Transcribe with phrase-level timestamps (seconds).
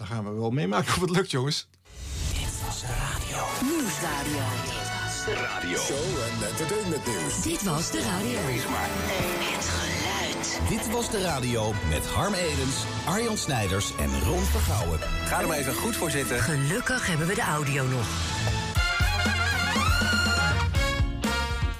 [0.00, 1.68] dan gaan we wel meemaken of het lukt, jongens.
[2.32, 3.44] Dit was de radio.
[3.62, 4.44] Nieuwsradio.
[5.24, 5.78] De radio.
[5.78, 7.42] Show en entertainment nieuws.
[7.42, 8.46] Dit was de radio.
[8.46, 8.88] Wees maar.
[8.88, 10.68] Het geluid.
[10.68, 12.76] Dit was de radio met Harm Edens,
[13.06, 14.98] Arjan Snijders en Ron Vergouwen.
[14.98, 16.40] Ga er maar even goed voor zitten.
[16.40, 18.06] Gelukkig hebben we de audio nog.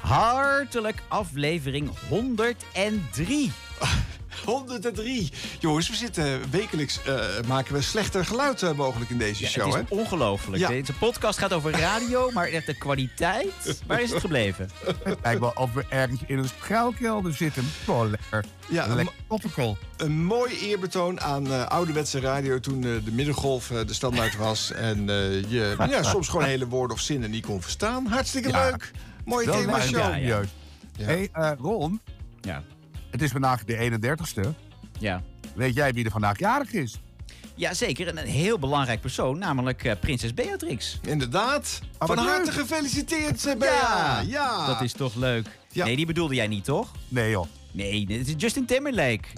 [0.01, 3.53] Hartelijk aflevering 103.
[4.45, 5.31] 103.
[5.59, 9.73] Jongens, we zitten wekelijks, eh, maken we slechter geluid eh, mogelijk in deze Ja, show,
[9.73, 9.79] hè?
[9.79, 10.63] het is ongelooflijk.
[10.63, 10.69] Ja.
[10.69, 13.83] Deze podcast gaat over radio, maar echt de kwaliteit.
[13.87, 14.71] Waar is het gebleven?
[15.23, 17.65] Lijkt wel of we ergens in een schuilkelder zitten.
[17.85, 18.45] Gewoon lekker.
[18.69, 23.93] Ja, een, lekker een mooi eerbetoon aan eh, ouderwetse radio toen eh, de middengolf de
[23.95, 24.73] standaard was.
[24.73, 28.07] En eh, je ja, soms gewoon hele woorden of zinnen niet kon verstaan.
[28.07, 28.69] Hartstikke Ja.
[28.71, 28.91] leuk.
[29.25, 29.99] Mooie Wel thema leuk, show.
[29.99, 30.41] ja, ja.
[30.97, 31.05] Ja.
[31.05, 32.01] hey, eh, Ron,
[32.41, 32.63] Ja.
[33.11, 34.49] Het is vandaag de 31ste.
[34.99, 35.23] Ja.
[35.55, 37.01] Weet jij wie er vandaag jarig is?
[37.55, 38.07] ja, zeker.
[38.09, 40.99] En een heel belangrijk persoon, namelijk eh, prinses Beatrix.
[41.03, 41.81] Inderdaad.
[41.99, 42.53] wat Van harte leuk.
[42.61, 44.21] gefeliciteerd, eh, Bea.
[44.27, 44.67] Ja.
[44.67, 45.47] Dat is toch leuk?
[45.73, 45.85] Ja.
[45.85, 46.91] Nee, die bedoelde jij niet, toch?
[47.09, 47.47] Nee joh.
[47.73, 49.29] Nee, dit is Justin Timberlake.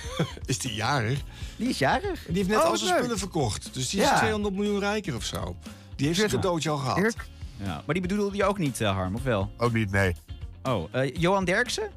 [0.46, 1.18] Is die jarig?
[1.56, 2.24] Die is jarig.
[2.26, 2.98] Die heeft net Oh, al zijn leuk.
[2.98, 3.74] spullen verkocht.
[3.74, 4.16] Dus die is Ja.
[4.18, 5.56] 200 miljoen rijker of zo.
[5.96, 6.40] Die heeft zijn maar.
[6.40, 7.14] cadeautje al gehad.
[7.56, 7.82] Ja.
[7.86, 9.50] Maar die bedoelde je ook niet, eh, Harm, of wel?
[9.56, 10.14] Ook niet, nee.
[10.62, 11.90] Oh, eh, Johan Derksen?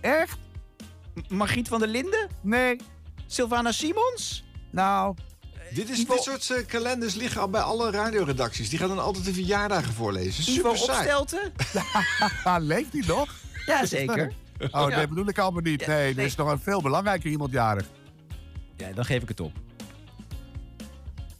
[0.00, 0.38] Echt?
[1.28, 2.28] Margriet van der Linden?
[2.40, 2.76] Nee.
[3.26, 4.44] Sylvana Simons?
[4.70, 5.16] Nou,
[5.74, 8.68] Dit, is, Ivo- dit soort eh, kalenders liggen al bij alle radioredacties.
[8.68, 10.52] Die gaan dan altijd de verjaardagen voorlezen.
[10.54, 10.98] Ivo Super saai.
[11.16, 11.52] Opstelten?
[12.44, 13.34] ah, leeft die nog?
[13.66, 14.32] Ja, zeker.
[14.70, 14.96] Oh, Ja.
[14.96, 15.80] dat bedoel ik allemaal niet.
[15.80, 16.26] Ja, Nee, er nee.
[16.26, 17.86] is nog een veel belangrijker iemand jarig.
[18.76, 19.52] Ja, dan geef ik het op.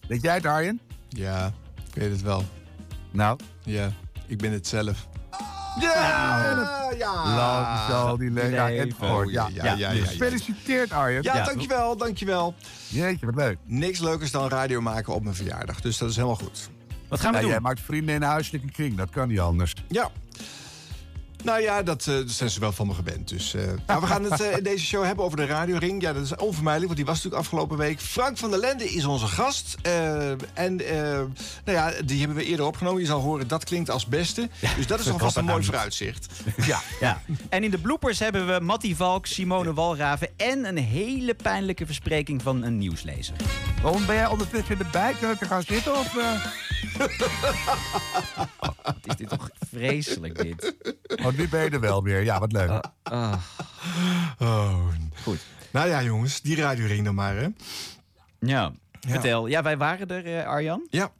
[0.08, 0.80] Weet jij het, Arjen?
[1.08, 1.52] Ja,
[1.88, 2.44] ik weet het wel.
[3.10, 3.92] Nou, Ja,
[4.26, 5.06] ik ben het zelf.
[5.80, 6.90] Ja!
[6.98, 7.34] Ja!
[7.36, 8.94] lang zal die en leven.
[8.98, 9.30] voor.
[9.32, 10.04] Ja, ja, ja, ja.
[10.04, 11.22] Gefeliciteerd, Arjen.
[11.22, 12.54] Ja, dankjewel, dankjewel.
[12.88, 13.58] Jeetje, wat leuk.
[13.64, 15.80] Niks leukers dan radio maken op mijn verjaardag.
[15.80, 16.70] Dus dat is helemaal goed.
[17.08, 17.50] Wat gaan we Ja, doen?
[17.50, 18.96] jij maakt vrienden in een huiselijke kring.
[18.96, 19.74] Dat kan niet anders.
[19.88, 20.10] Ja.
[21.46, 23.28] Nou ja, dat, eh, dat zijn ze wel van me gewend.
[23.28, 26.02] Dus, eh, maar we gaan het eh, in deze show hebben over de radioring.
[26.02, 28.00] Ja, dat is onvermijdelijk, want die was natuurlijk afgelopen week.
[28.00, 29.76] Frank van der Lende is onze gast.
[29.82, 31.02] Eh, en eh,
[31.64, 33.00] nou ja, die hebben we eerder opgenomen.
[33.00, 34.48] Je zal horen, dat klinkt als beste.
[34.76, 36.26] Dus dat is alvast een mooi vooruitzicht.
[36.66, 36.80] Ja.
[37.00, 37.22] Ja.
[37.48, 42.42] En in de bloopers hebben we Mattie Valk, Simone Walraven en een hele pijnlijke verspreking
[42.42, 43.36] van een nieuwslezer.
[43.82, 45.92] Waarom ben jij ondertussen in de bijkeuken gaan zitten?
[45.98, 46.44] Of, eh?
[48.82, 50.74] Wat is dit toch vreselijk, dit?
[51.24, 52.24] Oh, nu ben je er wel weer.
[52.24, 52.90] Ja, wat leuk.
[54.38, 54.86] Oh.
[55.22, 55.38] Goed.
[55.70, 57.48] Nou ja, jongens, die radioring dan maar, hè.
[58.40, 59.46] Ja, vertel.
[59.46, 60.86] Ja, wij waren er, eh, Arjan.
[60.90, 61.12] Ja.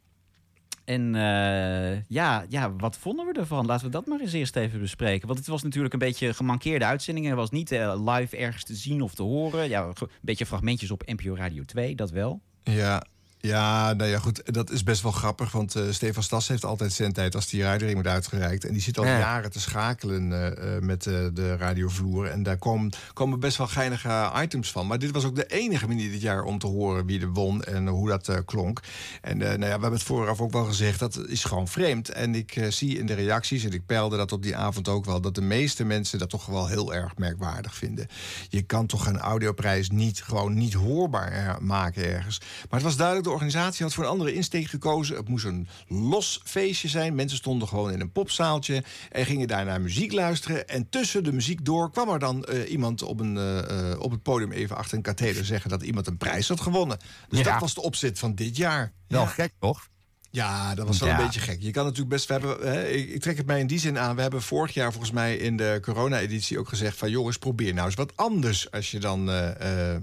[0.85, 3.65] En eh, ja, ja, wat vonden we ervan?
[3.65, 5.27] Laten we dat maar eens eerst even bespreken.
[5.27, 7.29] Want het was natuurlijk een beetje gemankeerde uitzending.
[7.29, 9.69] Er was niet eh, live ergens te zien of te horen.
[9.69, 12.41] Ja, een beetje fragmentjes op NPO Radio 2, dat wel.
[12.63, 13.03] Ja,
[13.39, 14.53] ja, nou ja, goed.
[14.53, 15.51] Dat is best wel grappig.
[15.51, 18.65] Want eh, Stefan Stas heeft altijd zendtijd als die radioring wordt uitgereikt.
[18.65, 19.19] En die zit al Ja.
[19.19, 22.25] jaren te schakelen eh, eh, met de radiovloer.
[22.25, 24.87] En daar komen, komen best wel geinige items van.
[24.87, 27.63] Maar dit was ook de enige manier dit jaar om te horen wie er won
[27.63, 28.79] en hoe dat klonk.
[29.21, 30.99] En nou ja, we hebben het vooraf ook wel gezegd.
[30.99, 32.09] Dat is gewoon vreemd.
[32.09, 35.21] En ik zie in de reacties, en ik peilde dat op die avond ook wel...
[35.21, 38.07] dat de meeste mensen dat toch wel heel erg merkwaardig vinden.
[38.49, 42.39] Je kan toch een audioprijs niet gewoon niet hoorbaar maken ergens.
[42.39, 45.15] Maar het was duidelijk, de organisatie had voor een andere insteek gekozen.
[45.17, 47.15] Het moest een los feestje zijn.
[47.15, 50.67] Mensen stonden gewoon in een popzaaltje en gingen daar naar muziek luisteren.
[50.67, 54.11] En tussen de muziek door kwam er dan eh, iemand op, een, eh, eh, op
[54.11, 56.97] het podium even achter een katheder zeggen dat iemand een prijs had gewonnen.
[57.29, 57.51] Dus Ja.
[57.51, 58.93] dat was de opzet van dit jaar.
[59.07, 59.27] Wel Ja.
[59.27, 59.87] gek, toch?
[60.37, 61.17] Ja, dat was wel Ja.
[61.17, 61.61] een beetje gek.
[61.61, 62.27] Je kan natuurlijk best.
[62.27, 64.15] We hebben, hè, ik, ik trek het mij in die zin aan.
[64.15, 67.85] We hebben vorig jaar volgens mij in de corona-editie ook gezegd: van jongens, probeer nou
[67.85, 68.71] eens wat anders.
[68.71, 70.01] Als je dan eh, eh, eh,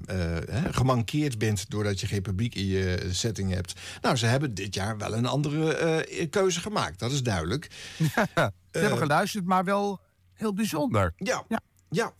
[0.50, 3.72] hè, gemankeerd bent doordat je geen publiek in je setting hebt.
[4.00, 6.98] Nou, ze hebben dit jaar wel een andere keuze gemaakt.
[6.98, 7.68] Dat is duidelijk.
[8.72, 10.00] Ze hebben geluisterd, maar wel
[10.32, 11.12] heel bijzonder.
[11.16, 11.44] Ja.
[11.48, 11.60] Ja.
[11.90, 12.12] ja.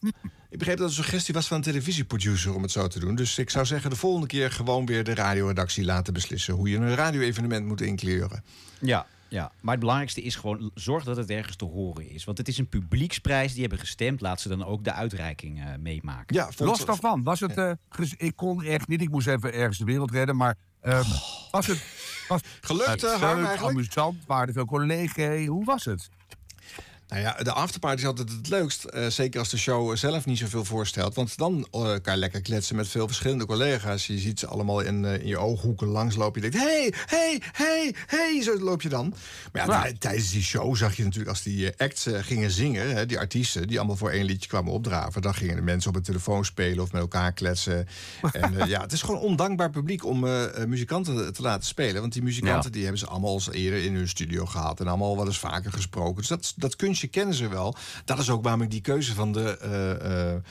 [0.55, 3.15] Ik begreep dat het een suggestie was van een televisieproducer om het zo te doen.
[3.15, 6.77] Dus ik zou zeggen, de volgende keer gewoon weer de radioredactie laten beslissen hoe je
[6.77, 8.45] een radio-evenement moet inkleuren.
[8.81, 12.25] Ja, ja, maar het belangrijkste is gewoon zorg dat het ergens te horen is.
[12.25, 14.21] Want het is een publieksprijs, die hebben gestemd.
[14.21, 16.37] Laat ze dan ook de uitreiking eh, meemaken.
[16.37, 17.57] Ja, vond- Los daarvan, was het...
[17.57, 17.71] eh,
[18.17, 20.55] ik kon echt niet, ik moest even ergens de wereld redden, maar...
[20.81, 21.09] eh,
[21.51, 21.83] was het...
[22.29, 23.63] Was Gelukt, het eh, eigenlijk?
[23.63, 25.47] amusant, waren er veel collega's?
[25.47, 26.09] Hoe was het?
[27.09, 28.85] Nou ja, de afterparty is altijd het leukst.
[28.85, 31.15] eh, zeker als de show zelf niet zoveel voorstelt.
[31.15, 34.07] Want dan eh, kan je lekker kletsen met veel verschillende collega's.
[34.07, 36.43] Je ziet ze allemaal in, eh, in je ooghoeken langslopen.
[36.43, 39.15] Je denkt, hey, hey, hey, hey, zo loop je dan.
[39.53, 42.97] Maar ja, tij- tijdens die show zag je natuurlijk als die acts gingen zingen...
[42.97, 45.23] Hè, die artiesten, die allemaal voor één liedje kwamen opdraven...
[45.23, 47.87] dan gingen de mensen op een telefoon spelen of met elkaar kletsen.
[48.33, 50.21] en ja, het is gewoon ondankbaar publiek om
[50.67, 52.01] muzikanten te laten spelen.
[52.01, 52.71] Want die muzikanten Ja.
[52.71, 54.81] die hebben ze allemaal al eens eerder in hun studio gehad...
[54.81, 56.17] en allemaal wel eens vaker gesproken.
[56.17, 57.75] Dus dat, dat kunstje kennen ze wel.
[58.05, 60.43] Dat is ook waarom ik die keuze van de, eh, eh,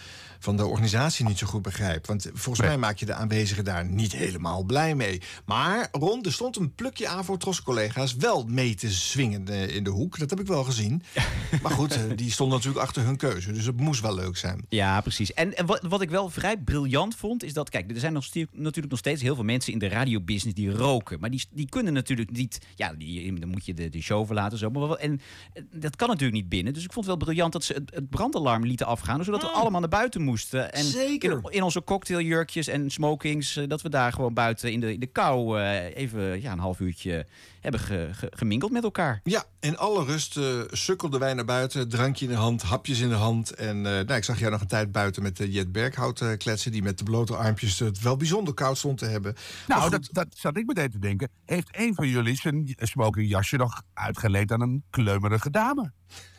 [0.43, 2.07] van de organisatie niet zo goed begrijp.
[2.07, 5.21] Want volgens mij maak je de aanwezigen daar niet helemaal blij mee.
[5.45, 8.15] Maar Ron, er stond een plukje aan voor Tros-collega's...
[8.15, 10.19] wel mee te swingen eh, in de hoek.
[10.19, 11.03] Dat heb ik wel gezien.
[11.63, 13.51] maar goed, eh, die stonden natuurlijk achter hun keuze.
[13.51, 14.65] Dus het moest wel leuk zijn.
[14.69, 15.33] Ja, precies.
[15.33, 17.69] En, en wat, wat ik wel vrij briljant vond, is dat...
[17.69, 21.19] Kijk, er zijn nog natuurlijk nog steeds heel veel mensen in de radiobusiness die roken.
[21.19, 22.59] Maar die, die kunnen natuurlijk niet...
[22.75, 24.57] Ja, die, dan moet je de, de show verlaten.
[24.57, 25.21] Zo, maar wel, en
[25.53, 26.73] eh, dat kan natuurlijk niet binnen.
[26.73, 29.23] Dus ik vond het wel briljant dat ze het, het brandalarm lieten afgaan.
[29.23, 30.32] Zodat we allemaal naar buiten moesten.
[30.53, 31.31] En Zeker.
[31.31, 33.55] In, in onze cocktailjurkjes en smokings...
[33.55, 36.59] eh, dat we daar gewoon buiten in de, in de kou eh, even ja, een
[36.59, 37.25] half uurtje
[37.61, 39.19] hebben ge, ge- geminkeld met elkaar.
[39.23, 41.89] Ja, in alle rust eh, sukkelden wij naar buiten.
[41.89, 43.51] Drankje in de hand, hapjes in de hand.
[43.51, 46.37] En eh, nou, ik zag jou nog een tijd buiten met de Jet Berghout eh,
[46.37, 46.71] kletsen...
[46.71, 49.35] die met de blote armpjes het wel bijzonder koud stond te hebben.
[49.67, 51.29] Nou, dat, dat zat ik meteen te denken.
[51.45, 55.91] Heeft een van jullie zijn smokingjasje nog uitgeleend aan een kleumerige dame?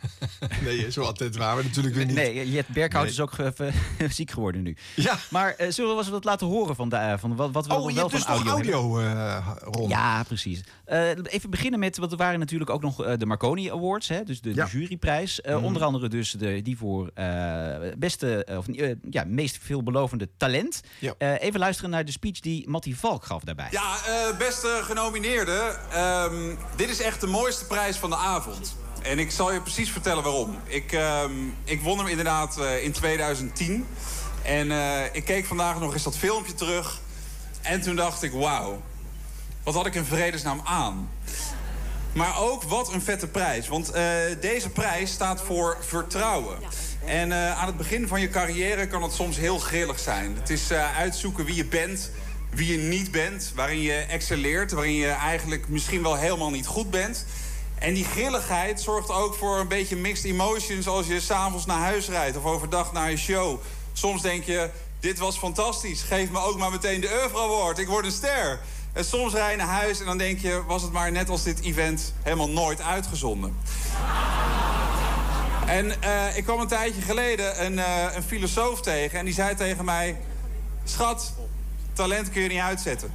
[0.63, 2.15] Nee, zo attent waren we natuurlijk weer niet.
[2.15, 3.11] Nee, Jet Berghout Nee.
[3.11, 3.73] is ook even
[4.09, 4.77] ziek geworden nu.
[4.95, 5.17] Ja.
[5.29, 7.73] Maar eh, zullen we eens wat laten horen van, de, eh, van wat, wat we
[7.73, 9.89] Oh, je wel van dus audio, audio, eh Ron.
[9.89, 10.61] Ja, precies.
[10.85, 14.41] Eh, even beginnen met, want er waren natuurlijk ook nog de Marconi Awards, hè, dus
[14.41, 14.65] de, Ja.
[14.65, 15.41] de juryprijs.
[15.41, 18.65] Eh, Onder andere dus de, die voor eh, beste, of
[19.09, 20.81] ja, meest veelbelovende talent.
[20.99, 21.13] Ja.
[21.17, 23.67] Eh, even luisteren naar de speech die Mattie Valk gaf daarbij.
[23.71, 25.91] Ja, eh, beste genomineerden.
[25.91, 28.75] ehm, dit is echt de mooiste prijs van de avond.
[29.05, 30.57] En ik zal je precies vertellen waarom.
[30.65, 31.31] Ik, ehm,
[31.63, 33.85] ik won hem inderdaad eh, in 2010.
[34.43, 37.01] En eh, ik keek vandaag nog eens dat filmpje terug.
[37.61, 38.81] En toen dacht ik, wauw.
[39.63, 41.09] Wat had ik in vredesnaam aan?
[42.13, 43.67] Maar ook wat een vette prijs.
[43.67, 44.03] Want eh,
[44.41, 46.57] deze prijs staat voor vertrouwen.
[47.05, 50.35] En aan het begin van je carrière kan het soms heel grillig zijn.
[50.39, 52.11] Het is uitzoeken wie je bent,
[52.49, 53.51] wie je niet bent.
[53.55, 57.25] Waarin je excelleert, waarin je eigenlijk misschien wel helemaal niet goed bent.
[57.79, 60.87] En die grilligheid zorgt ook voor een beetje mixed emotions...
[60.87, 63.59] als je s'avonds naar huis rijdt of overdag naar je show.
[63.93, 64.69] Soms denk je,
[64.99, 66.01] dit was fantastisch.
[66.01, 67.79] Geef me ook maar meteen de Euro Award.
[67.79, 68.59] Ik word een ster.
[68.93, 70.63] En soms rij je naar huis en dan denk je...
[70.67, 73.57] was het maar net als dit event helemaal nooit uitgezonden.
[75.65, 79.19] En eh, ik kwam een tijdje geleden een, eh, een filosoof tegen...
[79.19, 80.17] en die zei tegen mij...
[80.83, 81.33] Schat,
[81.93, 83.13] talent kun je niet uitzetten.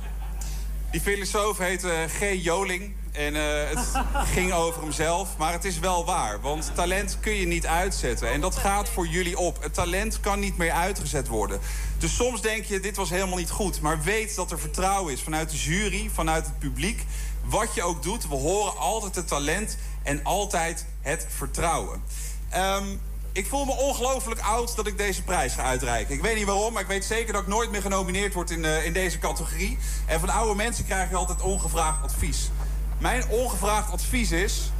[0.90, 2.42] Die filosoof heet eh, G.
[2.42, 2.94] Joling.
[3.12, 4.04] En eh, het
[4.34, 5.36] ging over hemzelf.
[5.36, 6.40] Maar het is wel waar.
[6.40, 8.30] Want talent kun je niet uitzetten.
[8.30, 9.62] En dat gaat voor jullie op.
[9.62, 11.60] Het talent kan niet meer uitgezet worden.
[11.98, 13.80] Dus soms denk je, dit was helemaal niet goed.
[13.80, 17.04] Maar weet dat er vertrouwen is vanuit de jury, vanuit het publiek.
[17.44, 22.02] Wat je ook doet, we horen altijd het talent en altijd het vertrouwen.
[22.48, 22.84] Ehm,
[23.32, 26.14] ik voel me ongelooflijk oud dat ik deze prijs ga uitreiken.
[26.14, 28.64] Ik weet niet waarom, maar ik weet zeker dat ik nooit meer genomineerd word in,
[28.64, 29.78] eh, in deze categorie.
[30.06, 32.50] En van oude mensen krijg je altijd ongevraagd advies.
[33.00, 34.72] Mijn ongevraagd advies is: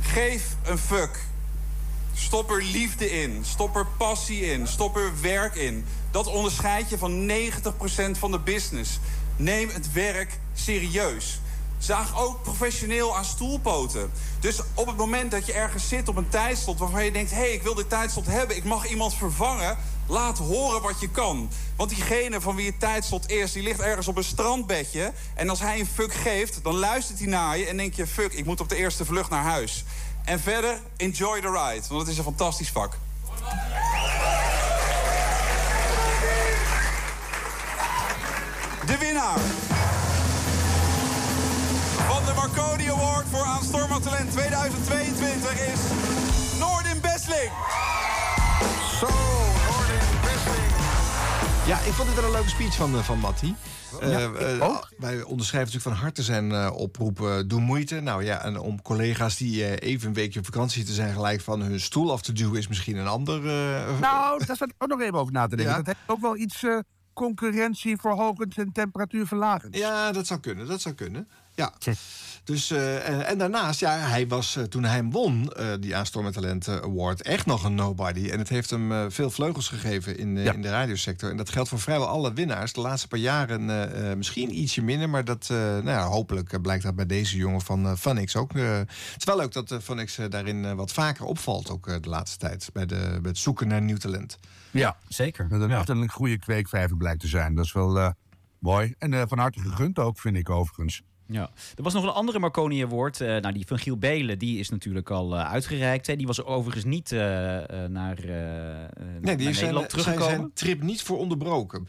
[0.00, 1.24] geef een fuck.
[2.14, 3.44] Stop er liefde in.
[3.44, 4.66] Stop er passie in.
[4.66, 5.84] Stop er werk in.
[6.10, 8.98] Dat onderscheidt je van 90% van de business.
[9.36, 11.40] Neem het werk serieus.
[11.78, 14.10] Zaag ook professioneel aan stoelpoten.
[14.40, 17.36] Dus op het moment dat je ergens zit op een tijdslot waarvan je denkt: hé,
[17.36, 19.76] hey, ik wil dit tijdslot hebben, ik mag iemand vervangen.
[20.06, 21.50] Laat horen wat je kan.
[21.76, 25.12] Want diegene van wie het tijdslot is, die ligt ergens op een strandbedje.
[25.34, 28.32] En als hij een fuck geeft, dan luistert hij naar je en denk je: fuck,
[28.32, 29.84] ik moet op de eerste vlucht naar huis.
[30.24, 32.98] En verder, enjoy the ride, want het is een fantastisch vak.
[38.86, 39.38] De winnaar
[42.08, 45.80] van de Marconi Award voor Aanstormend Talent 2022 is
[46.58, 47.50] Noordin Besling.
[49.00, 49.45] Zo.
[51.66, 53.54] Ja, ik vond het wel een leuke speech van, eh, van Mattie.
[54.00, 54.88] Eh, eh, ook.
[54.98, 58.00] wij onderschrijven natuurlijk van harte zijn eh, oproep eh, Doe moeite.
[58.00, 61.14] Nou ja, en om collega's die even een weekje op vakantie te zijn...
[61.14, 63.40] gelijk van hun stoel af te duwen is misschien een ander...
[64.00, 65.74] Nou, daar ik ook nog even over na te denken.
[65.74, 65.82] Ja.
[65.82, 66.78] Dat heeft ook wel iets eh,
[67.12, 69.76] concurrentieverhogend en temperatuurverlagend.
[69.76, 70.66] Ja, dat zou kunnen.
[70.66, 71.28] Dat zou kunnen.
[71.54, 71.72] Ja.
[72.46, 75.96] Dus, eh, en, en daarnaast, ja, hij was eh, toen hij hem won, eh, die
[75.96, 78.28] Aanstormend Talent Award, echt nog een nobody.
[78.30, 80.52] En het heeft hem eh, veel vleugels gegeven in, eh, Ja.
[80.52, 81.30] in de radiosector.
[81.30, 82.72] En dat geldt voor vrijwel alle winnaars.
[82.72, 86.62] De laatste paar jaren eh, eh, misschien ietsje minder, maar dat, eh, nou ja, hopelijk
[86.62, 88.54] blijkt dat bij deze jongen van uh, Funix ook.
[88.54, 88.88] eh, het
[89.18, 92.08] is wel leuk dat uh, Funix eh, daarin eh, wat vaker opvalt, ook eh, de
[92.08, 94.38] laatste tijd, bij, de, bij het zoeken naar nieuw talent.
[94.70, 95.48] Ja, Zeker.
[95.48, 95.78] dat het Ja.
[95.78, 97.54] echt een goede kweekvijver blijkt te zijn.
[97.54, 98.10] Dat is wel eh,
[98.58, 98.94] mooi.
[98.98, 101.02] En eh, van harte gegund ook, vind ik overigens.
[101.28, 101.50] Ja.
[101.76, 103.20] Er was nog een andere Marconi Award.
[103.20, 106.06] eh, nou, die van Giel Belen, die is natuurlijk al eh, uitgereikt.
[106.06, 106.16] Hè.
[106.16, 107.18] Die was overigens niet eh,
[107.88, 108.16] naar,
[109.20, 110.36] Nee, die is zijn, Nederland zijn, teruggekomen.
[110.36, 111.88] zijn trip niet voor onderbroken.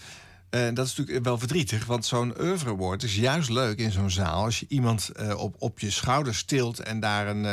[0.49, 4.09] En dat is natuurlijk wel verdrietig, want zo'n oeuvre award is juist leuk in zo'n
[4.09, 4.43] zaal.
[4.43, 7.43] Als je iemand op, op je schouder stilt en daar een,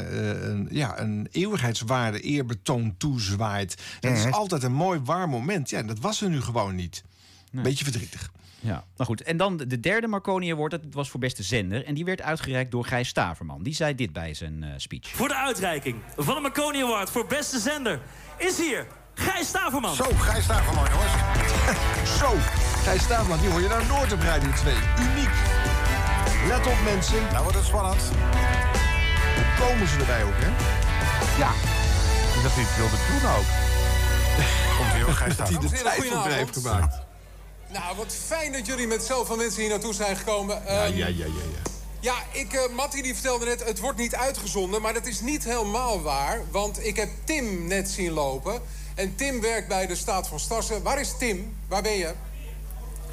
[0.51, 3.83] een, ja, een eeuwigheidswaarde eerbetoon toezwaait.
[4.01, 5.71] Dat is altijd een mooi warm moment.
[5.71, 7.05] Ja, en dat was er nu gewoon niet.
[7.51, 8.31] Beetje verdrietig.
[8.65, 9.23] Ja, nou goed.
[9.23, 11.85] En dan de derde Marconi Award, dat was voor beste zender.
[11.85, 13.63] En die werd uitgereikt door Gijs Staverman.
[13.63, 15.09] Die zei dit bij zijn eh, speech.
[15.09, 18.01] Voor de uitreiking van de Marconi Award voor beste zender
[18.37, 19.95] is hier Gijs Staverman.
[19.95, 21.13] Zo, Gijs van jongens.
[22.21, 22.31] Zo,
[22.83, 24.75] Gijs Staafman, die hoor je nou nooit op Radio 2.
[24.75, 25.35] Uniek.
[26.49, 28.11] Let op mensen, Nou wordt het spannend.
[29.59, 30.49] komen ze erbij ook, hè?
[31.39, 31.51] Ja.
[32.43, 33.49] Dat hij het wilde doen ook.
[34.79, 35.49] Komt ook Gijs daar.
[35.53, 37.04] Die de tijd heeft gemaakt.
[37.75, 40.63] Nou, wat fijn dat jullie met zoveel mensen hier naartoe zijn gekomen.
[40.67, 41.25] Ja, Ehm, ja, ja, ja.
[41.27, 41.63] ja.
[42.01, 44.83] Ja, ik, eh Mattie die vertelde net, het wordt niet uitgezonden.
[44.83, 46.41] Maar dat is niet helemaal waar.
[46.51, 48.63] Want ik heb Tim net zien lopen.
[48.95, 50.83] En Tim werkt bij de Staat van Stassen.
[50.83, 51.57] Waar is Tim?
[51.69, 52.13] Waar ben je?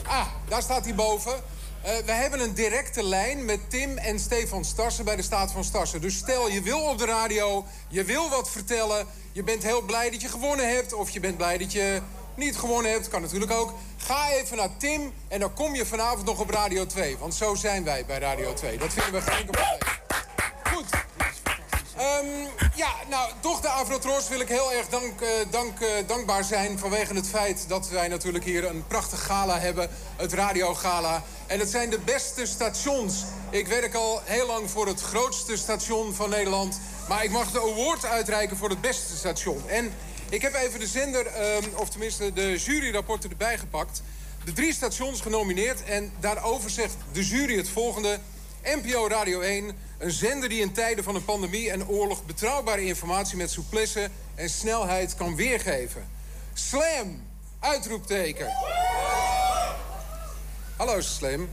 [0.05, 1.33] Ah, daar staat hij boven.
[1.81, 5.63] Eh, we hebben een directe lijn met Tim en Stefan Starsen bij de Staat van
[5.63, 6.01] Starsen.
[6.01, 9.07] Dus stel, je wil op de radio, je wil wat vertellen...
[9.31, 10.93] je bent heel blij dat je gewonnen hebt...
[10.93, 12.01] of je bent blij dat je
[12.41, 13.73] niet gewonnen hebt, kan natuurlijk ook.
[13.97, 17.17] Ga even naar Tim en dan kom je vanavond nog op Radio 2.
[17.17, 18.77] Want zo zijn wij bij Radio 2.
[18.77, 19.77] Dat vinden we geen probleem.
[20.63, 20.85] Goed.
[21.97, 22.25] Ehm,
[22.75, 26.79] ja, nou, toch de Avrotros wil ik heel erg dank, eh, dank, eh, dankbaar zijn...
[26.79, 29.89] vanwege het feit dat wij natuurlijk hier een prachtig gala hebben.
[30.15, 31.23] Het radiogala.
[31.47, 33.23] En het zijn de beste stations.
[33.49, 36.79] Ik werk al heel lang voor het grootste station van Nederland.
[37.07, 39.69] Maar ik mag de award uitreiken voor het beste station.
[39.69, 39.93] En
[40.31, 44.01] ik heb even de zender, ehm, of tenminste de juryrapporten erbij gepakt.
[44.45, 45.83] De drie stations genomineerd.
[45.83, 48.19] En daarover zegt de jury het volgende...
[48.63, 53.37] NPO Radio 1, een zender die in tijden van een pandemie en oorlog betrouwbare informatie
[53.37, 56.09] met souplesse en snelheid kan weergeven.
[56.53, 57.23] Slam!
[57.59, 58.53] Uitroepteken.
[60.77, 61.49] Hallo Slam.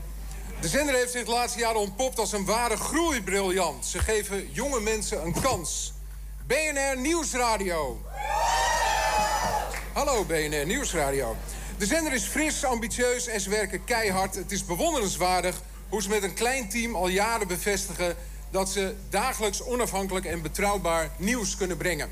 [0.61, 3.85] De zender heeft zich de laatste jaren ontpopt als een ware groeibriljant.
[3.85, 5.93] Ze geven jonge mensen een kans.
[6.47, 8.01] BNR Nieuwsradio.
[9.99, 11.35] Hallo BNR Nieuwsradio.
[11.77, 14.35] De zender is fris, ambitieus en ze werken keihard.
[14.35, 18.15] Het is bewonderenswaardig hoe ze met een klein team al jaren bevestigen...
[18.49, 22.09] dat ze dagelijks onafhankelijk en betrouwbaar nieuws kunnen brengen.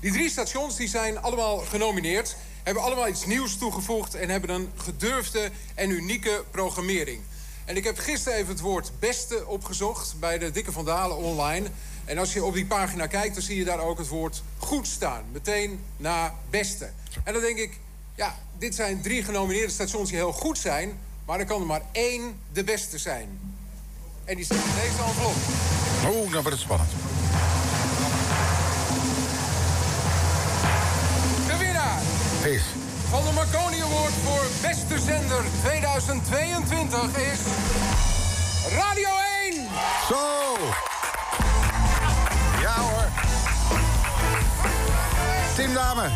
[0.00, 2.36] Die drie stations die zijn allemaal genomineerd...
[2.62, 4.14] hebben allemaal iets nieuws toegevoegd...
[4.14, 7.20] en hebben een gedurfde en unieke programmering.
[7.64, 10.14] En ik heb gisteren even het woord beste opgezocht...
[10.20, 11.66] bij de Dikke van Dalen online.
[12.06, 14.86] En als je op die pagina kijkt, dan zie je daar ook het woord goed
[14.86, 15.24] staan.
[15.32, 16.90] Meteen na beste.
[17.24, 17.78] En dan denk ik,
[18.14, 20.98] ja, dit zijn drie genomineerde stations die heel goed zijn...
[21.24, 23.54] maar er kan er maar één de beste zijn.
[24.24, 25.34] En die staat in deze envelop.
[26.04, 26.90] Oeh, dan wordt het spannend.
[31.46, 32.00] De winnaar
[32.44, 32.62] Is.
[33.08, 37.38] van de Marconi Award voor Beste Zender 2022 is...
[38.72, 39.08] Radio
[39.50, 39.68] 1!
[40.08, 40.95] Zo!
[45.56, 46.08] Team Dame.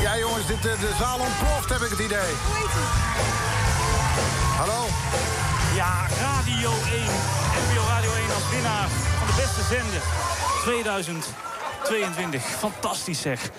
[0.00, 2.32] Ja jongens, dit, eh, de zaal ontploft heb ik het idee.
[4.56, 4.86] Hallo?
[5.74, 7.02] Ja, Radio 1.
[7.68, 10.02] NPO Radio 1 als winnaar van de beste zender
[10.62, 12.42] 2022.
[12.42, 13.50] Fantastisch zeg.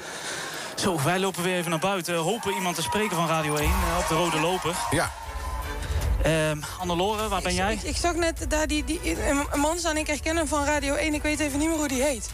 [0.75, 2.15] Zo, wij lopen weer even naar buiten.
[2.15, 4.75] Hopen iemand te spreken van Radio 1 eh, op de rode loper.
[4.91, 5.11] Ja.
[6.23, 7.73] Ehm Annelore, waar ben jij?
[7.73, 10.65] Ik, ik zag net daar die, die, een een man staan, ik herken hem van
[10.65, 11.13] Radio 1.
[11.13, 12.29] Ik weet even niet meer hoe die heet.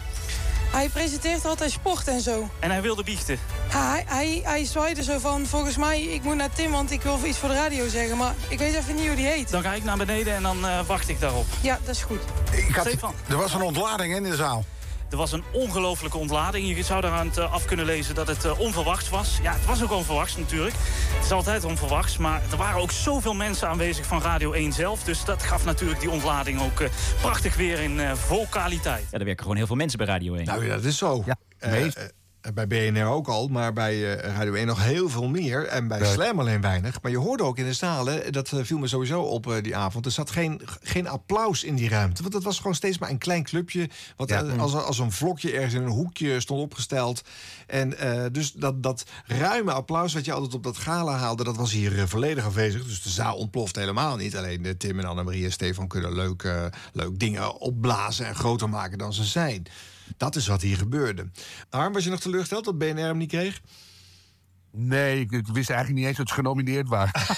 [0.70, 2.48] Hij presenteert altijd sport en zo.
[2.58, 3.38] En hij wilde biechten.
[3.68, 7.18] Hij, hij, hij zwaaide zo van, volgens mij, ik moet naar Tim, want ik wil
[7.24, 8.16] iets voor de radio zeggen.
[8.16, 9.50] Maar ik weet even niet hoe die heet.
[9.50, 11.46] Dan ga ik naar beneden en dan eh, wacht ik daarop.
[11.60, 12.20] Ja, dat is goed.
[12.50, 13.14] Ik had, Stefan.
[13.28, 14.64] er was een ontlading in de zaal.
[15.10, 16.76] Er was een ongelofelijke ontlading.
[16.76, 19.38] Je zou daaraan eh, af kunnen lezen dat het eh, onverwachts was.
[19.42, 20.74] Ja, het was ook onverwachts natuurlijk.
[21.14, 22.16] Het is altijd onverwachts.
[22.16, 25.02] Maar er waren ook zoveel mensen aanwezig van Radio 1 zelf.
[25.04, 26.88] Dus dat gaf natuurlijk die ontlading ook eh,
[27.20, 29.06] prachtig weer in eh vocaliteit.
[29.10, 30.44] Ja, er werken gewoon heel veel mensen bij Radio 1.
[30.44, 31.22] Nou ja, dat is zo.
[31.26, 31.36] Ja,
[31.70, 32.12] meest.
[32.54, 35.66] Bij BNR ook al, maar bij eh, Radio 1 nog heel veel meer.
[35.66, 36.04] En bij.
[36.04, 37.02] Slam alleen weinig.
[37.02, 39.76] Maar je hoorde ook in de zalen, dat eh, viel me sowieso op eh, die
[39.76, 40.06] avond...
[40.06, 42.22] er zat geen, geen applaus in die ruimte.
[42.22, 43.88] Want het was gewoon steeds maar een klein clubje...
[44.16, 44.42] wat Ja.
[44.42, 47.22] eh, als, als een vlokje ergens in een hoekje stond opgesteld.
[47.66, 51.44] En eh, dus dat, dat ruime applaus wat je altijd op dat gala haalde...
[51.44, 52.84] dat was hier eh, volledig afwezig.
[52.84, 54.36] Dus de zaal ontploft helemaal niet.
[54.36, 58.26] Alleen eh, Tim en Annemarie en Stefan kunnen leuk, eh, leuk dingen opblazen...
[58.26, 59.66] en groter maken dan ze zijn.
[60.16, 61.30] Dat is wat hier gebeurde.
[61.70, 63.60] Harm, was je nog teleurgesteld dat BNR hem niet kreeg?
[64.72, 67.20] Nee, ik, ik wist eigenlijk niet eens dat ze genomineerd waren.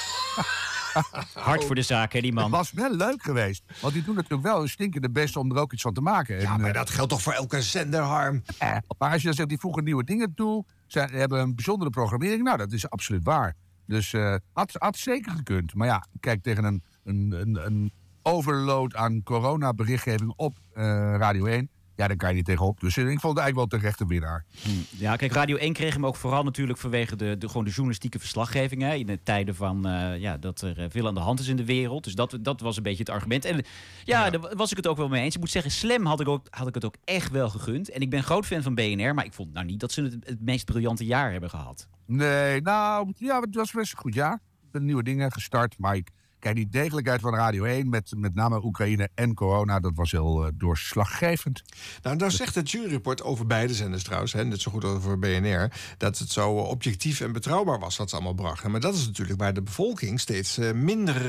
[1.34, 2.42] Hard voor de zaak, hè, die man.
[2.42, 3.62] Het was wel leuk geweest.
[3.80, 6.40] Want die doen natuurlijk wel een stinkende best om er ook iets van te maken.
[6.40, 8.42] Ja, En, maar eh, dat geldt toch voor elke zender, Harm?
[8.58, 10.64] eh, maar als je dan zegt, die voegen nieuwe dingen toe...
[10.86, 12.42] ze hebben een bijzondere programmering...
[12.42, 13.54] nou, dat is absoluut waar.
[13.86, 15.74] Dus eh had, had zeker gekund.
[15.74, 20.82] Maar ja, kijk, tegen een, een, een, een overload aan coronaberichtgeving op eh,
[21.16, 21.70] Radio 1...
[21.96, 22.80] ja, daar kan je niet tegenop.
[22.80, 24.44] Dus ik vond het eigenlijk wel terecht de winnaar.
[24.90, 28.18] Ja, kijk, Radio 1 kreeg hem ook vooral natuurlijk vanwege de, de, gewoon de journalistieke
[28.18, 28.82] verslaggeving.
[28.82, 31.48] Hè, in de tijden van eh, ja, dat er eh, veel aan de hand is
[31.48, 32.04] in de wereld.
[32.04, 33.44] Dus dat, dat was een beetje het argument.
[33.44, 33.64] En
[34.04, 35.34] ja, daar was ik het ook wel mee eens.
[35.34, 37.90] Ik moet zeggen, Slam had ik, ook, had ik het ook echt wel gegund.
[37.90, 40.16] En ik ben groot fan van BNR, maar ik vond nou niet dat ze het,
[40.20, 41.88] het meest briljante jaar hebben gehad.
[42.06, 44.40] Nee, nou, ja, het was best een goed jaar.
[44.72, 45.78] Er nieuwe dingen gestart.
[45.78, 46.08] Maar ik,
[46.42, 47.88] kijk, die degelijkheid van Radio 1...
[47.88, 49.80] met met name Oekraïne en corona...
[49.80, 51.62] dat was heel eh, doorslaggevend.
[52.02, 55.72] Nou, daar zegt het juryrapport over beide zenders trouwens, hè, net zo goed over BNR,
[55.98, 58.70] dat het zo eh, objectief en betrouwbaar was wat ze allemaal brachten.
[58.70, 61.20] Maar dat is natuurlijk waar de bevolking steeds eh, minder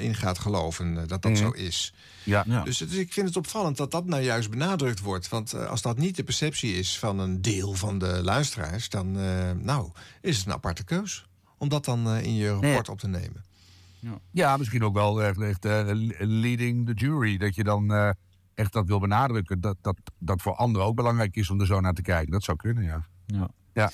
[0.00, 1.36] in gaat geloven dat dat Mhm.
[1.36, 1.94] zo is.
[2.24, 2.44] Ja.
[2.64, 5.28] Dus, het- ik vind het opvallend dat dat nou juist benadrukt wordt.
[5.28, 9.18] Want eh, als dat niet de perceptie is van een deel van de luisteraars, dan
[9.18, 11.26] eh, nou, is het een aparte keus
[11.58, 13.44] om dat dan in je rapport op te nemen.
[14.30, 15.82] Ja, misschien ook wel echt, echt eh,
[16.18, 17.36] leading the jury.
[17.36, 18.10] Dat je dan eh,
[18.54, 19.60] echt dat wil benadrukken.
[19.60, 22.32] Dat, dat dat voor anderen ook belangrijk is om er zo naar te kijken.
[22.32, 23.06] Dat zou kunnen, ja.
[23.26, 23.50] Ja.
[23.72, 23.90] Ja.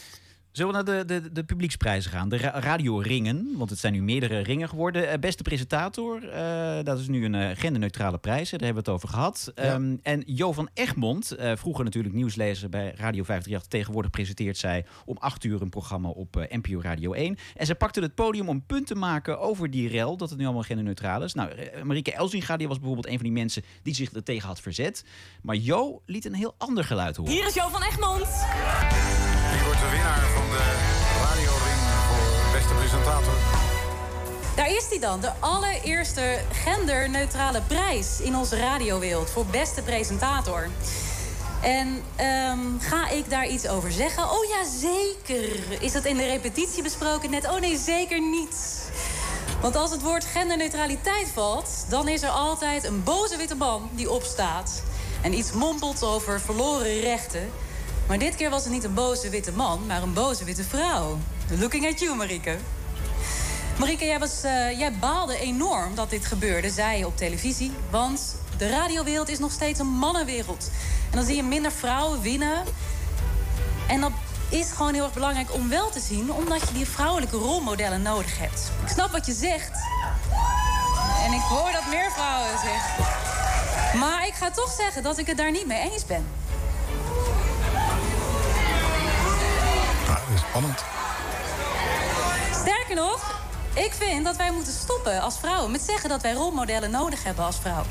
[0.53, 2.29] Zullen we naar de, de, de publieksprijzen gaan?
[2.29, 5.09] De ra radioringen, want het zijn nu meerdere ringen geworden.
[5.09, 8.51] Eh, beste presentator, eh, dat is nu een eh, genderneutrale prijs.
[8.51, 9.53] Daar hebben we het over gehad.
[9.55, 13.69] Ehm, en Jo van Egmond, eh, vroeger natuurlijk nieuwslezer bij Radio 538...
[13.69, 17.37] tegenwoordig presenteert zij om acht uur een programma op NPO Radio 1.
[17.57, 20.17] En zij pakte het podium om punt te maken over die rel...
[20.17, 21.35] dat het nu allemaal genderneutraal is.
[21.35, 21.51] Nou,
[21.83, 23.63] Marieke Elzinga die was bijvoorbeeld een van die mensen...
[23.83, 25.05] die zich er tegen had verzet.
[25.43, 27.33] Maar Jo liet een heel ander geluid horen.
[27.33, 29.22] Hier is Jo van Egmond.
[29.53, 30.65] Wie wordt de winnaar van de
[31.23, 33.35] radioring voor beste presentator?
[34.57, 40.69] Daar is hij dan, de allereerste genderneutrale prijs in onze radiowereld voor beste presentator.
[41.63, 44.31] En ehm, ga ik daar iets over zeggen?
[44.31, 45.83] Oh ja, zeker.
[45.83, 47.49] Is dat in de repetitie besproken net?
[47.51, 48.91] Oh nee, zeker niet.
[49.61, 54.11] Want als het woord genderneutraliteit valt, dan is er altijd een boze witte man die
[54.11, 54.83] opstaat
[55.23, 57.51] en iets mompelt over verloren rechten.
[58.07, 61.19] Maar dit keer was het niet een boze witte man, maar een boze witte vrouw.
[61.59, 62.57] Looking at you, Marieke.
[63.79, 67.73] Marieke, jij, was, eh, jij baalde enorm dat dit gebeurde, zei je op televisie.
[67.91, 70.71] Want de radiowereld is nog steeds een mannenwereld.
[71.11, 72.65] En dan zie je minder vrouwen winnen.
[73.89, 74.13] En dat
[74.49, 76.33] is gewoon heel erg belangrijk om wel te zien...
[76.33, 78.71] omdat je die vrouwelijke rolmodellen nodig hebt.
[78.83, 79.71] Ik snap wat je zegt.
[81.25, 83.05] En ik hoor dat meer vrouwen zeggen.
[83.99, 86.27] Maar ik ga toch zeggen dat ik het daar niet mee eens ben.
[90.53, 90.85] Spannend.
[92.55, 93.41] Sterker nog,
[93.75, 97.45] ik vind dat wij moeten stoppen als vrouwen met zeggen dat wij rolmodellen nodig hebben
[97.45, 97.83] als vrouw.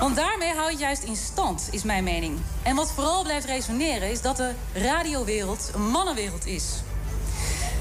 [0.00, 2.40] Want daarmee hou je juist in stand, is mijn mening.
[2.62, 6.64] En wat vooral blijft resoneren is dat de radiowereld een mannenwereld is.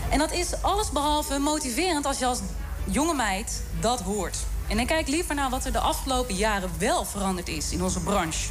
[0.10, 2.40] En dat is allesbehalve motiverend als je als
[2.84, 4.38] jonge meid dat hoort.
[4.68, 8.00] En dan kijk liever naar wat er de afgelopen jaren wel veranderd is in onze
[8.00, 8.50] branche.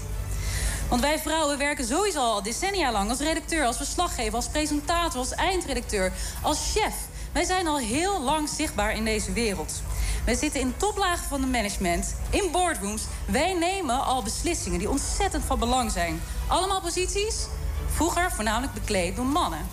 [0.92, 5.34] Want wij vrouwen werken sowieso al decennia lang als redacteur, als verslaggever, als presentator, als
[5.34, 6.94] eindredacteur, als chef.
[7.32, 9.82] Wij zijn al heel lang zichtbaar in deze wereld.
[10.24, 13.02] Wij zitten in toplagen van de management, in boardrooms.
[13.26, 16.20] Wij nemen al beslissingen die ontzettend van belang zijn.
[16.46, 17.46] Allemaal posities,
[17.86, 19.66] vroeger voornamelijk bekleed door mannen.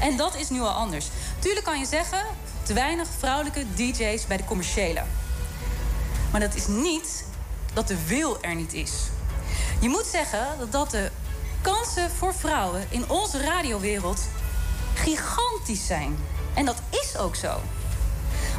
[0.00, 1.06] En dat is nu al anders.
[1.38, 2.24] Tuurlijk kan je zeggen,
[2.62, 5.02] te weinig vrouwelijke DJ's bij de commerciële.
[6.30, 7.24] Maar dat is niet
[7.74, 8.92] dat de wil er niet is.
[9.80, 11.10] Je moet zeggen dat- de
[11.60, 14.20] kansen voor vrouwen in onze radiowereld
[14.94, 16.16] gigantisch zijn.
[16.54, 17.60] En dat is ook zo.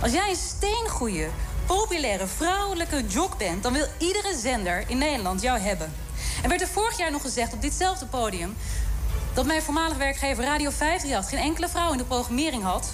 [0.01, 1.29] Als jij een steengoeie,
[1.65, 5.93] populaire vrouwelijke jock bent, dan wil iedere zender in Nederland jou hebben.
[6.43, 8.55] En werd er vorig jaar nog gezegd op ditzelfde podium
[9.33, 12.87] dat mijn voormalige werkgever Radio 538 geen enkele vrouw in de programmering had.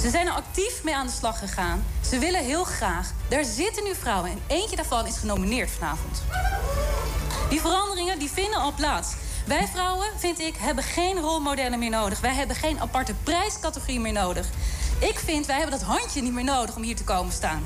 [0.00, 1.84] Ze zijn er actief mee aan de slag gegaan.
[2.08, 3.10] Ze willen heel graag.
[3.28, 6.22] Daar zitten nu vrouwen en eentje daarvan is genomineerd vanavond.
[7.52, 9.12] Die veranderingen die vinden al plaats.
[9.46, 12.20] Wij vrouwen, vind ik, hebben geen rolmodellen meer nodig.
[12.20, 14.46] Wij hebben geen aparte prijscategorie meer nodig.
[14.98, 17.62] Ik vind, wij hebben dat handje niet meer nodig om hier te komen staan.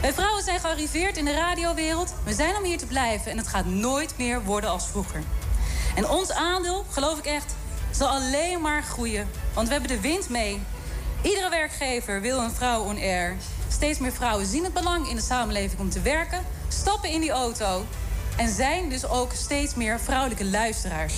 [0.00, 2.14] Wij vrouwen zijn gearriveerd in de radiowereld.
[2.24, 5.22] We zijn om hier te blijven en het gaat nooit meer worden als vroeger.
[5.94, 7.54] En ons aandeel, geloof ik echt,
[7.90, 9.30] zal alleen maar groeien.
[9.54, 10.62] Want we hebben de wind mee.
[11.22, 13.36] Iedere werkgever wil een vrouw on air.
[13.68, 17.30] Steeds meer vrouwen zien het belang in de samenleving om te werken, stappen in die
[17.30, 17.84] auto
[18.40, 21.14] en zijn dus ook steeds meer vrouwelijke luisteraars.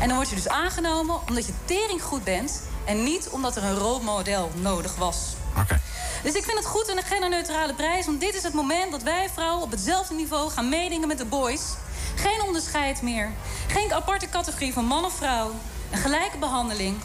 [0.00, 3.64] En dan word je dus aangenomen omdat je tering goed bent en niet omdat er
[3.64, 5.18] een rolmodel nodig was.
[6.22, 9.28] Dus ik vind het goed een genderneutrale prijs, want dit is het moment dat wij
[9.32, 11.62] vrouwen op hetzelfde niveau gaan meedingen met de boys.
[12.14, 13.32] Geen onderscheid meer.
[13.66, 15.50] Geen aparte categorie van man of vrouw.
[15.90, 16.96] Een gelijke behandeling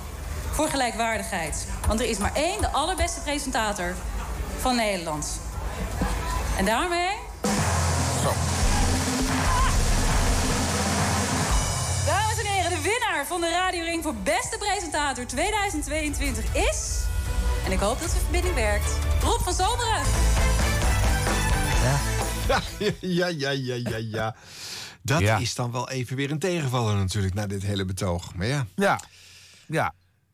[0.51, 1.67] voor gelijkwaardigheid.
[1.87, 3.95] Want er is maar één, de allerbeste presentator
[4.59, 5.39] van Nederland.
[6.57, 7.28] En daarmee.
[12.05, 16.99] Dames en heren, de winnaar van de Radio Ring voor beste presentator 2022 is.
[17.65, 18.97] En ik hoop dat de verbinding werkt.
[19.21, 20.03] Rob van Zomeren.
[22.41, 22.61] Ja,
[22.99, 24.35] ja, ja, ja, ja, ja.
[25.01, 25.37] Dat Ja.
[25.37, 28.35] is dan wel even weer een tegenvaller natuurlijk, na dit hele betoog.
[28.35, 28.65] Maar ja.
[28.75, 28.99] Ja.
[29.67, 29.93] Ja.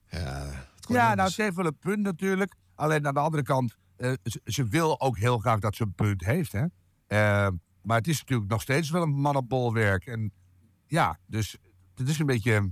[0.09, 0.45] Ja,
[0.87, 2.53] Ja, nou, ze heeft wel een punt natuurlijk.
[2.75, 5.93] Alleen aan de andere kant, eh, ze, ze wil ook heel graag dat ze een
[5.95, 6.51] punt heeft.
[6.51, 6.65] Hè?
[7.07, 7.47] Eh,
[7.85, 10.05] maar het is natuurlijk nog steeds wel een mannenbolwerk.
[10.05, 10.31] En
[10.87, 11.57] ja, dus
[11.95, 12.71] het is een beetje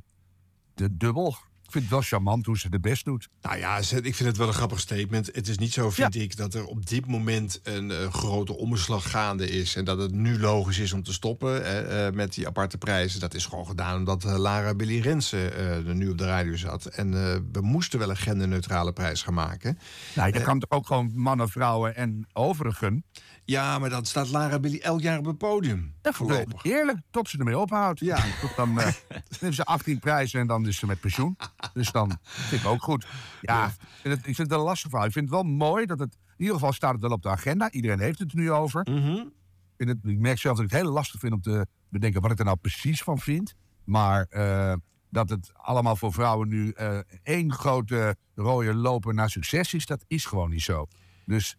[0.73, 1.37] de dubbel.
[1.63, 3.29] Ik vind het wel charmant hoe ze het best doet.
[3.41, 5.29] Nou ja, ik vind het wel een grappig statement.
[5.31, 9.09] Het is niet zo, vind ik, dat er op dit moment een eh, grote omslag
[9.09, 9.75] gaande is.
[9.75, 13.19] En dat het nu logisch is om te stoppen eh, met die aparte prijzen.
[13.19, 16.55] Dat is gewoon gedaan omdat eh, Lara Billy Rensen eh, er nu op de radio
[16.55, 16.85] zat.
[16.85, 19.77] En eh, we moesten wel een genderneutrale prijs gaan maken.
[20.15, 23.05] Nou, je kan toch ook gewoon mannen, vrouwen en overigen.
[23.45, 25.93] Ja, maar dan staat Lara Billy elk jaar op het podium.
[26.01, 26.63] Ja, voorlopig.
[26.63, 27.99] Eerlijk, tot ze ermee ophoudt.
[27.99, 28.23] Ja.
[28.55, 28.93] Dan eh
[29.41, 31.37] neemt ze 18 prijzen en dan is ze met pensioen.
[31.73, 33.05] Dus dan vind ik ook goed.
[33.41, 35.07] Ja, Ik, vind het, ik vind het een lastig verhaal.
[35.07, 36.13] Ik vind het wel mooi dat het...
[36.13, 37.71] In ieder geval staat het wel op de agenda.
[37.71, 38.87] Iedereen heeft het er nu over.
[38.87, 38.93] Ik,
[39.77, 42.31] vind het, ik merk zelf dat ik het heel lastig vind om te bedenken wat
[42.31, 43.53] ik er nou precies van vind.
[43.83, 44.73] Maar eh,
[45.09, 50.03] dat het allemaal voor vrouwen nu eh, één grote rode loper naar succes is, dat
[50.07, 50.87] is gewoon niet zo.
[51.25, 51.57] Dus,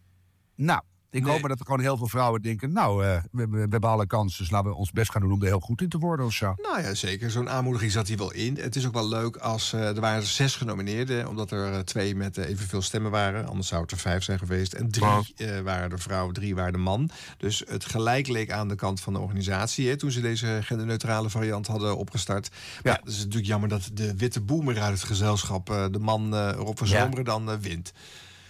[0.55, 0.81] nou,
[1.15, 2.73] ik hoop maar dat er gewoon heel veel vrouwen denken...
[2.73, 5.31] nou, eh, we, hebben- we hebben alle kansen, dus laten we ons best gaan doen
[5.31, 6.53] om er heel goed in te worden of zo.
[6.61, 7.31] Nou ja, zeker.
[7.31, 8.57] Zo'n aanmoediging zat hier wel in.
[8.59, 9.73] Het is ook wel leuk als...
[9.73, 13.47] eh, er waren zes genomineerden, omdat er eh, twee met evenveel stemmen waren.
[13.47, 14.73] Anders zou het er vijf zijn geweest.
[14.73, 17.09] En drie eh, waren de vrouw, drie waren de man.
[17.37, 19.89] Dus het gelijk leek aan de kant van de organisatie...
[19.89, 22.49] Hè, toen ze deze genderneutrale variant hadden opgestart.
[22.83, 25.69] Maar ja, het is natuurlijk jammer dat de witte boemer uit het gezelschap...
[25.69, 27.01] eh, de man eh, Rob van Ja.
[27.01, 27.93] Zomeren dan wint.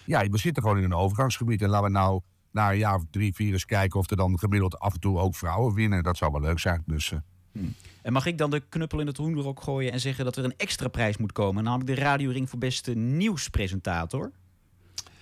[0.04, 1.62] Ja, we zitten gewoon in een overgangsgebied.
[1.62, 2.20] En laten we nou
[2.56, 4.00] na een jaar of drie, vier eens kijken...
[4.00, 6.02] of er dan gemiddeld af en toe ook vrouwen winnen.
[6.02, 6.82] Dat zou wel leuk zijn.
[6.86, 7.62] Dus, eh,
[8.02, 10.56] En mag ik dan de knuppel in het hoenderok gooien en zeggen dat er een
[10.56, 11.64] extra prijs moet komen?
[11.64, 14.30] Namelijk de radioring voor beste nieuwspresentator.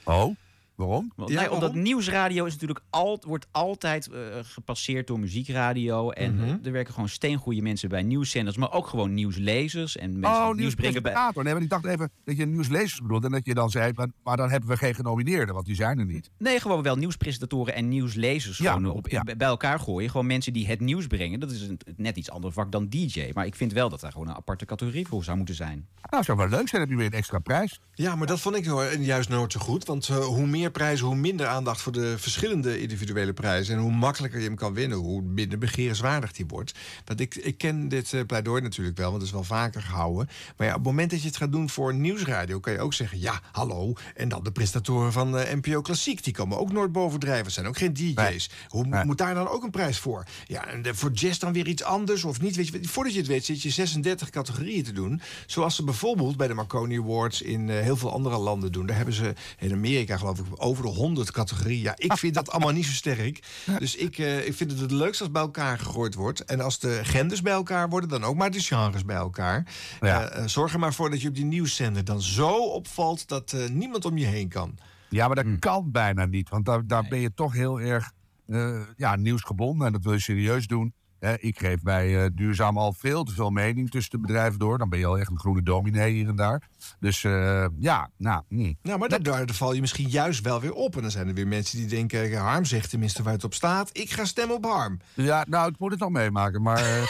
[0.05, 0.37] Oh,
[0.75, 1.13] waarom?
[1.17, 1.83] Want, Ja, nee, omdat waarom?
[1.83, 6.11] nieuwsradio is natuurlijk al, wordt altijd eh, gepasseerd door muziekradio.
[6.11, 6.45] En Mhm.
[6.45, 10.47] eh, er werken gewoon steengoede mensen bij nieuwszenders, maar ook gewoon nieuwslezers en mensen Oh,
[10.51, 11.13] die nieuws brengen bij.
[11.13, 11.45] nieuwspresentator.
[11.45, 13.25] Nee, maar ik dacht even dat je nieuwslezers bedoelt.
[13.25, 15.99] En dat je dan zei, maar, maar dan hebben we geen genomineerden, want die zijn
[15.99, 16.31] er niet.
[16.39, 19.23] Nee, gewoon wel nieuwspresentatoren en nieuwslezers Ja, gewoon op, ja.
[19.23, 20.11] bij elkaar gooien.
[20.11, 21.41] Gewoon mensen die het nieuws brengen.
[21.41, 23.31] Dat is een, net iets ander vak dan DJ.
[23.35, 25.87] Maar ik vind wel dat daar gewoon een aparte categorie voor zou moeten zijn.
[26.11, 26.71] Nou, zou wel leuk zijn.
[26.71, 27.81] Dan heb je weer een extra prijs.
[27.95, 29.85] Ja, maar dat vond ik nou juist nooit zo goed.
[29.85, 33.75] Want eh, hoe meer prijzen, hoe minder aandacht voor de verschillende individuele prijzen.
[33.75, 36.73] En hoe makkelijker je hem kan winnen, hoe minder begeerenswaardig die wordt.
[37.05, 40.29] Want ik, ik ken dit eh, pleidooi natuurlijk wel, want het is wel vaker gehouden.
[40.57, 42.95] Maar ja, op het moment dat je het gaat doen voor nieuwsradio, kan je ook
[42.95, 43.93] zeggen: ja, hallo.
[44.15, 47.53] En dan de presentatoren van eh, NPO Klassiek, die komen ook nooit bovendrijven.
[47.53, 48.51] zijn ook geen DJ's.
[48.69, 50.25] Hoe moet daar dan ook een prijs voor?
[50.47, 52.57] Ja, en de- voor jazz dan weer iets anders of niet?
[52.57, 55.21] Weet je, voordat je het weet, zit je 36 categorieën te doen.
[55.47, 58.87] Zoals ze bijvoorbeeld bij de Marconi Awards in eh, heel veel andere landen doen.
[58.87, 61.83] Daar hebben ze in Amerika, geloof ik, over de 100 categorieën.
[61.83, 63.43] Ja, ik vind dat allemaal niet zo sterk.
[63.79, 66.45] Dus ik, eh, ik vind het het leukst als bij elkaar gegooid wordt.
[66.45, 69.67] En als de genders bij elkaar worden, dan ook maar de genres bij elkaar.
[70.01, 70.29] Ja.
[70.29, 73.53] Eh, eh, zorg er maar voor dat je op die nieuwszender dan zo opvalt dat
[73.53, 74.79] eh, niemand om je heen kan.
[75.09, 76.49] Ja, maar dat kan bijna niet.
[76.49, 78.13] Want daar, daar ben je toch heel erg
[78.47, 79.87] eh, ja, nieuwsgebonden.
[79.87, 80.95] En dat wil je serieus doen.
[81.19, 84.79] Hè, ik geef bij eh, Duurzaam al veel te veel mening tussen de bedrijven door.
[84.79, 86.69] Dan ben je al echt een groene dominee hier en daar.
[87.01, 88.43] Dus eh, ja, nou...
[88.49, 88.73] hm.
[88.83, 90.97] Nou, maar daar, daar val je misschien juist wel weer op.
[90.97, 92.37] En dan zijn er weer mensen die denken...
[92.37, 93.91] Harm zegt tenminste waar het op staat.
[93.93, 94.99] Ik ga stemmen op Harm.
[95.15, 96.79] Ja, nou, ik moet het nog meemaken, maar...
[96.79, 97.03] eh,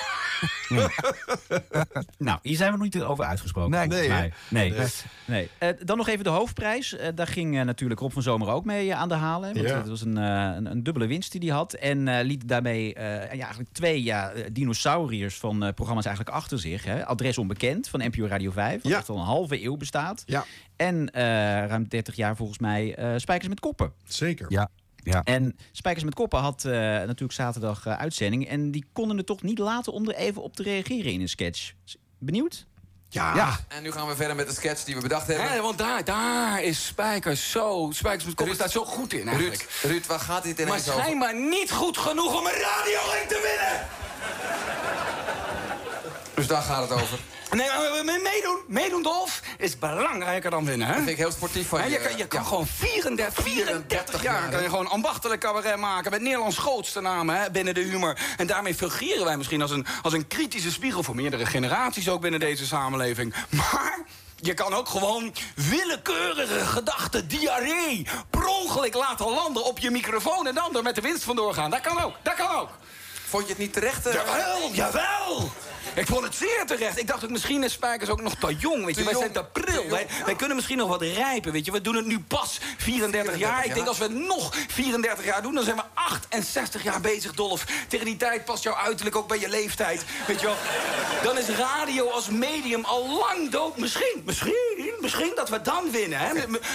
[2.18, 3.70] Nou, hier zijn we nog niet over uitgesproken.
[3.70, 3.86] Nee.
[3.86, 4.32] Nee, nee.
[4.72, 4.88] Nee.
[5.26, 5.50] nee.
[5.58, 6.96] Eh, dan nog even de hoofdprijs.
[6.96, 9.54] Eh, daar ging eh, natuurlijk Rob van Zomer ook mee eh, aan de halen.
[9.54, 9.76] Want Ja.
[9.76, 10.24] het was een, eh,
[10.56, 11.72] een, een dubbele winst die hij had.
[11.72, 13.04] En eh, liet daarmee eh,
[13.36, 16.84] ja, eigenlijk twee ja, eh, dinosauriërs van eh, programma's eigenlijk achter zich.
[16.84, 17.06] Hè.
[17.06, 18.82] Adres onbekend van NPO Radio 5.
[18.82, 18.98] Wat Ja.
[18.98, 20.22] echt al een halve eeuw bestaat.
[20.26, 20.44] Ja,
[20.76, 21.22] En eh,
[21.66, 23.92] ruim 30 jaar volgens mij eh, Spijkers met Koppen.
[24.04, 24.46] zeker.
[24.48, 24.68] ja,
[25.02, 25.22] ja.
[25.22, 28.48] En Spijkers met Koppen had eh, natuurlijk zaterdag eh, uitzending.
[28.48, 31.28] En die konden het toch niet laten om er even op te reageren in een
[31.28, 31.72] sketch.
[32.18, 32.66] Benieuwd?
[33.08, 33.34] Ja.
[33.36, 33.58] Ja.
[33.68, 35.50] En nu gaan we verder met de sketch die we bedacht hebben.
[35.50, 37.88] Hè, want daar, daar is Spijkers zo...
[37.92, 39.66] Spijkers met koppen staat zo goed in eigenlijk.
[39.82, 41.00] Ruud, Ruud, waar gaat dit Maar ineens over?
[41.00, 43.86] schijnbaar niet goed genoeg om een radioring te winnen.
[46.34, 47.18] Dus daar gaat het over.
[47.56, 50.92] Nee, meedoen, meedoen Dolf, is belangrijker dan winnen, hè?
[50.92, 51.90] Dat vind ik heel sportief van je.
[51.90, 52.46] je kan, je kan Ja.
[52.48, 56.10] gewoon 34, 34 jaar jaar, kan je gewoon ambachtelijk cabaret maken...
[56.10, 58.18] met Nederlands grootste namen hè, binnen de humor.
[58.36, 61.02] En daarmee fungeren wij misschien als een, als een kritische spiegel...
[61.02, 63.34] voor meerdere generaties ook binnen deze samenleving.
[63.48, 63.98] Maar...
[64.36, 68.06] Je kan ook gewoon willekeurige gedachten, diarree...
[68.30, 70.46] per ongeluk laten landen op je microfoon...
[70.46, 71.70] en dan er met de winst vandoor gaan.
[71.70, 72.68] Dat kan ook, dat kan ook.
[73.28, 74.06] Vond je het niet terecht?
[74.06, 74.12] eh?
[74.12, 75.50] Jawel, jawel!
[75.94, 76.98] Ik vond het zeer terecht.
[76.98, 78.84] Ik dacht ook, misschien is Spijkers ook nog te jong.
[78.84, 79.00] Weet je.
[79.00, 79.82] Te Wij jong, zijn te pril.
[79.82, 81.52] te Wij, wij kunnen misschien nog wat rijpen.
[81.52, 81.72] Weet je.
[81.72, 83.64] We doen het nu pas 34, jaar.
[83.64, 85.54] Ik denk als we nog 34 jaar doen...
[85.54, 87.64] dan zijn we 68 jaar bezig, Dolf.
[87.88, 90.04] Tegen die tijd past jouw uiterlijk ook bij je leeftijd.
[90.26, 90.56] Weet je wel?
[91.22, 93.76] Dan is radio als medium al lang dood.
[93.76, 96.18] Misschien, misschien, misschien dat we dan winnen.
[96.18, 96.32] Hè?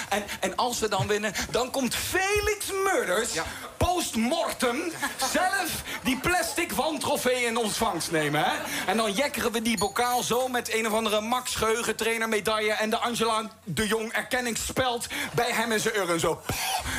[0.10, 3.34] En, en als we dan winnen, dan komt Felix Murders...
[3.34, 3.46] Ja.
[3.78, 4.92] postmortem
[5.32, 8.44] zelf die plastic wandtrofee in ontvangst nemen.
[8.44, 8.52] Hè?
[8.86, 12.72] En dan jekkeren we die bokaal zo met een of andere Max Geheugen trainer medaille...
[12.72, 16.42] en de Angela de Jong erkenningsspeld bij hem in zijn urn zo.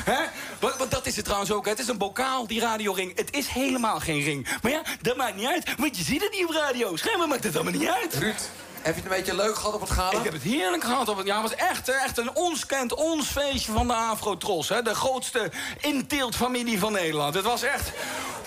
[0.05, 0.23] Hè?
[0.59, 1.65] Want, want dat is het trouwens ook.
[1.65, 1.71] hè.
[1.71, 3.17] Het is een bokaal, die radioring.
[3.17, 4.49] Het is helemaal geen ring.
[4.63, 6.97] Maar ja, dat maakt niet uit, want je ziet het niet op radio.
[6.97, 8.15] Schijnbaar maakt het allemaal niet uit.
[8.15, 8.41] Ruud,
[8.83, 10.19] heb je het een beetje leuk gehad op het gala?
[10.19, 11.09] Ik heb het heerlijk gehad.
[11.09, 14.69] Op het, ja, het was echt, echt een ons kent ons feestje van de Afro-Tros.
[14.69, 14.83] hè.
[14.83, 17.35] De grootste inteeltfamilie van Nederland.
[17.35, 17.93] Het was echt...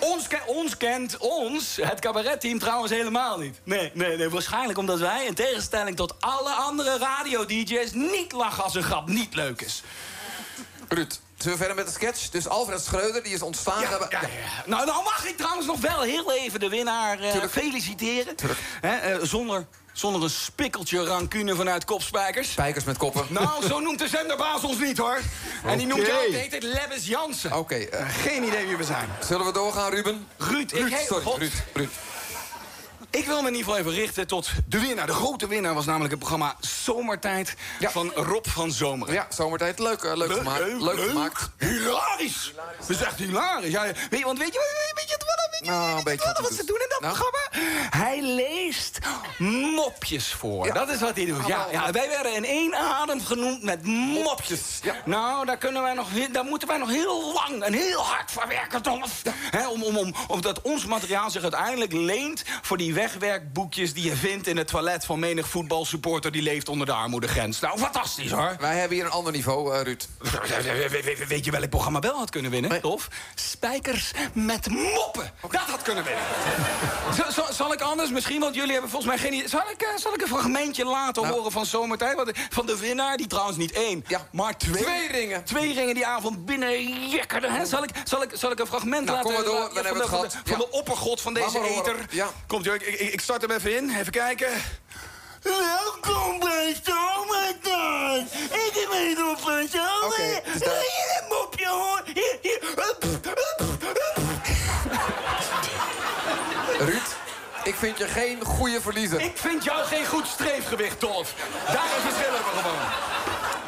[0.04, 3.60] Ons, ke- ons kent ons, het cabaretteam trouwens helemaal niet.
[3.64, 7.92] Nee, nee, nee, waarschijnlijk omdat wij, in tegenstelling tot alle andere radio-dj's...
[7.92, 9.84] niet lachen als een grap niet leuk is.
[10.88, 12.30] Ruud, zullen we verder met de sketch?
[12.30, 13.82] Dus Alfred Schreuder, die is ontstaan.
[13.82, 14.28] Ja, Hebben- ja, ja.
[14.66, 18.36] Nou, dan mag ik trouwens nog wel heel even de winnaar eh, feliciteren.
[18.82, 22.52] Hè, eh, zonder, zonder een spikkeltje rancune vanuit kopspijkers.
[22.52, 23.26] Spijkers met koppen.
[23.30, 25.20] Nou, zo noemt de zenderbaas ons niet, hoor.
[25.66, 27.58] En die noemt jou ook, heet het Lebbes Jansen.
[27.58, 29.10] Oké, eh, Geen idee wie we zijn.
[29.28, 30.28] zullen we doorgaan, Ruben?
[30.38, 31.38] Ruud, ik heet- sorry, God.
[31.38, 31.90] Ruud, Ruud.
[33.14, 35.06] Ik wil me in ieder geval even richten tot de winnaar.
[35.06, 37.90] De grote winnaar was namelijk het programma Zomertijd Ja.
[37.92, 39.14] van Rob van Zomeren.
[39.14, 39.80] Ja, zomertijd.
[39.80, 40.82] Leuk, eh, leuk, gemaakt.
[40.82, 41.50] Leuk, gemaakt.
[41.58, 42.54] Hilarisch.
[42.80, 43.72] Dat is echt hilarisch.
[43.72, 44.60] Ja, weet je, want weet je,
[44.96, 46.80] weet je, wat, weet je, Nou, een weet je beetje wat, wat wat ze doen
[46.80, 47.14] in dat Nou?
[47.14, 47.70] programma?
[47.98, 49.00] Hij leest
[49.76, 50.66] mopjes voor.
[50.66, 50.74] Ja.
[50.74, 51.46] Dat is wat hij doet.
[51.48, 53.86] Ja, ja, wij werden in één adem genoemd met
[54.24, 54.62] mopjes.
[54.82, 54.96] Ja.
[55.06, 58.48] Nou, daar, kunnen wij nog, daar moeten wij nog heel lang en heel hard voor
[58.48, 59.22] werken, Dolf.
[59.70, 62.44] Om, om, om, omdat ons materiaal zich uiteindelijk leent...
[62.62, 65.06] voor die wegwerkboekjes die je vindt in het toilet...
[65.06, 67.60] van menig voetbalsupporter die leeft onder de armoedegrens.
[67.60, 68.56] Nou, fantastisch, hoor.
[68.60, 70.08] Wij hebben hier een ander niveau, eh, Ruud.
[71.28, 73.08] Weet je welk programma wel had kunnen winnen, Dolf?
[73.36, 75.32] Spijkers met moppen.
[75.42, 76.24] Dat had kunnen winnen.
[77.54, 79.48] Zal- ik anders misschien, want jullie hebben volgens mij geen idee...
[79.50, 81.36] Zal ik, eh, zal ik een fragmentje laten Nou.
[81.36, 82.16] horen van Zomertijd?
[82.16, 84.28] Want- Van de winnaar, die trouwens niet één, Ja.
[84.32, 84.84] maar twee...
[84.84, 85.44] Twee ringen.
[85.44, 87.52] Twee ringen die avond binnen jekkerden.
[87.54, 87.66] Hè?
[87.66, 89.24] Zal, ik, zal, ik, zal ik een fragment Nou, laten...
[89.24, 90.32] kom maar door, dan hebben we het gehad.
[90.34, 90.58] Van de, Ja.
[90.58, 91.70] van de oppergod van deze horen.
[91.72, 91.96] eter.
[92.10, 92.28] Ja.
[92.48, 93.96] Komt, ik, ik, ik start hem even in.
[94.00, 94.50] Even kijken.
[95.42, 98.34] Welkom bij Zomertijd.
[98.52, 100.04] Ik ben op van Zomer.
[100.06, 102.02] Oké, dus daar- Hier een mopje hoor.
[102.14, 102.60] Hier, hier.
[106.80, 107.16] Ruud,
[107.64, 109.22] ik vind je geen goede verliezer.
[109.22, 111.34] Ik vind jou geen goed streefgewicht, Dolf.
[111.66, 113.13] Daar verschillen we gewoon.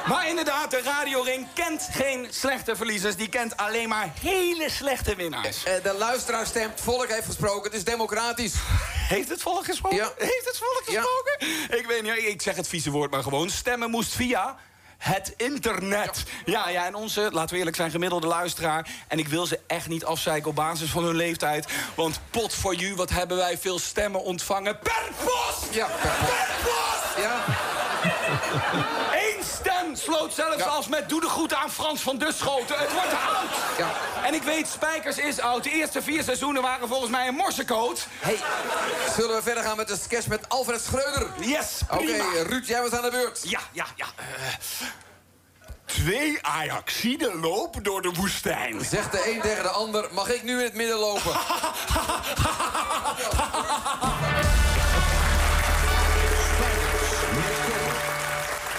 [0.07, 3.15] Maar inderdaad, de radioring kent geen slechte verliezers.
[3.15, 5.63] Die kent alleen maar hele slechte winnaars.
[5.63, 8.53] Eh, de luisteraar stemt, volk heeft gesproken, het is democratisch.
[9.07, 9.97] Heeft het volk gesproken?
[9.97, 10.11] Ja.
[10.17, 11.01] Heeft het volk Ja.
[11.01, 11.77] gesproken?
[11.79, 13.49] Ik weet niet, ik zeg het vieze woord maar gewoon.
[13.49, 14.57] Stemmen moest via
[14.97, 16.23] het internet.
[16.45, 18.87] Ja, ja, en onze, laten we eerlijk zijn, gemiddelde luisteraar...
[19.07, 21.67] en ik wil ze echt niet afzeiken op basis van hun leeftijd...
[21.95, 25.73] want pot voor you, wat hebben wij veel stemmen ontvangen per post!
[25.73, 26.31] Ja, per post.
[26.31, 27.17] Per post!
[27.25, 27.43] Ja,
[29.97, 32.77] Sloot zelfs als met doe de groeten aan Frans van Duschoten.
[32.77, 33.77] Het wordt oud.
[33.77, 33.91] Ja.
[34.23, 35.63] En ik weet, Spijkers is oud.
[35.63, 38.07] De eerste vier seizoenen waren volgens mij een morsecoat.
[38.19, 38.37] Hey,
[39.15, 41.27] zullen we verder gaan met de sketch met Alfred Schreuder?
[41.39, 42.23] Yes, Oké, prima.
[42.47, 43.39] Ruud, jij was aan de beurt.
[43.43, 44.05] Ja, ja, ja.
[44.15, 44.25] Eh,
[45.85, 48.85] twee Ajaxiden lopen door de woestijn.
[48.85, 51.31] Zegt de een tegen de ander, mag ik nu in het midden lopen?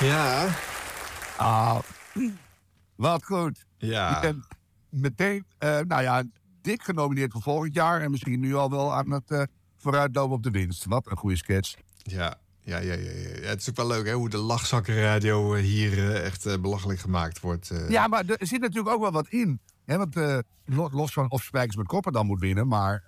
[0.01, 0.49] Ja.
[1.37, 1.79] Ah,
[2.97, 3.65] wat goed.
[3.79, 4.15] Ja.
[4.15, 4.45] Je bent
[4.89, 6.23] meteen, eh, nou ja,
[6.63, 8.01] dik genomineerd voor volgend jaar.
[8.01, 9.43] En misschien nu al wel aan het eh,
[9.77, 10.85] vooruitlopen op de winst.
[10.85, 11.75] Wat een goede sketch.
[11.97, 12.35] Ja.
[12.61, 13.47] Ja, ja, ja, ja.
[13.49, 17.71] Het is ook wel leuk hè, hoe de lachzakkenradio eh, hier echt belachelijk gemaakt wordt.
[17.89, 19.61] Ja, maar er zit natuurlijk ook wel wat in.
[19.85, 19.97] Hè?
[19.97, 20.15] Want
[20.65, 22.69] lo- los van of Spijkers met Koppen dan moet winnen.
[22.69, 23.03] Maar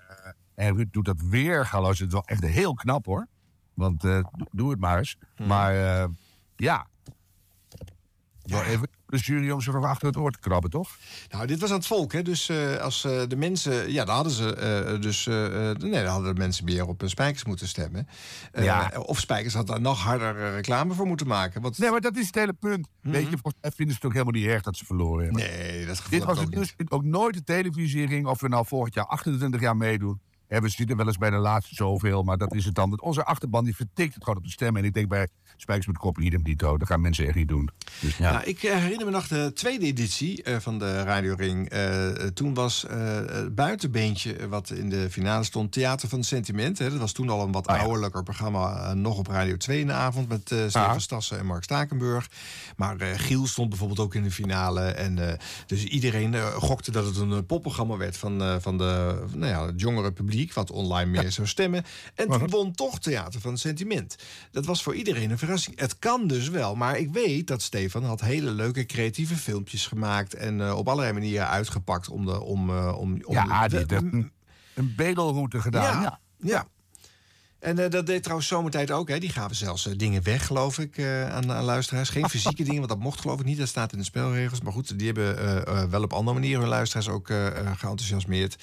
[0.55, 1.67] en Ruud doet dat weer.
[1.67, 3.27] Galoos, het is wel echt heel knap hoor.
[3.75, 5.17] Want do- doe het maar eens.
[5.47, 6.09] Maar eh,
[6.57, 6.87] ja.
[8.51, 10.97] Wel even de jury om ze van achter het oor te krabben, toch?
[11.29, 12.23] Nou, dit was aan het volk, hè?
[12.23, 13.93] Dus eh, als eh, de mensen.
[13.93, 14.55] Ja, dan hadden ze.
[14.55, 15.27] eh, dus.
[15.27, 18.09] nee, dan hadden de mensen meer op Spijkers moeten stemmen.
[18.53, 18.93] Ja.
[18.97, 21.63] Of Spijkers had daar nog harder reclame voor moeten maken.
[21.63, 22.89] Want, Nee, maar dat is het hele punt.
[23.01, 25.43] Weet je, volgens mij vinden ze het ook helemaal niet erg dat ze verloren hebben.
[25.43, 28.27] nee, dat gevoel Dit was ook dus ook nooit de televisiering.
[28.27, 30.21] Of we nou volgend jaar 28 jaar meedoen.
[30.47, 32.23] Hebben ze zitten wel eens bij de laatste zoveel.
[32.23, 33.01] Maar dat is het dan.
[33.01, 34.77] Onze achterban die vertikt het gewoon op de stem.
[34.77, 35.29] En ik denk bij
[35.61, 36.79] Spijkers met Koppen idem dito.
[36.79, 37.69] Dat gaan mensen echt niet doen.
[38.01, 38.33] Dus ja.
[38.33, 41.69] Nou, ik eh, herinner me nog de tweede editie eh, van de Radio Ring.
[41.69, 46.79] Eh, toen was het buitenbeentje wat in de finale stond Theater van het Sentiment.
[46.79, 46.91] Hè.
[46.91, 47.83] Dat was toen al een wat Ah, ja.
[47.83, 48.95] ouderlijker programma.
[48.95, 50.99] nog op Radio 2 in de avond met Stefan Ah.
[50.99, 52.31] Stassen en Mark Stakenburg.
[52.77, 54.81] Maar Giel stond bijvoorbeeld ook in de finale.
[54.81, 59.81] En, dus iedereen gokte dat het een popprogramma werd van, van de, nou ja, het
[59.81, 60.53] jongere publiek.
[60.55, 61.85] Wat online meer zou stemmen.
[62.15, 64.17] En toen won toch Theater van het Sentiment.
[64.51, 65.81] Dat was voor iedereen een verrassing.
[65.81, 66.75] Het kan dus wel.
[66.75, 70.35] Maar ik weet dat Stefan had hele leuke creatieve filmpjes gemaakt.
[70.35, 72.41] En eh, op allerlei manieren uitgepakt om de.
[72.43, 74.33] Om, eh, om, om Ja, de- een,
[74.75, 75.83] een bedelroute gedaan.
[76.03, 76.19] ja, Ja.
[76.37, 76.67] ja.
[77.59, 79.09] En eh, dat deed trouwens Zomertijd ook.
[79.09, 79.19] Hè.
[79.19, 82.09] Die gaven zelfs eh, dingen weg, geloof ik, eh, aan, aan luisteraars.
[82.09, 83.59] Geen fysieke dingen, want dat mocht geloof ik niet.
[83.59, 84.61] Dat staat in de spelregels.
[84.61, 87.27] Maar goed, die hebben wel op andere manieren hun luisteraars ook
[87.77, 88.57] geenthousiasmeerd.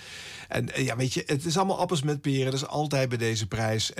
[0.48, 2.46] En ja, weet je, het is allemaal appels met peren.
[2.46, 3.92] Dat is altijd bij deze prijs.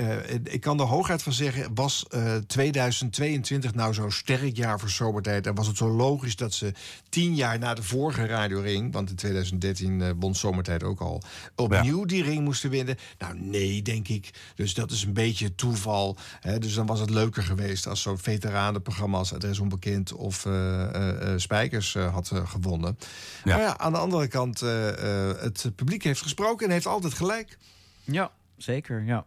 [0.44, 5.48] Ik kan er hooguit van zeggen, was eh, 2022 nou zo'n sterk jaar voor Zomertijd?
[5.48, 6.74] En was het zo logisch dat ze
[7.10, 8.94] tien jaar na de vorige Radio Ring...
[8.94, 11.22] want in 2013 eh, won Zomertijd ook al...
[11.56, 12.98] opnieuw die ring moesten winnen?
[13.18, 14.30] Nou, nee, denk ik.
[14.56, 16.18] Dus dat is een beetje toeval.
[16.40, 16.60] Hè?
[16.60, 19.18] Dus dan was het leuker geweest als zo'n veteranenprogramma...
[19.18, 22.98] als Adres Onbekend of eh, eh, eh, Spijkers had gewonnen.
[23.44, 26.66] Maar ja, aan de andere kant, eh, eh, het publiek heeft gesproken...
[26.66, 27.58] en heeft altijd gelijk.
[28.04, 29.04] Ja, zeker.
[29.04, 29.26] Ja.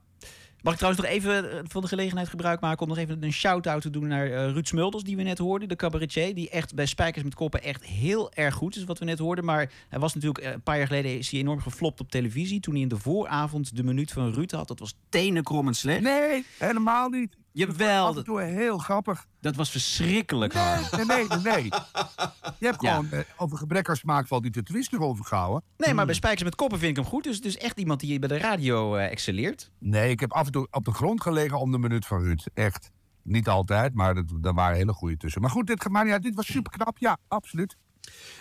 [0.63, 3.33] Mag ik trouwens nog even eh, van de gelegenheid gebruik maken om nog even een
[3.33, 6.75] shout-out te doen naar eh, Ruud Smulders, die we net hoorden, de cabaretier, die echt
[6.75, 9.45] bij Spijkers met Koppen echt heel erg goed is, wat we net hoorden.
[9.45, 12.83] Maar hij was natuurlijk eh, een paar jaar geleden enorm geflopt op televisie toen hij
[12.83, 14.69] in de vooravond de minuut van Ruud had.
[14.69, 16.01] Dat was tenenkrommend slecht.
[16.01, 17.37] Nee, helemaal niet.
[17.59, 19.27] Jawel, en toe heel grappig.
[19.41, 20.97] dat was verschrikkelijk hard.
[20.97, 21.39] Nee, nee, nee.
[21.55, 21.63] nee.
[22.59, 22.95] Je hebt Ja.
[22.95, 25.63] gewoon eh, over gebrek aan smaak valt die te twisten overgehouden.
[25.77, 27.25] Nee, maar bij Spijkers met Koppen vind ik hem goed.
[27.25, 29.71] Dus, dus echt iemand die bij de radio eh, excelleert.
[29.79, 32.47] Nee, ik heb af en toe op de grond gelegen om de minuut van Ruud.
[32.55, 32.91] Echt.
[33.23, 35.41] Niet altijd, maar dat, daar waren hele goede tussen.
[35.41, 36.99] Maar goed, dit, maar ja, dit was super knap.
[36.99, 37.77] Ja, absoluut.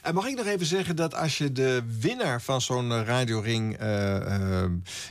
[0.08, 3.78] En mag ik nog even zeggen dat als je de winnaar van zo'n eh, radioring...
[3.78, 4.64] eh,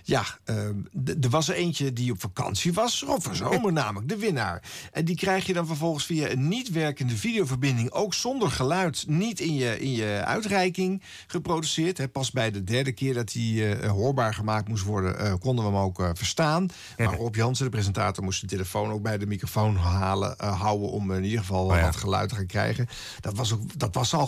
[0.04, 0.56] ja, eh,
[1.04, 4.62] d- er was er eentje die op vakantie was, of voor zomer namelijk, de winnaar.
[4.92, 7.90] En die krijg je dan vervolgens via een niet werkende videoverbinding...
[7.90, 12.12] ook zonder geluid, niet in je, in je uitreiking geproduceerd.
[12.12, 15.38] Pas bij de derde keer dat hij eh, hoorbaar gemaakt moest worden...
[15.38, 16.68] konden we hem ook verstaan.
[16.96, 20.90] Maar Rob Jansen, de presentator, moest de telefoon ook bij de microfoon halen, houden...
[20.90, 21.82] om in ieder geval Oh ja.
[21.82, 22.86] wat geluid te gaan krijgen.
[23.20, 24.26] Dat was, ook, dat was al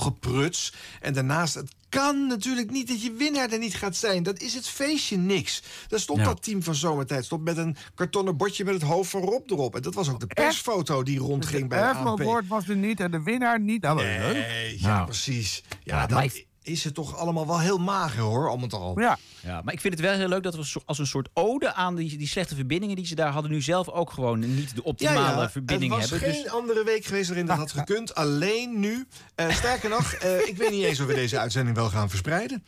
[1.00, 4.22] En daarnaast, het kan natuurlijk niet dat je winnaar er niet gaat zijn.
[4.22, 5.62] Dat is het feestje niks.
[5.88, 6.24] Daar stond Ja.
[6.24, 9.74] dat team van Zomertijd stond met een kartonnen bordje met het hoofd van Rob erop.
[9.76, 12.22] En dat was ook de persfoto die rondging bij de ANP.
[12.22, 13.82] woord was er niet en de winnaar niet.
[13.82, 14.76] Nou, Nee, leuk.
[14.78, 15.04] ja, Nou.
[15.04, 15.62] precies.
[15.82, 19.00] Ja, Ja, ik- is het toch allemaal wel heel mager, hoor, al met al.
[19.00, 21.74] Ja, Ja, maar ik vind het wel heel leuk dat we als een soort ode
[21.74, 24.84] aan die, die slechte verbindingen die ze daar hadden, nu zelf ook gewoon niet de
[24.84, 26.32] optimale verbinding er was hebben.
[26.32, 28.14] geen Dus andere week geweest waarin dat had gekund.
[28.14, 29.06] Alleen nu.
[29.34, 32.64] Eh, sterker nog, eh, ik weet niet eens of we deze uitzending wel gaan verspreiden.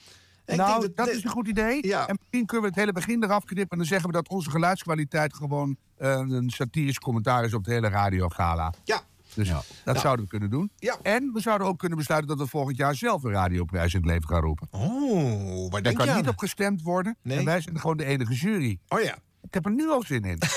[0.46, 1.86] Ik nou, denk dat, de- is een goed idee.
[1.86, 2.08] Ja.
[2.08, 3.70] En misschien kunnen we het hele begin eraf knippen...
[3.70, 7.72] en dan zeggen we dat onze geluidskwaliteit gewoon eh, een satirisch commentaar is op de
[7.72, 8.72] hele radiogala.
[8.84, 9.00] Ja,
[9.44, 10.70] Dus dat zouden we kunnen doen.
[10.76, 10.98] Ja.
[11.02, 14.08] En we zouden ook kunnen besluiten dat we volgend jaar zelf een radioprijs in het
[14.08, 14.68] leven gaan roepen.
[14.70, 17.16] Oh, waar Daar kan niet op gestemd worden.
[17.22, 17.38] Nee.
[17.38, 18.78] En wij zijn gewoon de enige jury.
[18.88, 19.18] Oh ja.
[19.42, 20.38] Ik heb er nu al zin in.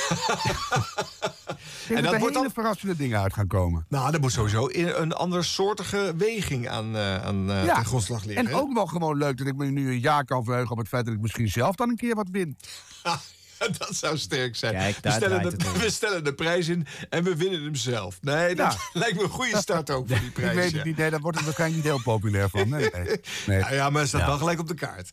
[1.90, 2.54] En dat, dat er wordt hele dan...
[2.64, 3.86] verrassende dingen uit gaan komen.
[3.90, 8.48] Nou, er moet sowieso in- een andere soortige weging aan, eh aan ten grondslag liggen.
[8.48, 10.88] En ook wel gewoon leuk dat ik me nu een jaar kan verheugen op het
[10.88, 12.58] feit dat ik misschien zelf dan een keer wat win.
[13.78, 14.74] dat zou sterk zijn.
[14.74, 15.74] Kijk, we, stellen de, het om.
[15.74, 18.18] we stellen de prijs in en we winnen hem zelf.
[18.22, 20.56] Nee, dat lijkt me een goede start ook voor die Ik prijs.
[20.56, 20.76] weet ja.
[20.78, 22.70] het niet, nee, daar wordt het waarschijnlijk niet heel populair van.
[22.70, 23.20] Nee, nee.
[23.46, 23.60] nee.
[23.60, 24.28] Ja, ja, maar het staat Ja.
[24.28, 25.10] wel gelijk op de kaart.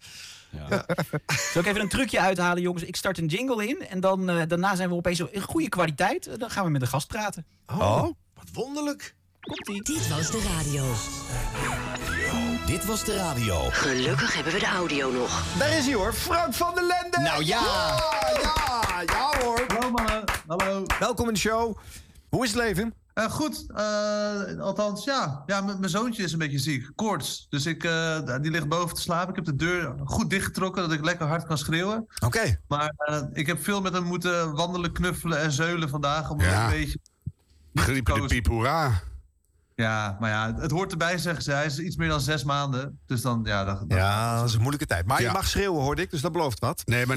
[1.52, 2.84] Zal ik even een trucje uithalen, jongens?
[2.84, 6.26] Ik start een jingle in en dan, eh, daarna zijn we opeens in goede kwaliteit.
[6.26, 7.46] Eh, Dan gaan we met de gast praten.
[7.66, 8.02] Oh,
[8.34, 9.14] wat wonderlijk.
[9.40, 9.82] Komt-ie.
[9.84, 10.84] Dit was de radio.
[12.70, 13.68] Dit was de radio.
[13.70, 15.42] Gelukkig hebben we de audio nog.
[15.58, 17.20] Daar is hij hoor, Frank van der Lende.
[17.20, 17.62] Nou ja.
[18.42, 19.64] Ja, ja hoor.
[19.68, 20.84] Hallo mannen, hallo.
[20.98, 21.76] Welkom in de show.
[22.28, 22.94] Hoe is het leven?
[23.14, 25.42] Eh, goed, eh, althans ja.
[25.46, 27.46] ja mijn zoontje is een beetje ziek, koorts.
[27.48, 29.28] Dus ik, eh, die ligt boven te slapen.
[29.28, 32.06] Ik heb de deur goed dichtgetrokken, dat ik lekker hard kan schreeuwen.
[32.24, 32.60] Oké.
[32.68, 36.30] Maar eh, ik heb veel met hem moeten wandelen, knuffelen en zeulen vandaag.
[36.30, 36.64] Om Ja.
[36.64, 36.98] een beetje...
[37.74, 39.02] Griepen de piep, hoera.
[39.80, 41.50] Ja, maar ja, het hoort erbij, zeggen ze.
[41.52, 43.00] Hij is iets meer dan zes maanden.
[43.06, 43.64] Dus dan, ja...
[43.64, 45.06] Dat, Ja, dat is een moeilijke tijd.
[45.06, 45.26] Maar Ja.
[45.26, 46.82] je mag schreeuwen, hoorde ik, dus dat belooft wat.
[46.84, 47.16] Nee, maar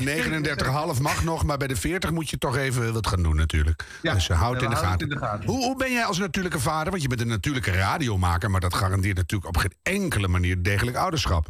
[0.95, 3.85] 39,5 mag nog, maar bij de 40 moet je toch even wat gaan doen natuurlijk.
[4.01, 4.91] Ja, dus uh, houd ja, in, de gaten.
[4.91, 5.49] het in de gaten.
[5.49, 6.89] Hoe, hoe ben jij als natuurlijke vader?
[6.89, 10.97] Want je bent een natuurlijke radiomaker, maar dat garandeert natuurlijk op geen enkele manier degelijk
[10.97, 11.47] ouderschap.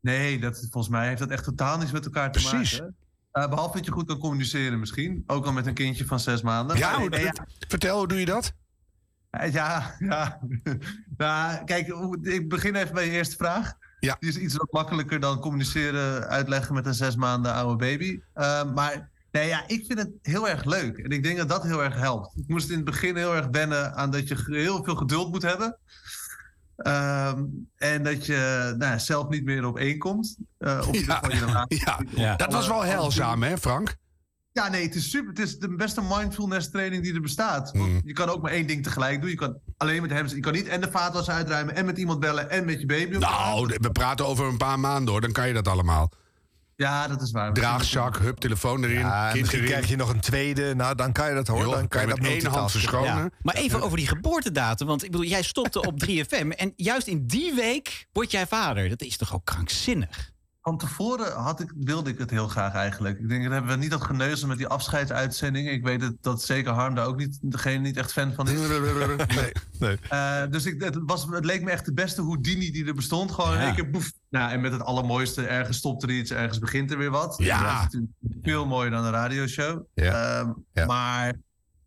[0.00, 2.78] Nee, dat, volgens mij heeft dat echt totaal niets met elkaar te Precies.
[2.80, 2.96] maken.
[3.32, 5.22] Eh, behalve dat je goed kan communiceren misschien.
[5.26, 6.76] Ook al met een kindje van zes maanden.
[6.76, 7.32] Ja, Maar hoe- nee, ja,
[7.68, 8.52] vertel, hoe doe je dat?
[9.38, 10.40] Eh, Ja, ja.
[11.16, 11.86] nou, kijk,
[12.22, 13.72] ik begin even bij je eerste vraag.
[14.00, 14.16] Ja.
[14.20, 18.20] Die is iets wat makkelijker dan communiceren, uitleggen met een zes maanden oude baby.
[18.34, 20.98] Eh, maar nee, ja, ik vind het heel erg leuk.
[20.98, 22.36] En ik denk dat dat heel erg helpt.
[22.36, 25.42] Ik moest in het begin heel erg wennen aan dat je heel veel geduld moet
[25.42, 25.78] hebben.
[26.76, 27.44] Ehm,
[27.76, 30.36] en dat je nou, zelf niet meer op één komt.
[30.58, 31.82] Eh, je Ja, van je relatie.
[31.84, 32.00] ja.
[32.10, 32.36] Ja.
[32.36, 33.96] Dat was wel heilzaam, hè, Frank?
[34.58, 35.28] Ja, nee, het is super.
[35.28, 37.70] Het is de beste mindfulness training die er bestaat.
[37.72, 38.00] Want Mm.
[38.04, 39.30] je kan ook maar één ding tegelijk doen.
[39.30, 40.26] Je kan alleen met hem...
[40.26, 41.74] Je kan niet en de vaatwas uitruimen...
[41.76, 43.16] en met iemand bellen en met je baby.
[43.16, 46.12] Nou, we praten over een paar maanden hoor, dan kan je dat allemaal.
[46.76, 47.52] Ja, dat is waar.
[47.52, 49.72] Draagzak, hup, telefoon erin, Ja, en kind misschien erin.
[49.74, 50.74] krijg je nog een tweede.
[50.74, 51.60] Nou, dan kan je dat hoor.
[51.62, 53.06] Joh, dan kan je dat met één hand verschonen.
[53.16, 53.30] Ja.
[53.42, 54.86] Maar even over die geboortedatum.
[54.86, 56.48] Want ik bedoel, jij stopte op 3FM.
[56.56, 58.88] En juist in die week word jij vader.
[58.88, 60.30] Dat is toch ook krankzinnig?
[60.62, 63.18] Van tevoren had ik, wilde ik het heel graag eigenlijk.
[63.18, 65.72] Ik denk, dat hebben we niet dat geneuzel met die afscheidsuitzendingen.
[65.72, 68.58] Ik weet het, dat zeker Harm daar ook niet, degene niet echt fan van is.
[69.36, 69.98] Nee, nee.
[70.08, 73.30] Eh, dus ik, het, was, het leek me echt de beste Houdini die er bestond.
[73.32, 73.72] Gewoon Ja.
[73.72, 74.12] keer boef.
[74.30, 77.34] Nou, en met het allermooiste, ergens stopt er iets, ergens begint er weer wat.
[77.38, 77.58] Ja.
[77.62, 79.82] Dat is natuurlijk veel mooier dan een radioshow.
[79.94, 80.38] Ja.
[80.40, 80.86] Ehm, Ja.
[80.86, 81.32] Maar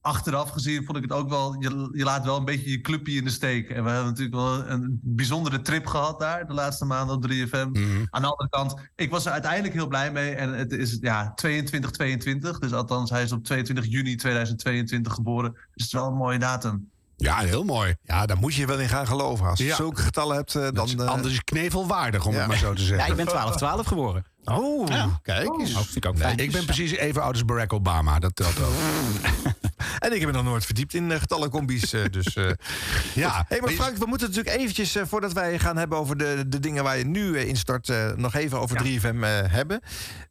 [0.02, 1.56] achteraf gezien vond ik het ook wel...
[1.60, 3.70] Je, je laat wel een beetje je clubje in de steek.
[3.70, 6.47] En we hebben natuurlijk wel een bijzondere trip gehad daar...
[6.47, 7.72] de laatste maanden op 3FM.
[7.72, 8.06] Mhm.
[8.10, 10.32] Aan de andere kant, ik was er uiteindelijk heel blij mee.
[10.36, 12.58] En het is ja, 22-22.
[12.60, 15.52] Dus althans, hij is op 22 juni 2022 geboren.
[15.52, 16.89] Dus het is wel een mooie datum.
[17.18, 17.95] Ja, heel mooi.
[18.04, 19.45] Ja, daar moet je wel in gaan geloven.
[19.47, 19.76] Als je Ja.
[19.76, 20.99] zulke getallen hebt, eh, Dan, dan...
[20.99, 22.38] eh, anders is het knevelwaardig, om ja.
[22.39, 23.10] het maar zo te Ja, zeggen.
[23.10, 24.26] ik ben 12-12 geboren.
[24.46, 25.20] Oh, Ja.
[25.24, 25.76] kijk eens.
[25.76, 28.74] Oh, vind ik Nee, ben precies even oud als Barack Obama, dat telt ook.
[30.00, 31.94] En ik heb me nog nooit verdiept in uh, getallencombi's.
[31.94, 32.50] eh, dus, eh,
[33.24, 36.44] Ja, Hé, maar Frank, we moeten natuurlijk eventjes, eh, voordat wij gaan hebben over de,
[36.48, 39.82] de dingen waar je nu eh, instart, eh, nog even over 3FM eh, hebben.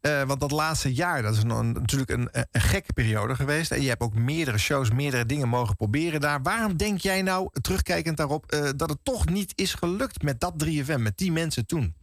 [0.01, 3.71] Eh, want dat laatste jaar, dat is een, natuurlijk een, een gekke periode geweest.
[3.71, 6.41] En je hebt ook meerdere shows, meerdere dingen mogen proberen daar.
[6.41, 10.53] Waarom denk jij nou, terugkijkend daarop, eh, dat het toch niet is gelukt met dat
[10.65, 11.95] 3FM, met die mensen toen?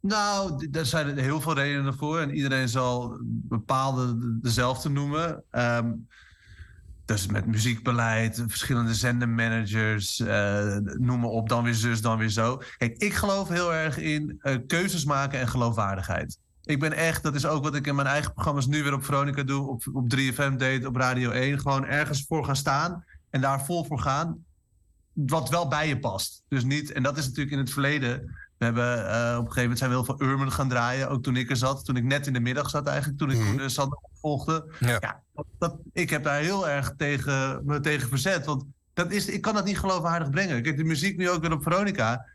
[0.00, 2.20] Nou, daar zijn heel veel redenen voor.
[2.20, 5.44] En iedereen zal bepaalde dezelfde noemen.
[5.50, 5.92] Ehm,
[7.04, 12.62] dus met muziekbeleid, verschillende zendermanagers, eh noem maar op, dan weer zus, dan weer zo.
[12.76, 16.38] Kijk, ik geloof heel erg in eh, keuzes maken en geloofwaardigheid.
[16.64, 19.04] Ik ben echt, dat is ook wat ik in mijn eigen programma's nu weer op
[19.04, 21.60] Veronica doe, op, op 3FM deed, op Radio 1.
[21.60, 24.44] Gewoon ergens voor gaan staan en daar vol voor gaan.
[25.12, 26.42] Wat wel bij je past.
[26.48, 28.34] Dus niet, en dat is natuurlijk in het verleden.
[28.60, 31.08] We hebben eh, op een gegeven moment zijn we heel veel Urban gaan draaien.
[31.08, 31.84] Ook toen ik er zat.
[31.84, 33.18] Toen ik net in de middag zat eigenlijk.
[33.18, 34.72] Toen ik mm Sander opvolgde.
[34.80, 34.98] Ja.
[35.00, 35.22] Ja,
[35.58, 38.46] dat, ik heb daar heel erg tegen, me tegen verzet.
[38.46, 40.62] Want dat is, ik kan dat niet geloofwaardig brengen.
[40.62, 42.26] Kijk, de muziek nu ook weer op Veronica.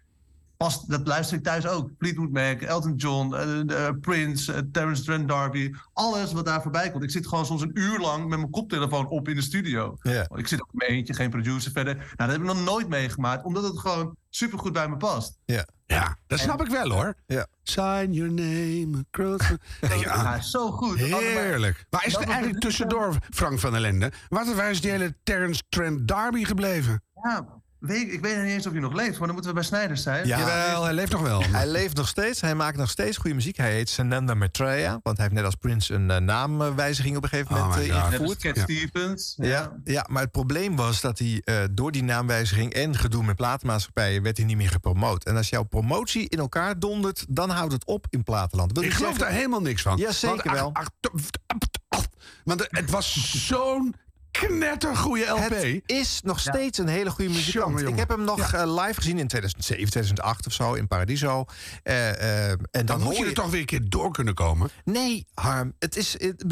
[0.58, 1.90] Past, dat luister ik thuis ook.
[1.98, 5.74] Fleetwood Mac, Elton John, eh, Prince, Terence Trent D'Arby.
[5.94, 7.04] Alles wat daar voorbij komt.
[7.04, 9.98] Ik zit gewoon soms een uur lang met mijn koptelefoon op in de studio.
[10.36, 11.96] Ik zit ook in mijn eentje, geen producer verder.
[11.96, 13.46] Nou, dat heb ik nog nooit meegemaakt.
[13.46, 15.38] Omdat het gewoon supergoed bij me past.
[15.46, 15.66] Ja.
[15.88, 17.14] Ja, dat snap ik wel hoor.
[17.26, 17.48] Ja.
[17.64, 19.52] Sign your name across...
[20.04, 20.98] Ja, zo goed.
[21.00, 21.86] Heerlijk.
[21.90, 24.12] Maar is Dat er was eigenlijk het- tussendoor, Frank van der Lende...
[24.30, 27.04] wat waar is die hele Terence Trent Darby gebleven?
[27.24, 27.46] Ja,
[27.86, 30.04] weet, ik weet niet eens of hij nog leeft, maar dan moeten we bij Snijders
[30.04, 30.28] zijn.
[30.28, 31.44] Jawel, hij leeft nog wel.
[31.52, 32.42] Hij leeft nog steeds.
[32.42, 33.58] Hij maakt nog steeds goede muziek.
[33.58, 35.00] Hij heet Sananda Maitreya.
[35.04, 37.96] Want hij heeft net als Prince een eh, naamwijziging op een gegeven Oh moment eh,
[37.96, 38.38] ingevoerd.
[38.38, 39.34] Cat Stevens.
[39.38, 39.72] Ja.
[39.84, 44.22] Ja, maar het probleem was dat hij eh, door die naamwijziging en gedoe met platenmaatschappijen
[44.24, 45.24] werd hij niet meer gepromoot.
[45.26, 48.72] En als jouw promotie in elkaar dondert, dan houdt het op in platenland.
[48.72, 49.98] Wil Ik geloof zeggen- daar helemaal niks van.
[49.98, 50.70] Ja, zeker Want, wel.
[50.74, 50.88] ach,
[51.90, 52.06] ach,
[52.44, 53.96] Want het was zo'n
[54.40, 55.50] knettergoeie LP.
[55.50, 57.54] Het is nog steeds een hele goede muzikant.
[57.54, 57.94] Jongen, jongen.
[57.94, 61.46] Ik heb hem nog eh, live gezien in 2007, 2008 of zo in Paradiso.
[61.84, 64.34] Eh, eh, en dan, Dan moet hoor je er toch weer een keer door kunnen
[64.34, 64.70] komen.
[64.84, 65.74] Nee, Harm.
[65.80, 66.16] Het is.
[66.18, 66.46] Het,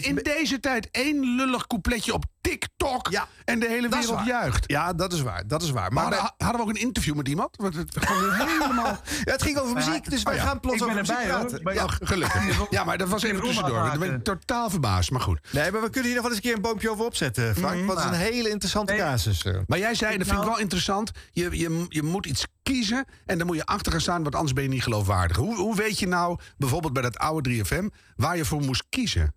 [0.00, 3.10] in deze tijd één lullig coupletje op TikTok.
[3.44, 4.64] en de hele wereld juicht.
[4.66, 5.46] Ja, dat is waar.
[5.46, 5.92] Dat is waar.
[5.92, 7.56] Maar Maar hadden, bij- hadden we ook een interview met iemand?
[7.56, 9.00] Want het, helemaal...
[9.24, 10.46] Ja, het ging over muziek, dus wij Oh ja.
[10.46, 11.46] gaan plots Ik ben over muziek hoor.
[11.62, 11.74] praten.
[11.74, 12.44] Ja, gelukkig.
[12.76, 13.84] Ja, maar dat was even tussendoor.
[13.90, 15.38] Dan ben ik totaal verbaasd, maar goed.
[15.50, 17.76] Nee, maar we kunnen hier nog wel eens een keer een boompje over opzetten, Frank.
[17.76, 17.86] Mhm.
[17.86, 19.44] Want het is een hele interessante casus.
[19.44, 19.54] eh.
[19.66, 21.10] Maar jij zei, dat vind ik Nou- wel interessant.
[21.30, 24.52] Je, je, je moet iets kiezen en dan moet je achter gaan staan, want anders
[24.52, 25.36] ben je niet geloofwaardig.
[25.36, 27.84] Hoe, hoe weet je nou, bijvoorbeeld bij dat oude 3FM,
[28.16, 29.34] waar je voor moest kiezen?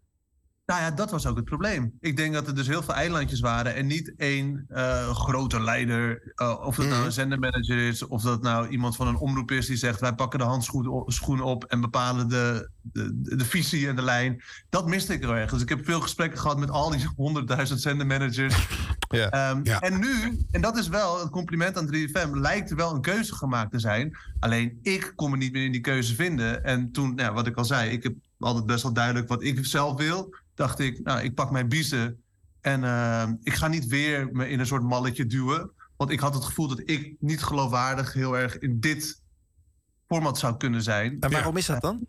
[0.69, 1.97] Nou ja, dat was ook het probleem.
[1.99, 6.31] Ik denk dat er dus heel veel eilandjes waren en niet één eh, grote leider.
[6.35, 9.67] eh, of dat nou een zendermanager is, of dat nou iemand van een omroep is
[9.67, 14.01] die zegt: wij pakken de handschoen op en bepalen de, de, de visie en de
[14.01, 14.43] lijn.
[14.69, 15.51] Dat miste ik heel erg.
[15.51, 18.55] Dus ik heb veel gesprekken gehad met al die honderdduizend zendermanagers.
[19.09, 23.01] Ehm, En nu, en dat is wel een compliment aan 3FM, lijkt er wel een
[23.01, 24.17] keuze gemaakt te zijn.
[24.39, 26.63] Alleen ik kon me niet meer in die keuze vinden.
[26.63, 29.65] En toen, nou, wat ik al zei, ik heb altijd best wel duidelijk wat ik
[29.65, 30.35] zelf wil.
[30.59, 32.23] Dacht ik, nou, ik pak mijn biezen
[32.61, 35.71] en ehm, ik ga niet weer me in een soort malletje duwen.
[35.97, 39.21] Want ik had het gevoel dat ik niet geloofwaardig heel erg in dit
[40.07, 41.11] format zou kunnen zijn.
[41.19, 42.07] En waarom is dat dan?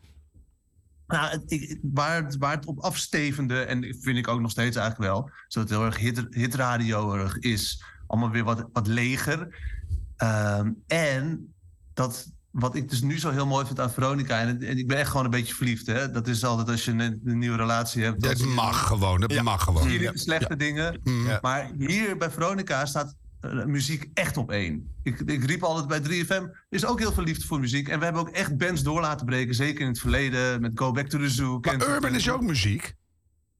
[1.07, 4.76] Nou, het- ik- waar, het, waar het op afstevende, en vind ik ook nog steeds
[4.76, 9.57] eigenlijk wel, zodat het heel erg hit, hitradio is, allemaal weer wat, wat leger.
[10.16, 11.55] Ehm, en
[11.94, 15.11] dat, wat ik dus nu zo heel mooi vind aan Veronica, en, ik ben echt
[15.11, 16.11] gewoon een beetje verliefd, hè?
[16.11, 18.22] dat is altijd als je een, een nieuwe relatie hebt.
[18.22, 19.82] Dat je- mag gewoon, dat mag gewoon.
[19.82, 20.12] zie je niet Ja.
[20.12, 20.57] de slechte Ja.
[20.57, 21.01] dingen.
[21.05, 21.38] Mm.
[21.40, 24.94] Maar hier bij Veronica staat eh, muziek echt op één.
[25.03, 27.88] Ik, ik riep altijd bij 3FM, er is ook heel veel liefde voor muziek.
[27.88, 29.55] En we hebben ook echt bands door laten breken.
[29.55, 31.59] Zeker in het verleden, met Go Back to the Zoo.
[31.61, 32.94] Maar urban is ook muziek.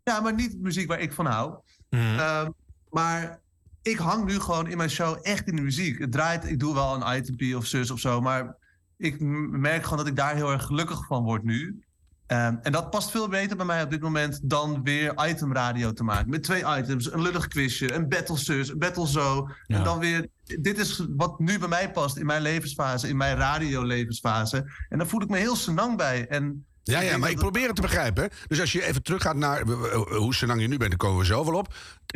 [0.05, 1.55] Ja, maar niet muziek waar ik van hou.
[1.91, 2.49] Ehm,
[2.91, 3.41] maar
[3.83, 5.99] ik hang nu gewoon in mijn show echt in de muziek.
[5.99, 8.57] Het draait, ik doe wel een itempie of zus of zo, maar
[9.01, 9.21] ik
[9.51, 11.85] merk gewoon dat ik daar heel erg gelukkig van word nu.
[12.27, 16.05] Ehm, en dat past veel beter bij mij op dit moment dan weer itemradio te
[16.05, 16.31] maken.
[16.31, 19.49] Met twee items, een lullig quizje, een battle zus, een battle zo.
[19.67, 23.37] En dan weer, dit is wat nu bij mij past in mijn levensfase, in mijn
[23.37, 24.71] radiolevensfase.
[24.89, 26.29] En daar voel ik me heel senang bij.
[26.29, 28.31] En Ja, ja, maar ik probeer het te begrijpen.
[28.47, 29.63] Dus als je even teruggaat naar
[30.09, 31.75] hoe senang je nu bent, dan komen we zo wel op.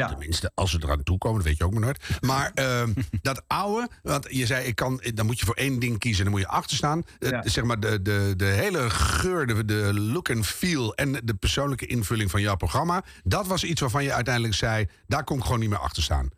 [0.08, 2.04] Tenminste, als we eraan toe komen, dat weet je ook maar nooit.
[2.20, 2.92] Maar ehm,
[3.22, 6.32] dat oude, want je zei, ik kan, dan moet je voor één ding kiezen, dan
[6.32, 7.02] moet je achter staan.
[7.18, 11.34] Eh, Zeg maar, de, de, de hele geur, de, de look and feel en de
[11.34, 13.04] persoonlijke invulling van jouw programma.
[13.24, 16.30] Dat was iets waarvan je uiteindelijk zei, daar kon ik gewoon niet meer achter staan.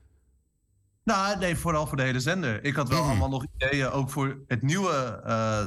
[1.07, 2.65] Nou, nee, vooral voor de hele zender.
[2.65, 3.09] Ik had wel Mhm.
[3.09, 5.21] allemaal nog ideeën, ook voor het nieuwe.
[5.25, 5.67] eh,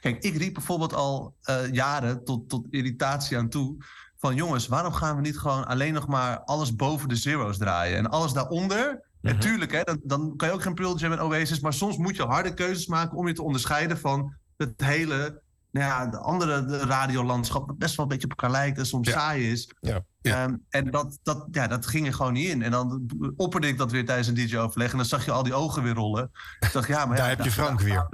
[0.00, 3.76] Kijk, ik riep bijvoorbeeld al eh, jaren tot, tot irritatie aan toe.
[4.18, 7.96] Van jongens, waarom gaan we niet gewoon alleen nog maar alles boven de zero's draaien?
[7.98, 9.10] En alles daaronder.
[9.22, 11.60] En tuurlijk, hè, dan, dan kan je ook geen Pearl Jam en Oasis.
[11.60, 15.42] Maar soms moet je harde keuzes maken om je te onderscheiden van het hele.
[15.72, 18.86] Nou ja, de andere de radiolandschap, dat best wel een beetje op elkaar lijkt en
[18.86, 19.74] soms saai is.
[19.80, 20.04] Ja.
[20.22, 22.62] Ehm, en dat, dat, ja, dat ging er gewoon niet in.
[22.62, 23.06] En dan
[23.36, 24.90] opperde ik dat weer tijdens een DJ-overleg.
[24.90, 26.30] En dan zag je al die ogen weer rollen.
[26.60, 28.08] Ik dacht, ja, maar ja, Daar heb je Frank weer.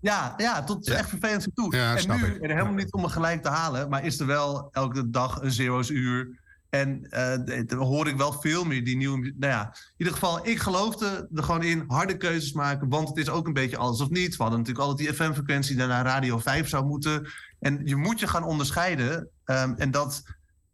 [0.00, 1.76] Ja, ja tot echt vervelend toe.
[1.76, 2.40] Ja, en snap nu, ik.
[2.40, 5.52] en helemaal niet om me gelijk te halen, maar is er wel elke dag een
[5.52, 6.40] zero's uur.
[6.74, 9.34] En eh, dan hoor ik wel veel meer die nieuwe.
[9.36, 12.88] Nou ja, in ieder geval, ik geloofde er gewoon in harde keuzes maken.
[12.88, 14.36] Want het is ook een beetje alles of niets.
[14.36, 17.28] We hadden natuurlijk altijd die FM-frequentie naar Radio 5 zou moeten.
[17.60, 19.28] En je moet je gaan onderscheiden.
[19.44, 20.22] Ehm, en dat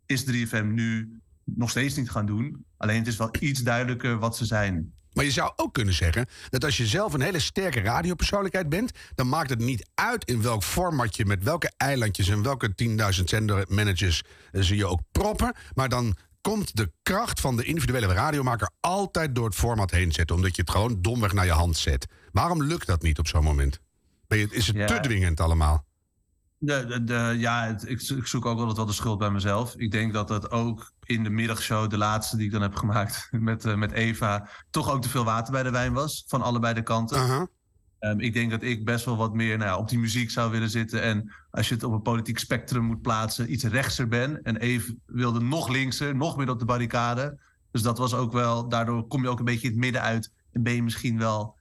[0.07, 2.65] is 3FM nu nog steeds niet gaan doen.
[2.77, 4.93] Alleen het is wel iets duidelijker wat ze zijn.
[5.19, 8.91] Maar je zou ook kunnen zeggen dat als je zelf een hele sterke radiopersoonlijkheid bent,
[9.15, 12.75] dan maakt het niet uit in welk format je met welke eilandjes en welke
[13.19, 15.55] 10.000 zendermanagers eh, ze je ook proppen.
[15.75, 20.37] Maar dan komt de kracht van de individuele radiomaker altijd door het format heen zetten,
[20.37, 22.07] omdat je het gewoon domweg naar je hand zet.
[22.33, 23.81] Waarom lukt dat niet op zo'n moment?
[24.29, 24.87] Je, is het Ja.
[24.87, 25.85] te dwingend allemaal?
[26.61, 29.75] De, de, de- ja, het- ik, ik zoek ook altijd wel de schuld bij mezelf.
[29.77, 33.29] Ik denk dat dat ook in de middagshow, de laatste die ik dan heb gemaakt
[33.33, 36.25] met, eh, met Eva, toch ook te veel water bij de wijn was.
[36.27, 37.19] Van allebei de kanten.
[37.99, 40.51] Ehm, ik denk dat ik best wel wat meer nou, ja, op die muziek zou
[40.51, 41.03] willen zitten.
[41.03, 44.43] En als je het op een politiek spectrum moet plaatsen, iets rechtser ben.
[44.43, 47.39] En Eve wilde nog linkser, nog meer op de barricade.
[47.71, 50.33] Dus dat was ook wel, daardoor kom je ook een beetje in het midden uit.
[50.53, 51.57] en ben je misschien wel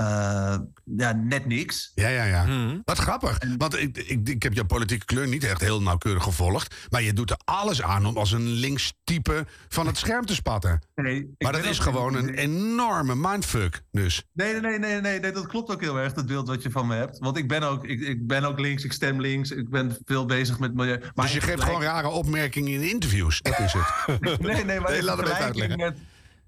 [0.00, 0.58] eh,
[0.96, 1.92] ja, net niks.
[1.94, 2.44] Ja, ja, ja.
[2.44, 2.78] Mhm.
[2.84, 3.38] Wat grappig.
[3.56, 6.74] Want ik, ik, ik heb jouw politieke kleur niet echt heel nauwkeurig gevolgd.
[6.90, 10.34] Maar je doet er alles aan om als een links type van het scherm te
[10.34, 10.82] spatten.
[10.94, 13.82] Nee, maar dat is gewoon een enorme mindfuck.
[13.90, 14.24] Dus.
[14.32, 16.70] Nee, nee, nee, nee, nee, nee, dat klopt ook heel erg, dat beeld wat je
[16.70, 17.18] van me hebt.
[17.18, 20.26] Want ik ben ook, ik, ik ben ook links, ik stem links, ik ben veel
[20.26, 21.00] bezig met milieu.
[21.14, 23.42] Maar dus je geeft gewoon rare opmerkingen in interviews.
[23.42, 23.88] Dat is het.
[24.40, 25.78] Nee, nee, maar in, laat vergelijking uitleggen.
[25.78, 25.96] met,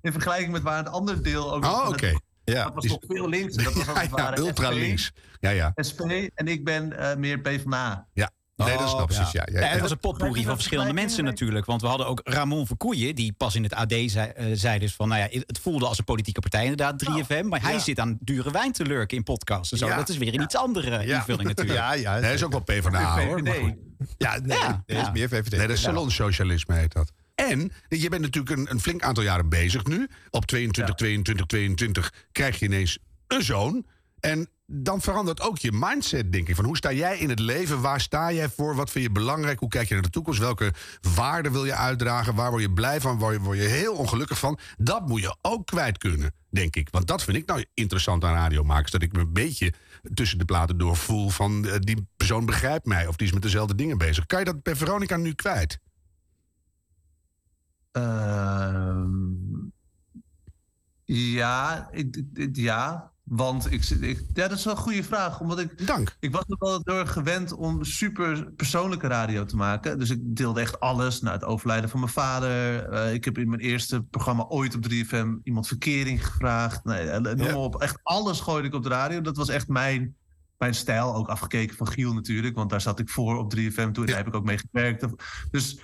[0.00, 1.64] in vergelijking met waar het andere deel ook...
[1.64, 2.14] Oh, oké.
[2.44, 2.64] Ja.
[2.64, 3.56] Dat was nog veel links.
[3.56, 5.12] Dat was Ja, ja, ultra SP, links.
[5.40, 5.72] Ja, ja.
[5.88, 6.00] SP
[6.34, 8.06] en ik ben eh, meer PvdA.
[8.12, 9.32] Ja, nee, dat snap ik precies.
[9.32, 9.72] Ja, ja, Ja, ja.
[9.72, 11.66] het was een potpourri van verschillende mensen natuurlijk.
[11.66, 14.94] Want we hadden ook Ramon Verkoeien, die pas in het AD zei, eh, zei dus
[14.94, 15.08] van...
[15.08, 17.44] nou ja, het voelde als een politieke partij inderdaad, 3FM.
[17.44, 17.78] Maar hij ja.
[17.78, 19.86] zit aan dure wijn te lurken in podcasts en zo.
[19.86, 19.96] Ja.
[19.96, 21.78] Dat is weer een iets andere invulling natuurlijk.
[21.78, 22.18] Ja, ja.
[22.18, 23.42] Nee, is ook wel PvdA hoor.
[23.42, 23.74] maar goed.
[24.18, 25.50] Ja, nee, Ja, nee, is meer VVD.
[25.50, 27.12] Nee, dat is salonsocialisme heet dat.
[27.50, 30.08] En je bent natuurlijk een, een flink aantal jaren bezig nu.
[30.30, 33.86] Op 22, 22, 22 krijg je ineens een zoon.
[34.20, 36.54] En dan verandert ook je mindset, denk ik.
[36.54, 37.80] Van hoe sta jij in het leven?
[37.80, 38.74] Waar sta jij voor?
[38.74, 39.58] Wat vind je belangrijk?
[39.58, 40.38] Hoe kijk je naar de toekomst?
[40.38, 40.72] Welke
[41.14, 42.34] waarden wil je uitdragen?
[42.34, 43.18] Waar word je blij van?
[43.18, 44.58] Waar word je heel ongelukkig van?
[44.78, 46.88] Dat moet je ook kwijt kunnen, denk ik.
[46.90, 48.90] Want dat vind ik nou interessant aan radiomakers.
[48.90, 49.72] Dat ik me een beetje
[50.14, 51.66] tussen de platen door voel van...
[51.66, 54.26] eh, die persoon begrijpt mij of die is met dezelfde dingen bezig.
[54.26, 55.78] Kan je dat bij Veronica nu kwijt?
[57.92, 59.10] Ehm,
[61.04, 62.22] ja, ik,
[62.52, 63.84] ja, want ik,
[64.34, 65.40] ja, dat is wel een goede vraag.
[65.40, 66.16] Omdat ik, Dank.
[66.20, 69.98] ik was altijd heel erg gewend om super persoonlijke radio te maken.
[69.98, 71.20] Dus ik deelde echt alles.
[71.20, 72.84] Na het overlijden van mijn vader.
[72.84, 76.84] Eh, ik heb in mijn eerste programma ooit op 3FM iemand verkering gevraagd.
[76.84, 77.80] Nee, eh, noem maar op.
[77.80, 79.20] Echt alles gooide ik op de radio.
[79.20, 80.16] Dat was echt mijn,
[80.58, 81.14] mijn stijl.
[81.14, 82.56] Ook afgekeken van Giel natuurlijk.
[82.56, 83.92] Want daar zat ik voor op 3FM.
[83.92, 85.06] Toen daar heb ik ook mee gewerkt.
[85.50, 85.80] Dus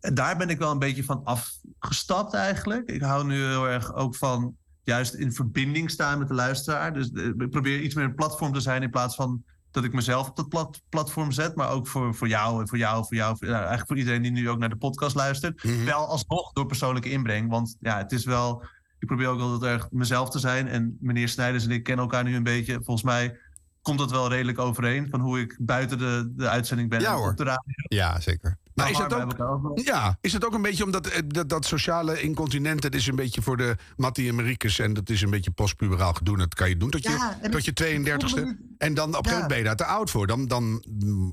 [0.00, 2.90] en daar ben ik wel een beetje van afgestapt eigenlijk.
[2.90, 6.92] Ik hou nu heel erg ook van juist in verbinding staan met de luisteraar.
[6.92, 9.92] Dus eh, ik probeer iets meer een platform te zijn in plaats van dat ik
[9.92, 11.54] mezelf op dat plat- platform zet.
[11.54, 13.36] Maar ook voor, voor jou en voor jou, voor jou.
[13.36, 15.62] voor- nou, eigenlijk voor iedereen die nu ook naar de podcast luistert.
[15.84, 17.50] Wel alsnog door persoonlijke inbreng.
[17.50, 18.64] Want ja, het is wel...
[18.98, 20.68] Ik probeer ook altijd erg mezelf te zijn.
[20.68, 22.74] En meneer Snijders en ik kennen elkaar nu een beetje.
[22.74, 23.38] Volgens mij
[23.82, 25.08] komt dat wel redelijk overeen.
[25.10, 27.62] Van hoe ik buiten de, de uitzending ben Ja, op de radio.
[27.88, 28.58] Ja, zeker.
[28.78, 29.84] Maar is het ook, over.
[29.84, 32.82] ja, is dat ook een beetje omdat eh, dat, dat sociale incontinent...
[32.82, 34.78] dat is een beetje voor de Mattie en Mariekes...
[34.78, 36.36] en dat is een beetje postpuberaal gedoe.
[36.38, 38.44] Dat kan je doen tot je, Ja, tot je ik- ik voel 32e.
[38.44, 40.26] me En dan op een gegeven moment ben je daar te oud voor.
[40.26, 40.84] Dan, dan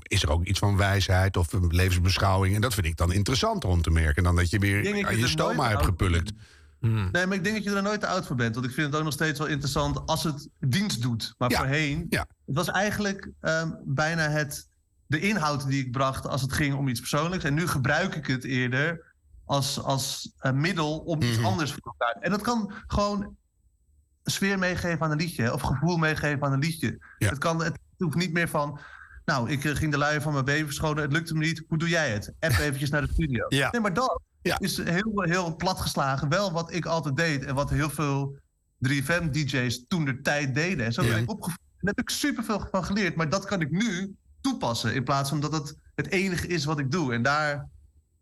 [0.02, 2.54] is er ook iets van wijsheid of een levensbeschouwing.
[2.54, 4.22] En dat vind ik dan interessanter om te merken...
[4.22, 6.32] dan dat je weer aan je je stoma hebt gepulkt.
[6.80, 8.54] Nee, maar ik denk dat je er nooit te oud voor bent.
[8.54, 11.34] Want ik vind het ook nog steeds wel interessant als het dienst doet.
[11.38, 12.26] Maar Ja, voorheen, ja.
[12.46, 14.68] het was eigenlijk ehm, bijna het,
[15.06, 17.44] de inhoud die ik bracht als het ging om iets persoonlijks.
[17.44, 21.46] En nu gebruik ik het eerder als, als eh, middel om iets Mhm.
[21.46, 22.22] anders voor elkaar.
[22.22, 23.36] En dat kan gewoon
[24.24, 25.52] sfeer meegeven aan een liedje.
[25.52, 26.98] Of gevoel meegeven aan een liedje.
[27.18, 27.28] Ja.
[27.28, 28.78] Het, kan, het hoeft niet meer van...
[29.24, 31.02] Nou, ik eh, ging de luier van mijn baby verschonen.
[31.02, 31.64] Het lukte me niet.
[31.68, 32.32] Hoe doe jij het?
[32.40, 33.44] App eventjes naar de studio.
[33.48, 33.70] Ja.
[33.70, 34.58] Nee, maar dat Ja.
[34.58, 36.28] is heel, heel platgeslagen.
[36.28, 37.44] Wel wat ik altijd deed.
[37.44, 38.38] En wat heel veel
[38.88, 40.86] 3FM-dj's toen de tijd deden.
[40.86, 41.58] En zo ben ik opgevoed.
[41.80, 43.16] Daar heb ik superveel van geleerd.
[43.16, 44.14] Maar dat kan ik nu
[44.50, 44.94] toepassen.
[44.94, 47.12] In plaats van dat het het enige is wat ik doe.
[47.12, 47.68] En daar...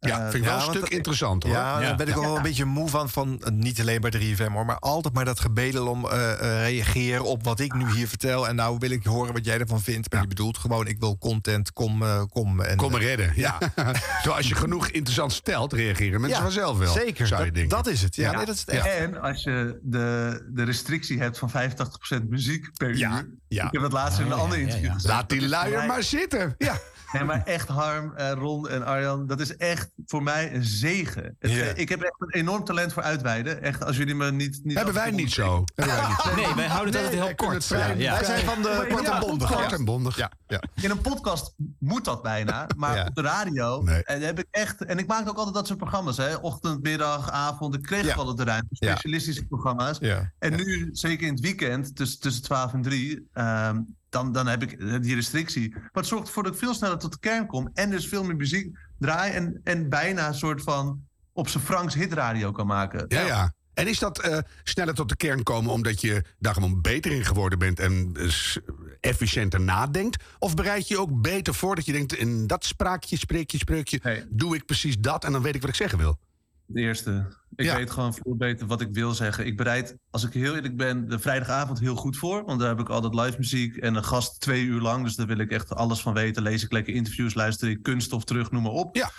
[0.07, 1.59] Ja, eh, vind ik wel ja, een stuk interessanter hoor.
[1.59, 3.41] Ja, daar ben ik ook wel een beetje moe van, van.
[3.45, 6.39] eh, Niet alleen bij 3FM hoor, maar altijd maar dat gebedel om eh, eh,
[6.69, 8.49] reageren op wat ik nu hier vertel.
[8.49, 10.13] En nou wil ik horen wat jij ervan vindt.
[10.13, 12.61] Maar je bedoelt gewoon, ik wil content, kom, eh, kom.
[12.61, 13.33] En, Kom me redden.
[13.37, 13.59] Ja.
[14.25, 16.93] Zo als je genoeg interessant stelt, reageren mensen Ja, vanzelf wel.
[16.93, 17.77] Zeker, Zou je dat, denken.
[17.77, 18.17] dat is het.
[18.17, 18.87] Ja, Nee, dat is het echt.
[18.87, 23.29] En als je de, de restrictie hebt van 85% muziek per Ja, uur.
[23.49, 23.65] ja.
[23.67, 25.15] Ik heb het laatst in een ander interview gezegd.
[25.15, 26.55] Laat die luier maar zitten.
[26.59, 26.79] Ja.
[27.15, 31.37] Nee, maar echt Harm, eh, Ron en Arjan, dat is echt voor mij een zegen.
[31.39, 31.79] Het-.
[31.79, 33.63] Ik heb echt een enorm talent voor uitweiden.
[33.63, 34.61] Echt, als jullie me niet...
[34.63, 35.65] niet Hebben wij niet zo.
[35.75, 37.55] Nee, wij houden het altijd heel kort.
[37.55, 38.13] het vrij- Ja, ja.
[38.15, 39.53] Wij zijn van de kort en bondig.
[39.53, 40.17] Kort en bondig.
[40.17, 40.63] Ja, ja.
[40.75, 43.07] In een podcast moet dat bijna, maar Ja.
[43.07, 44.05] op de radio Nee.
[44.05, 44.85] en heb ik echt.
[44.85, 46.35] En ik maak ook altijd dat soort programma's, hè?
[46.37, 47.75] Ochtend, middag, avond.
[47.75, 48.17] Ik kreeg Ja.
[48.17, 48.91] wel het ruimte, Ja.
[48.91, 49.99] specialistische programma's.
[50.01, 50.33] Ja.
[50.39, 53.81] En nu, zeker in het weekend, tussen, tussen 12 en 3, ehm,
[54.15, 55.71] dan, dan heb ik eh, die restrictie.
[55.71, 58.25] Maar het zorgt ervoor dat ik veel sneller tot de kern kom en dus veel
[58.25, 61.01] meer muziek draai en, en bijna een soort van
[61.33, 63.05] op zijn Franks hitradio kan maken.
[63.09, 63.53] Ja, ja.
[63.75, 67.25] En is dat eh, sneller tot de kern komen omdat je daar gewoon beter in
[67.25, 68.59] geworden bent en eh, s-
[69.01, 70.23] efficiënter nadenkt?
[70.39, 74.01] Of bereid je je ook beter voor dat je denkt, in dat spraakje, spreekje, spreukje,
[74.03, 74.25] Nee.
[74.29, 76.19] doe ik precies dat en dan weet ik wat ik zeggen wil?
[76.67, 77.27] De eerste.
[77.57, 77.77] Ik Ja.
[77.77, 79.47] weet gewoon veel beter wat ik wil zeggen.
[79.47, 82.45] Ik bereid, als ik heel eerlijk ben, de vrijdagavond heel goed voor.
[82.45, 85.05] Want daar heb ik altijd live muziek en een gast twee uur lang.
[85.05, 86.43] Dus daar wil ik echt alles van weten.
[86.43, 88.97] Lees ik lekker interviews, luister ik kunststof terug, noem maar op.
[88.97, 89.11] Ja.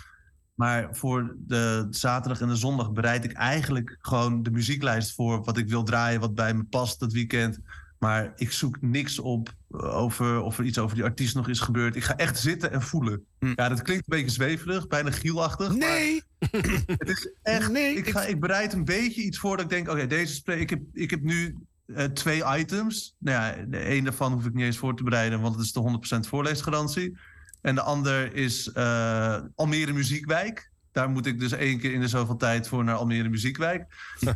[0.56, 5.58] Maar voor de zaterdag en de zondag bereid ik eigenlijk gewoon de muzieklijst voor wat
[5.58, 7.60] ik wil draaien, wat bij me past dat weekend.
[8.00, 11.60] Maar ik zoek niks op eh, over of er iets over die artiest nog is
[11.60, 11.96] gebeurd.
[11.96, 13.26] Ik ga echt zitten en voelen.
[13.40, 15.76] Ja, dat klinkt een beetje zweverig, bijna gielachtig.
[15.76, 16.24] Nee!
[16.98, 17.76] het is echt.
[17.76, 20.60] ik, ga, ik bereid een beetje iets voor dat ik denk: oké, deze spreek.
[20.62, 23.16] Ik heb, ik heb nu eh, twee items.
[23.20, 25.72] Nou ja, de ene daarvan hoef ik niet eens voor te bereiden, want het is
[25.72, 27.18] de 100% voorleesgarantie.
[27.62, 30.72] En de ander is eh, Almere Muziekwijk.
[30.92, 33.86] Daar moet ik dus één keer in de zoveel tijd voor naar Almere Muziekwijk.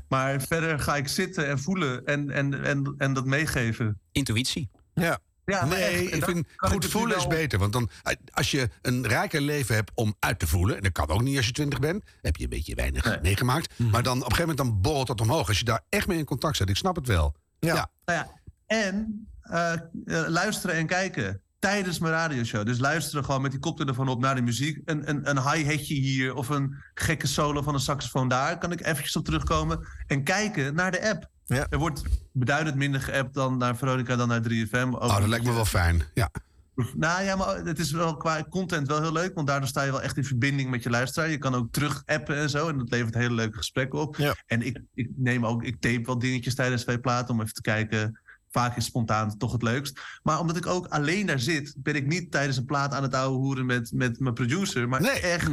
[0.08, 4.00] Maar verder ga ik zitten en voelen en, en, en, en dat meegeven.
[4.12, 4.70] Intuïtie.
[4.94, 5.20] Ja.
[5.50, 7.60] Ja, nee, echt, ik vind goed ik voelen is beter.
[7.60, 10.76] Want dan, eh, als je een rijker leven hebt om uit te voelen...
[10.76, 12.04] en dat kan ook niet als je twintig bent...
[12.22, 13.74] heb je een beetje weinig meegemaakt.
[13.76, 13.90] Mhm.
[13.90, 15.48] Maar dan op een gegeven moment dan borrelt dat omhoog.
[15.48, 17.36] Als je daar echt mee in contact zit, ik snap het wel.
[17.60, 17.90] Ja.
[18.06, 19.80] Nou ja, en eh, eh,
[20.28, 22.66] luisteren en kijken tijdens mijn radioshow.
[22.66, 24.82] Dus luisteren gewoon met die koptelefoon op naar de muziek.
[24.86, 28.58] Een, een, een hi-hatje hier of een gekke solo van een saxofoon daar.
[28.58, 29.88] Kan ik eventjes op terugkomen.
[30.08, 31.30] En kijken naar de app.
[31.50, 34.90] Er wordt beduidend minder geappt dan naar Veronica dan naar 3FM.
[34.90, 36.04] Oh, dat lijkt me wel fijn.
[36.14, 36.30] Ja.
[36.96, 39.36] Nou ja, maar het is wel qua content wel heel leuk.
[39.36, 41.30] Want daardoor sta je wel echt in verbinding met je luisteraar.
[41.30, 42.70] Je kan ook terug appen en zo.
[42.70, 44.18] En dat levert hele leuke gesprekken op.
[44.46, 47.62] En ik, ik neem ook, ik tape wel dingetjes tijdens twee platen om even te
[47.62, 48.20] kijken.
[48.50, 50.00] Vaak is spontaan toch het leukst.
[50.24, 53.14] Maar omdat ik ook alleen daar zit, ben ik niet tijdens een plaat aan het
[53.14, 54.90] ouwe hoeren met, met mijn producer.
[54.90, 55.50] Maar echt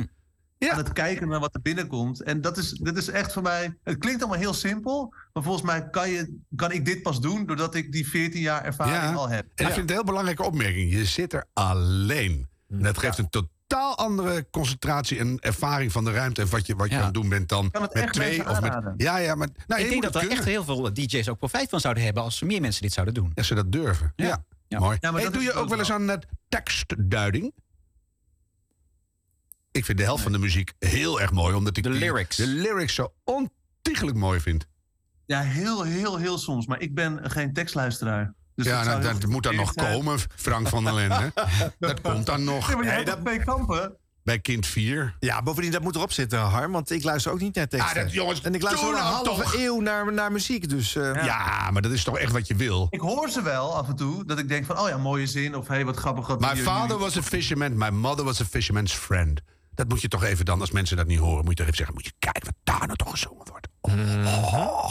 [0.58, 2.22] aan het kijken naar wat er binnenkomt.
[2.22, 3.76] En dat is, dat is echt voor mij.
[3.82, 5.14] Het klinkt allemaal heel simpel.
[5.32, 8.64] Maar volgens mij kan, je, kan ik dit pas doen doordat ik die 14 jaar
[8.64, 9.44] ervaring al heb.
[9.54, 10.92] En ik vind het een heel belangrijke opmerking.
[10.92, 12.48] Je zit er alleen.
[12.68, 16.42] En dat geeft een totaal andere concentratie en ervaring van de ruimte...
[16.42, 18.78] en wat je, wat je aan het doen bent dan met twee of met...
[18.96, 19.48] Ja, ja, maar...
[19.66, 22.42] Nou, ik denk dat er echt heel veel DJ's ook profijt van zouden hebben als
[22.42, 23.32] meer mensen dit zouden doen.
[23.34, 24.12] Als ze dat durven.
[24.16, 24.96] Ja, mooi.
[25.00, 27.52] Ja, maar Hey, doe je ook wel eens aan het tekstduiding?
[29.76, 32.46] Ik vind de helft van de muziek heel erg mooi, omdat ik de lyrics, de
[32.46, 34.66] lyrics zo ontiegelijk mooi vind.
[35.26, 36.66] Ja, heel, heel, heel soms.
[36.66, 38.34] Maar ik ben geen tekstluisteraar.
[38.54, 39.92] Dus ja, dat nou, dat moet dan nog zijn.
[39.92, 41.32] komen, Frank van der Lende.
[41.78, 42.68] dat komt dan nog.
[42.68, 43.96] Ja, maar je hebt toch twee kampen?
[44.22, 45.16] Bij kind 4.
[45.20, 46.72] Ja, bovendien, dat moet erop zitten, Harm.
[46.72, 47.96] Want ik luister ook niet naar teksten.
[47.96, 49.54] Ah, dat- jongens, en ik luister al doe een nou halve toch.
[49.54, 50.68] eeuw naar, naar muziek.
[50.68, 51.70] Dus, eh, Ja.
[51.70, 52.86] maar dat is toch echt wat je wil.
[52.90, 54.24] Ik hoor ze wel af en toe.
[54.24, 55.54] Dat ik denk van, oh ja, mooie zin.
[55.56, 56.26] Of hey, wat grappig.
[56.26, 59.40] Wat My father was a fisherman, my mother was a fisherman's friend.
[59.76, 61.76] Dat moet je toch even dan, als mensen dat niet horen, moet je toch even
[61.76, 63.66] zeggen: moet je kijken wat daar nou toch gezongen wordt.
[63.80, 64.90] Oh, oh.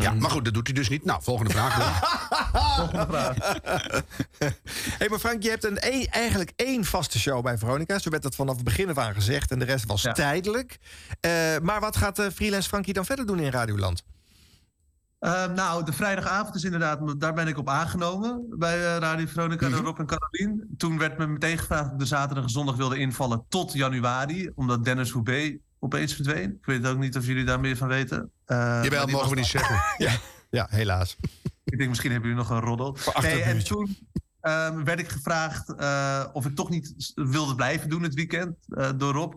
[0.00, 1.04] Ja, maar goed, dat doet hij dus niet.
[1.04, 1.76] Nou, volgende vraag.
[2.76, 3.36] Volgende vraag.
[4.98, 7.98] hey, maar Frank, je hebt een, één- eigenlijk één vaste show bij Veronica.
[7.98, 9.50] Zo werd dat vanaf het begin af aan gezegd.
[9.50, 10.78] En de rest was tijdelijk.
[11.20, 11.30] Eh,
[11.62, 14.02] maar wat gaat de freelance Frankie dan verder doen in Radioland?
[15.18, 19.68] Eh, nou, de vrijdagavond is inderdaad, daar ben ik op aangenomen bij eh, Radio Veronica,
[19.68, 20.74] door Rob en Carolien.
[20.76, 24.84] Toen werd me meteen gevraagd of de zaterdag en zondag wilde invallen tot januari, omdat
[24.84, 26.50] Dennis Houbé opeens verdween.
[26.50, 28.30] Ik weet ook niet of jullie daar meer van weten.
[28.46, 29.76] Maar Jawel, mogen we niet zeggen.
[30.06, 30.12] ja.
[30.50, 31.16] ja, helaas.
[31.64, 32.96] Ik denk, misschien hebben jullie nog een roddel.
[33.20, 33.98] Nee, en toen
[34.40, 38.56] ehm, werd ik gevraagd eh, of ik toch niet wilde blijven doen het weekend
[38.96, 39.34] door Rob.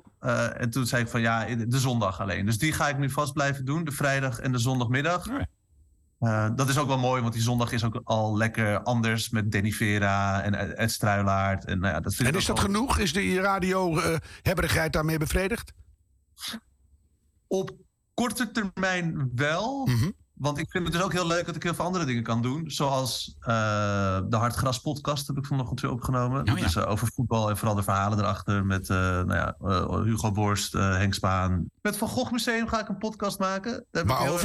[0.57, 2.45] En toen zei ik van ja, de zondag alleen.
[2.45, 5.27] Dus die ga ik nu vast blijven doen, de vrijdag en de zondagmiddag.
[6.21, 9.51] Eh, dat is ook wel mooi, want die zondag is ook al lekker anders met
[9.51, 11.65] Danny Vera en Ed Struilaert.
[11.65, 12.97] En, nou ja, dat vind En is dat genoeg?
[12.97, 15.73] Is de radio-hebberigheid daarmee bevredigd?
[17.47, 17.71] Op
[18.13, 19.85] korte termijn wel.
[19.85, 20.09] Mhm.
[20.33, 22.41] Want ik vind het dus ook heel leuk dat ik heel veel andere dingen kan
[22.41, 22.69] doen.
[22.69, 26.49] Zoals eh, de Hartgras podcast heb ik vanochtend weer opgenomen.
[26.49, 26.63] Oh, ja.
[26.63, 28.65] Dus eh, over voetbal en vooral de verhalen erachter.
[28.65, 31.65] Met eh, nou ja, eh, Hugo Borst, eh, Henk Spaan.
[31.81, 33.85] Met Van Gogh Museum ga ik een podcast maken.
[33.91, 34.37] Daar heb ik heel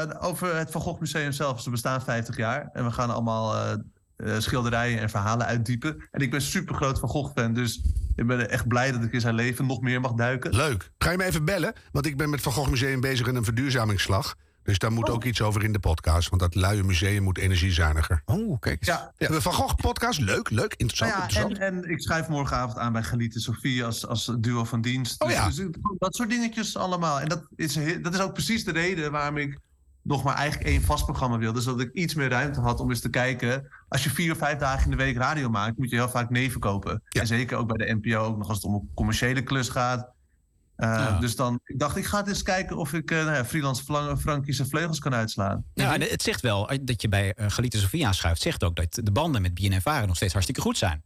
[0.00, 1.60] Eh, over het Van Gogh Museum zelf.
[1.60, 2.70] Ze bestaan 50 jaar.
[2.72, 3.72] En we gaan allemaal eh,
[4.16, 6.08] eh, schilderijen en verhalen uitdiepen.
[6.10, 7.52] En ik ben super groot Van Gogh fan.
[7.52, 7.82] Dus
[8.16, 10.54] ik ben echt blij dat ik in zijn leven nog meer mag duiken.
[10.54, 10.90] Leuk.
[10.98, 11.72] Ga je me even bellen?
[11.92, 14.34] Want ik ben met Van Gogh Museum bezig in een verduurzamingsslag.
[14.62, 16.28] Dus daar moet ook iets over in de podcast.
[16.28, 18.22] Want dat luie museum moet energiezuiniger.
[18.24, 18.86] Oh, kijk eens.
[18.88, 19.12] Ja.
[19.18, 21.10] Ja, Van Gogh podcast, leuk, leuk, interessant.
[21.10, 21.58] Nou ja, interessant.
[21.58, 25.22] en, en ik schrijf morgenavond aan bij Geliet en Sofie als, als duo van dienst.
[25.22, 25.46] Oh Dus- ja.
[25.46, 25.66] dus
[25.98, 27.20] dat soort dingetjes allemaal.
[27.20, 29.58] En dat is, dat is ook precies de reden waarom ik
[30.02, 31.52] nog maar eigenlijk één vast programma wil.
[31.52, 33.68] Dus dat ik iets meer ruimte had om eens te kijken.
[33.88, 36.30] Als je vier of vijf dagen in de week radio maakt, moet je heel vaak
[36.30, 37.02] neven kopen.
[37.08, 40.00] En zeker ook bij de NPO, ook nog als het om een commerciële klus gaat.
[40.00, 41.18] Uh, Ja.
[41.18, 43.84] Dus dan, ik dacht, ik ga het eens kijken of ik uh, nou ja, freelance
[43.84, 45.64] Flan- Frankie zijn vleugels kan uitslaan.
[45.74, 48.42] Ja, en het zegt wel eh, dat je bij uh, Gelieten Sofie aanschuift.
[48.42, 51.02] zegt ook dat de banden met BNNVARA nog steeds hartstikke goed zijn.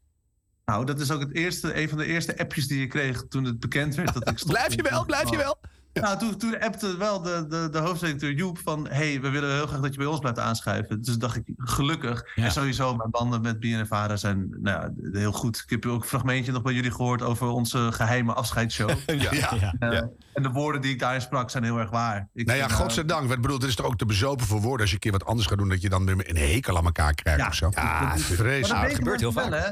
[0.65, 3.45] Nou, dat is ook het eerste, een van de eerste appjes die je kreeg toen
[3.45, 4.55] het bekend werd dat ik stopte.
[4.59, 5.59] Blijf je wel, blijf je wel?
[6.01, 8.89] Nou, toen, toen appte wel de, de, de hoofdredacteur Joep van...
[8.89, 11.03] hey, we willen heel graag dat je bij ons blijft aanschrijven.
[11.03, 12.25] Dus dacht ik, gelukkig.
[12.35, 15.57] En sowieso, mijn banden met BNNVARA zijn nou, ja, heel goed.
[15.57, 17.23] Ik heb ook een fragmentje nog bij jullie gehoord...
[17.23, 18.91] over onze geheime afscheidsshow.
[19.07, 19.33] Ja.
[19.33, 19.75] Ja.
[19.79, 22.29] Eh, En de woorden die ik daarin sprak zijn heel erg waar.
[22.35, 23.33] Ik nou ja, vind, eh, godzijdank.
[23.33, 24.81] Ik bedoel, het is toch ook te bezopen voor woorden...
[24.81, 25.69] als je een keer wat anders gaat doen...
[25.69, 27.69] dat je dan weer een hekel aan elkaar krijgt of zo.
[27.71, 29.21] Ja, Maar vreselijk.
[29.35, 29.71] wel, hè?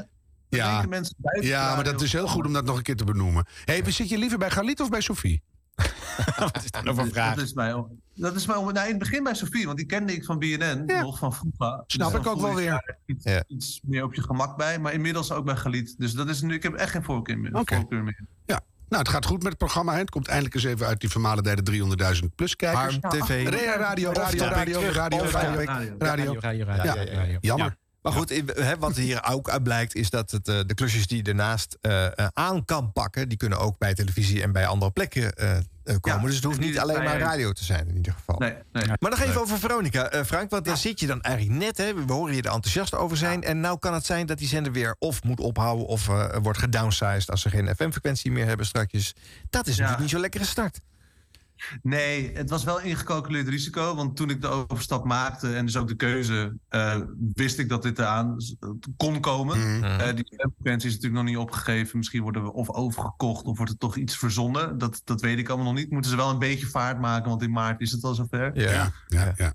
[0.49, 2.77] Dat Ja, denken mensen buiten ja de maar dat is heel goed om dat nog
[2.77, 3.45] een keer te benoemen.
[3.65, 5.43] hey, zit je liever bij Galit of bij Sophie?
[6.39, 7.35] Wat is dat nou voor vraag?
[7.35, 7.83] Dat is mij,
[8.15, 10.83] dat is mij nou, in het begin bij Sofie, want die kende ik van BNN,
[10.85, 11.83] nog van vroeger.
[11.87, 12.69] Snap Dus ik dan ook wel je weer.
[12.69, 15.95] daar Iets, iets meer op je gemak bij, maar inmiddels ook bij Galiet.
[15.97, 17.51] Dus dat is nu, ik heb echt geen voorkeur meer.
[17.51, 18.25] Voorkeur meer.
[18.45, 18.61] Ja.
[18.89, 19.93] Nou, het gaat goed met het programma.
[19.93, 19.99] Hè.
[19.99, 21.71] Het komt eindelijk eens even uit die vermalendijde
[22.21, 22.97] 300.000 plus kijkers.
[23.01, 23.49] Harm TV.
[23.49, 26.93] Radio, radio, radio, radio, radio, radio, Radio, radio, radio, Ja.
[26.93, 27.37] radio.
[27.41, 27.77] Jammer.
[28.05, 28.43] Maar goed,
[28.79, 32.05] wat hier ook uit blijkt, is dat het, eh, de klusjes die je ernaast eh,
[32.05, 35.33] eh, aan kan pakken, die kunnen ook bij televisie en bij andere plekken
[35.99, 36.25] komen.
[36.25, 38.35] dus het hoeft niet alleen maar radio te zijn in ieder geval.
[38.37, 38.87] Nee, nee.
[38.99, 41.77] Maar nog even over Veronica, Frank, want daar zit je dan eigenlijk net.
[41.77, 43.43] Hè, we horen je er enthousiast over zijn.
[43.43, 46.05] En nou kan het zijn dat die zender weer of moet ophouden of
[46.41, 49.13] wordt gedownsized als ze geen FM-frequentie meer hebben straks.
[49.49, 50.79] Dat is natuurlijk niet zo'n lekkere start.
[51.81, 53.95] Nee, het was wel ingecalculeerd risico.
[53.95, 56.99] Want toen ik de overstap maakte en dus ook de keuze, eh,
[57.33, 58.37] wist ik dat dit eraan
[58.97, 59.83] kon komen.
[59.83, 61.97] Eh, die frequentie is natuurlijk nog niet opgegeven.
[61.97, 64.77] Misschien worden we of overgekocht of wordt er toch iets verzonnen.
[64.77, 65.91] Dat, dat weet ik allemaal nog niet.
[65.91, 68.51] Moeten ze wel een beetje vaart maken, want in maart is het al zover.
[68.59, 69.53] Ja, ja, ja.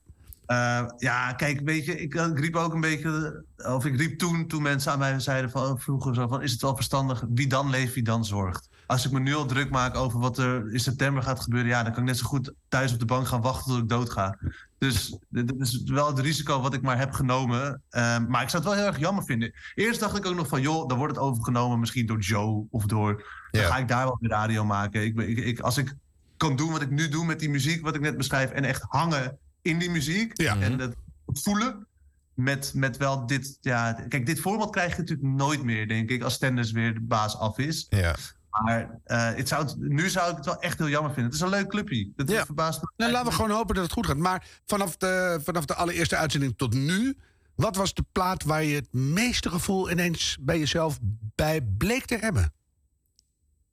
[0.51, 4.46] Eh, ja, kijk, weet je, ik, ik riep ook een beetje, of ik riep toen,
[4.46, 7.70] toen mensen aan mij zeiden van, vroeger zo van, is het wel verstandig, wie dan
[7.70, 8.68] leeft, wie dan zorgt.
[8.91, 11.82] Als ik me nu al druk maak over wat er in september gaat gebeuren, ja,
[11.82, 14.38] dan kan ik net zo goed thuis op de bank gaan wachten tot ik doodga.
[14.78, 17.82] Dus dit dit is wel het risico wat ik maar heb genomen.
[17.91, 19.53] Ehm, maar ik zou het wel heel erg jammer vinden.
[19.74, 22.84] Eerst dacht ik ook nog van, joh, dan wordt het overgenomen misschien door Joe of
[22.86, 23.12] door,
[23.51, 25.03] dan ga ik daar wel weer radio maken.
[25.05, 25.95] Ik, ben- ik, ik, als ik
[26.36, 28.82] kan doen wat ik nu doe met die muziek, wat ik net beschrijf, en echt
[28.88, 30.95] hangen in die muziek en dat
[31.26, 31.86] voelen.
[32.34, 36.22] Met, met wel dit, ja, kijk, dit format krijg je natuurlijk nooit meer, denk ik,
[36.22, 37.86] als Stenders weer de baas af is.
[37.88, 38.16] Ja.
[38.51, 41.32] Maar eh, het zou nu zou ik het wel echt heel jammer vinden.
[41.32, 42.12] Het is een leuk clubje.
[42.16, 42.92] Dat verbaast me.
[42.96, 44.16] Nou, laten we gewoon hopen dat het goed gaat.
[44.16, 47.16] Maar vanaf de, vanaf de allereerste uitzending tot nu...
[47.55, 50.98] wat was de plaat waar je het meeste gevoel ineens bij jezelf
[51.34, 52.53] bij bleek te hebben?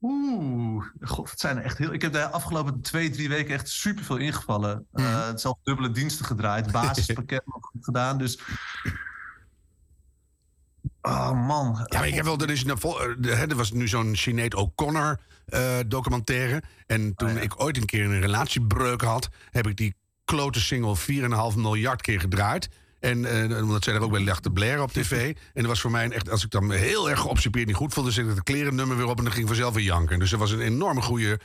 [0.01, 1.93] Oeh, god, het zijn er echt heel.
[1.93, 4.87] Ik heb de afgelopen twee, drie weken echt superveel ingevallen.
[5.35, 8.17] Zelfs dubbele diensten gedraaid, basispakket nog goed gedaan.
[8.17, 8.39] Dus.
[11.07, 11.85] Oh man.
[11.85, 12.77] Ja, maar ik heb wel, er, is een,
[13.21, 16.63] eh, er was nu zo'n Sinead O'Connor eh, documentaire.
[16.85, 19.95] En toen ik ooit een keer een relatiebreuk had, heb ik die
[20.25, 20.95] klote single
[21.51, 22.69] 4,5 miljard keer gedraaid.
[22.99, 25.11] En eh, omdat zij er ook bij lag te blaren op tv.
[25.53, 28.11] En dat was voor mij echt, als ik dan heel erg geobsedeerd niet goed voelde,
[28.11, 30.19] zette ik het klerennummer weer op en dan ging ik vanzelf weer janken.
[30.19, 31.39] Dus er was een enorme goede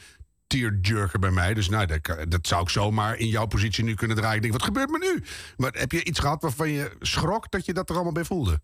[0.47, 1.55] tearjerker bij mij.
[1.55, 4.37] Dus nou, dat, dat zou ik zomaar in jouw positie nu kunnen draaien.
[4.37, 5.25] Ik denk, wat gebeurt me nu?
[5.57, 8.61] Maar heb je iets gehad waarvan je schrok dat je dat er allemaal bij voelde?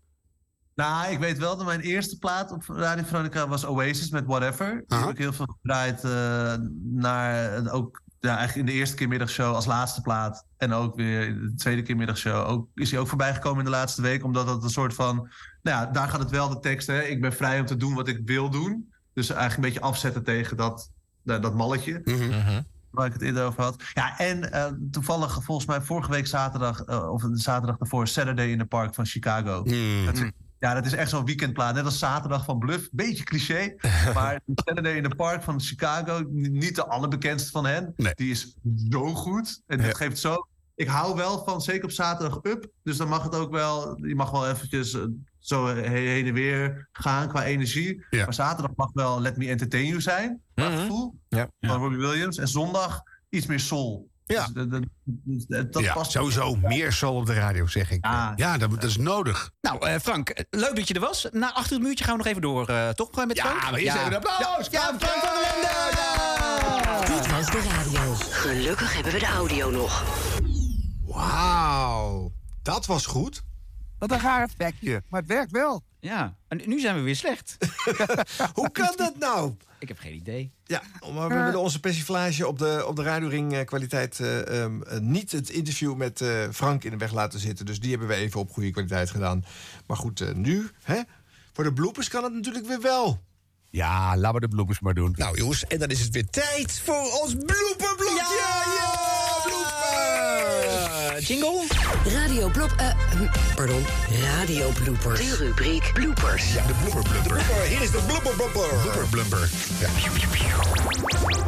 [0.79, 4.83] Nou, ik weet wel dat mijn eerste plaat op Radio Veronica was Oasis met Whatever.
[4.87, 6.53] Die heb ik heel veel gedraaid eh,
[6.83, 10.45] naar ook ja, eigenlijk in de eerste keer middagshow als laatste plaat.
[10.57, 12.47] En ook weer in de tweede keer middagshow.
[12.49, 14.23] Ook, is hij ook voorbij gekomen in de laatste week.
[14.23, 15.15] Omdat dat een soort van.
[15.61, 16.87] Nou ja, daar gaat het wel de tekst.
[16.87, 17.01] Hè?
[17.01, 18.91] Ik ben vrij om te doen wat ik wil doen.
[19.13, 20.91] Dus eigenlijk een beetje afzetten tegen dat,
[21.23, 22.01] dat, dat malletje.
[22.89, 23.83] Waar ik het eerder over had.
[23.93, 28.47] Ja, en eh, toevallig volgens mij vorige week zaterdag, eh, of de zaterdag daarvoor, Saturday
[28.47, 29.63] in the Park van Chicago.
[30.05, 31.75] Dat is- ja, dat is echt zo'n weekendplaat.
[31.75, 32.89] Net als zaterdag van Bluff.
[32.91, 33.75] Beetje cliché.
[34.13, 37.93] maar Saturday in the Park van Chicago, niet de allerbekendste van hen.
[38.15, 38.55] Die is
[38.89, 39.61] zo goed.
[39.67, 40.47] En dat geeft zo.
[40.75, 42.67] Ik hou wel van, zeker op zaterdag, up.
[42.83, 44.05] Dus dan mag het ook wel.
[44.05, 45.01] Je mag wel eventjes eh,
[45.39, 48.05] zo he- heen en weer gaan qua energie.
[48.09, 50.41] Maar zaterdag mag wel Let Me Entertain You zijn.
[50.53, 51.15] Qua gevoel.
[51.27, 51.49] Ja.
[51.59, 52.37] Van Robbie Williams.
[52.37, 54.09] En zondag iets meer soul.
[54.35, 54.45] Ja.
[54.45, 54.83] Dus dat, dat,
[55.47, 58.05] dat- dat ja, past sowieso meer soul op de radio, zeg ik.
[58.35, 59.51] Ja, dat, dat is nodig.
[59.61, 61.27] Nou, eh, Frank, eh, leuk dat je er was.
[61.31, 63.25] Na achter het muurtje gaan we nog even door, eh, toch?
[63.25, 63.61] Met Ja, Frank?
[63.61, 64.67] maar eerst even een applaus.
[64.71, 67.13] Ja, ja, Frank van der Lende!
[67.23, 68.13] Dit was de radio.
[68.15, 70.03] Gelukkig hebben we de audio nog.
[71.05, 73.41] Wauw, dat was goed.
[73.99, 75.83] Wat een raar effectje, maar het werkt wel.
[75.99, 77.57] Ja, en nu zijn we weer slecht.
[78.53, 79.53] Hoe kan dat nou?
[79.79, 80.51] Ik heb geen idee.
[80.65, 80.81] Ja,
[81.13, 84.99] maar we willen onze persiflage op de, op de radioring eh, kwaliteit eh, ehm, eh,
[84.99, 87.65] niet het interview met eh, Frank in de weg laten zitten.
[87.65, 89.45] Dus die hebben we even op goede kwaliteit gedaan.
[89.87, 91.01] Maar goed, eh, nu, hè,
[91.53, 93.21] voor de bloopers kan het natuurlijk weer wel.
[93.69, 95.13] Ja, laten we de bloopers maar doen.
[95.17, 98.37] Nou jongens, en dan is het weer tijd voor ons blooperblokje!
[98.39, 98.88] Ja, Uh,
[101.19, 101.63] jingle?
[102.05, 102.73] Radio Blop...
[102.77, 103.85] eh, hm, pardon,
[104.23, 105.19] Radio Bloopers.
[105.19, 106.53] De rubriek Bloopers.
[106.53, 107.41] Ja, de blooper blumper.
[107.67, 108.67] Hier is de blooper blumper.
[108.81, 109.49] Blooper blumper.
[109.79, 109.87] Ja.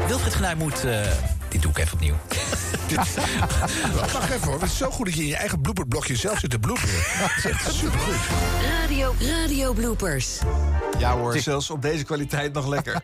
[0.07, 0.83] Wilfried Genuij moet...
[0.85, 1.01] eh,
[1.49, 2.15] dit doe ik even opnieuw.
[3.95, 6.49] Wacht even hoor, het is zo goed dat je in je eigen blooperblokje zelf zit
[6.49, 7.03] te bloeperen.
[7.19, 8.15] Dat is echt supergoed.
[8.81, 10.39] Radio, Radio Bloopers.
[10.99, 12.95] Ja hoor, zelfs op deze kwaliteit nog lekker.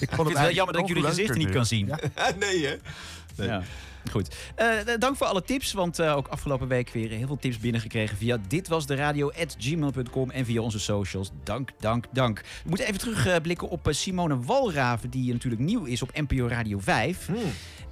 [0.00, 1.86] Ik vind het wel jammer dat ik jullie gezichten niet kan zien.
[2.38, 2.76] nee hè?
[3.36, 3.48] Nee.
[3.48, 3.62] Ja.
[4.10, 4.34] Goed.
[4.54, 8.16] Eh, dank voor alle tips, want eh, ook afgelopen week weer heel veel tips binnengekregen
[8.16, 11.30] via dit was de radio@gmail.com en via onze socials.
[11.42, 12.40] Dank, dank, dank.
[12.40, 16.78] We moeten even terugblikken op eh, Simone Walraven, die natuurlijk nieuw is op NPO Radio
[16.78, 17.28] 5.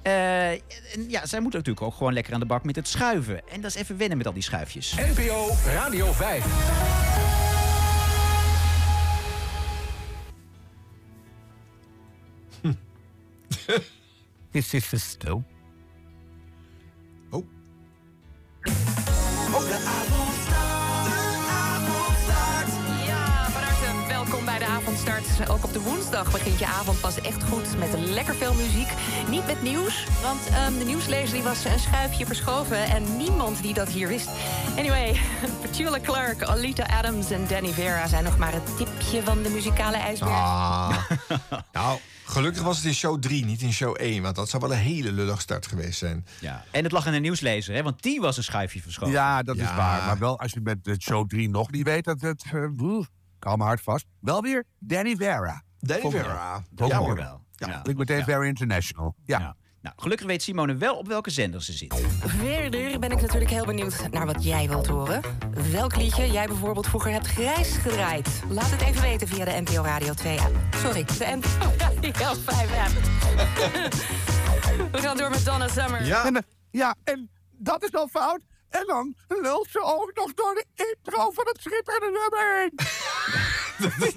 [0.01, 0.59] Eh, en
[1.07, 3.49] ja, zij moet natuurlijk ook gewoon lekker aan de bak met het schuiven.
[3.49, 4.95] En dat is even wennen met al die schuifjes.
[4.95, 6.45] NPO Radio 5.
[14.51, 15.43] Is dit stil?
[17.31, 17.45] Oh.
[23.05, 25.49] Ja, van harte welkom bij de avondstart.
[25.49, 28.89] Ook op de woensdag begint je avond pas echt goed met lekker veel muziek.
[29.29, 32.83] Niet met nieuws, want ehm, de nieuwslezer die was een schuifje verschoven...
[32.83, 34.29] en niemand die dat hier wist.
[34.77, 35.19] Anyway,
[35.61, 38.07] Petula Clark, Alita Adams en Danny Vera...
[38.07, 40.31] zijn nog maar het tipje van de muzikale ijsberg.
[40.31, 40.97] Ah.
[41.73, 41.99] nou,
[42.31, 44.21] gelukkig was het in show 3, niet in show 1.
[44.21, 46.25] Want dat zou wel een hele lullige start geweest zijn.
[46.39, 46.63] Ja.
[46.71, 49.13] En het lag aan de nieuwslezer, hè, want die was een schuifje verschoven.
[49.13, 50.05] Ja, dat is waar.
[50.05, 52.43] Maar wel als je met de show 3 nog niet weet dat het...
[52.53, 53.01] Uh,
[53.39, 54.05] Kalm maar hard vast.
[54.19, 55.63] Wel weer Danny Vera.
[55.79, 56.63] Danny Vera.
[56.75, 57.15] Ja, wel.
[57.15, 57.83] Ja, Ja.
[57.83, 58.23] ik meteen Ja.
[58.23, 59.15] very international.
[59.25, 59.55] Ja.
[59.81, 62.01] Nou, gelukkig weet Simone wel op welke zender ze zit.
[62.25, 65.21] Verder ben ik natuurlijk heel benieuwd naar wat jij wilt horen.
[65.71, 68.27] Welk liedje jij bijvoorbeeld vroeger hebt grijs gedraaid?
[68.49, 70.55] Laat het even weten via de NPO Radio 2 app.
[70.75, 72.91] Sorry, de NPO Radio 5 app.
[74.91, 76.05] We gaan door met Donna Summer.
[76.05, 76.25] Ja.
[76.25, 78.41] En, eh, ja, en dat is wel fout.
[78.69, 82.79] En dan lult ze ook nog door de intro van het schitterende nummer heen.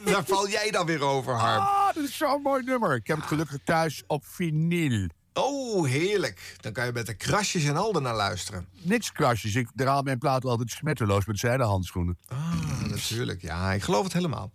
[0.12, 1.62] Daar val jij dan weer over, Harm.
[1.62, 2.95] Ah, dat is zo'n mooi nummer.
[2.95, 5.09] Ik heb het gelukkig thuis op vinyl.
[5.35, 6.57] Oh, heerlijk.
[6.61, 8.66] Dan kan je met de krasjes en al naar luisteren.
[8.82, 9.55] Niks krasjes.
[9.55, 12.18] Ik draal mijn plaat altijd smetteloos met zijdehandschoenen.
[12.28, 13.43] Ah, natuurlijk.
[13.43, 14.53] Ja, ik geloof het helemaal.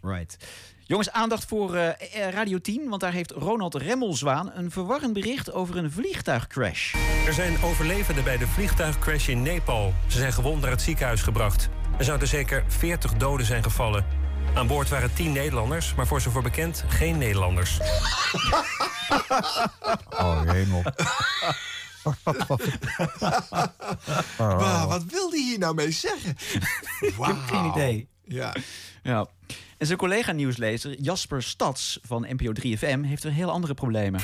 [0.00, 0.36] Right.
[0.84, 5.52] Jongens, aandacht voor eh, eh, Radio 10, want daar heeft Ronald Remmelzwaan een verwarrend bericht
[5.52, 6.94] over een vliegtuigcrash.
[7.26, 9.94] Er zijn overlevenden bij de vliegtuigcrash in Nepal.
[10.06, 11.68] Ze zijn gewond naar het ziekenhuis gebracht.
[11.98, 14.21] Er zouden zeker 40 doden zijn gevallen.
[14.54, 17.78] Aan boord waren 10 Nederlanders, maar voor zover bekend geen Nederlanders.
[20.10, 20.82] Oh, hemel.
[24.38, 26.36] Maar wat wil hij hier nou mee zeggen?
[27.00, 28.08] Ik heb geen idee.
[28.24, 28.54] Ja.
[29.02, 29.26] Ja.
[29.78, 34.20] En zijn collega-nieuwslezer Jasper Stads van NPO 3FM heeft er heel andere problemen.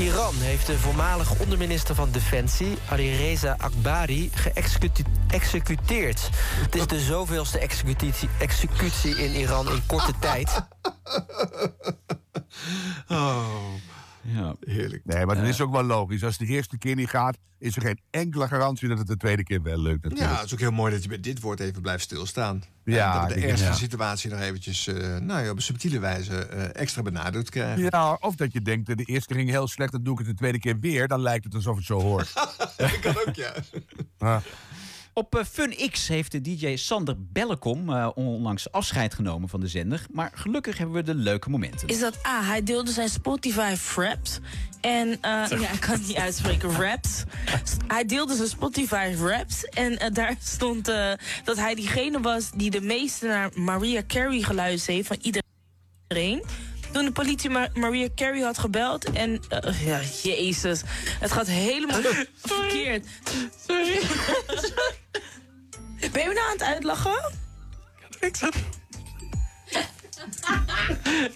[0.00, 6.28] Iran heeft de voormalig onderminister van Defensie, Alireza Akbari, geëxecuteerd.
[6.60, 10.62] Het is de zoveelste executie, executie in Iran in korte tijd.
[13.08, 13.44] Oh,
[14.22, 14.56] ja.
[14.60, 15.04] heerlijk.
[15.04, 16.24] Nee, maar dat is ook wel logisch.
[16.24, 19.16] Als het de eerste keer niet gaat, is er geen enkele garantie dat het de
[19.16, 20.02] tweede keer wel lukt.
[20.02, 20.36] Ja, natuurlijk.
[20.36, 22.62] het is ook heel mooi dat je bij dit woord even blijft stilstaan.
[22.84, 23.72] Ja, En dat we de ja.
[23.72, 27.88] situatie nog eventjes eh, nou ja, op een subtiele wijze eh, extra benadrukt krijgen.
[27.90, 30.34] Ja, of dat je denkt, de eerste ging heel slecht, dan doe ik het de
[30.34, 31.08] tweede keer weer.
[31.08, 32.32] Dan lijkt het alsof het zo hoort.
[32.76, 33.52] dat kan ook, ja.
[35.20, 40.06] Op eh, FunX heeft de DJ Sander Bellekom eh, onlangs afscheid genomen van de zender.
[40.12, 41.88] Maar gelukkig hebben we de leuke momenten.
[41.88, 44.40] is dat A, hij deelde zijn Spotify Wrapped.
[44.80, 47.24] En eh, ja, ik kan het niet uitspreken, Wrapped.
[47.86, 49.68] Hij deelde zijn Spotify Wrapped.
[49.74, 50.84] En daar stond
[51.44, 56.42] dat hij diegene was die de meeste naar Mariah Carey geluisterd heeft van iedereen.
[56.92, 59.40] Toen de politie Ma- Mariah Carey had gebeld en...
[59.48, 60.82] eh, ja, jezus.
[61.20, 62.00] Het gaat helemaal
[62.44, 63.06] verkeerd.
[63.66, 64.00] Sorry.
[66.12, 67.32] Ben je me nou aan het uitlachen?
[68.20, 68.54] Ik zat...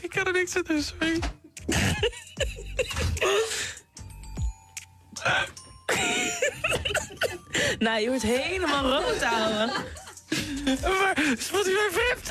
[0.01, 1.19] Ik kan er niks aan doen, sorry.
[7.79, 9.73] nou, je wordt helemaal rood, ouwe.
[10.83, 12.29] Maar Spotify Wrapped.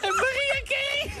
[0.00, 1.12] en Maria Carey.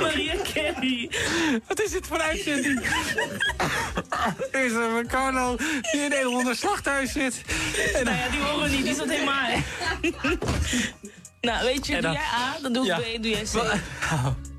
[0.00, 1.10] Maria Carey.
[1.68, 2.80] Wat is dit voor uitzending?
[4.50, 7.42] Is er een Carlo die in een onder slachthuis zit?
[7.94, 9.48] En Nou ja, die horen we niet, die zat helemaal.
[11.40, 12.98] nou, weet je, doe jij A, dan doe ik Ja.
[12.98, 14.51] B, doe jij C.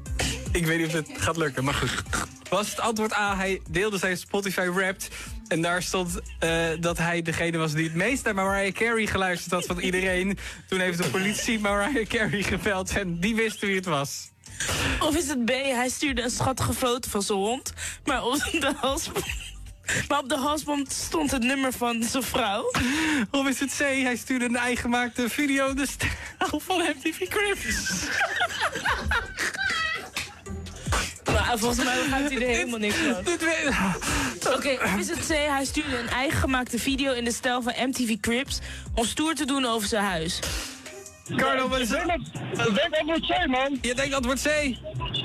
[0.53, 2.03] Ik weet niet of het gaat lukken, maar goed.
[2.49, 5.09] Was het antwoord A, hij deelde zijn Spotify Wrapped...
[5.47, 9.51] en daar stond eh, dat hij degene was die het meest naar Mariah Carey geluisterd
[9.51, 10.37] had van iedereen.
[10.67, 14.31] Toen heeft de politie Mariah Carey gebeld en die wist wie het was.
[14.99, 17.73] Of is het B, hij stuurde een schattige foto van zijn hond,
[18.03, 18.75] maar op de
[20.07, 22.71] maar op de halsband stond het nummer van zijn vrouw.
[23.31, 28.07] Of is het C, hij stuurde een eigengemaakte video de stijl van MTV Crips.
[31.33, 34.53] Nou, volgens mij begrijpt hij er helemaal niks van.
[34.55, 38.19] Oké, is het C, hij stuurde een eigen gemaakte video in de stijl van MTV
[38.19, 38.59] Crips
[38.95, 40.39] om stoer te doen over zijn huis.
[41.35, 41.99] Carlo, wat is het?
[42.51, 43.77] Ik denk antwoord C, man.
[43.81, 44.75] Je denkt antwoord C?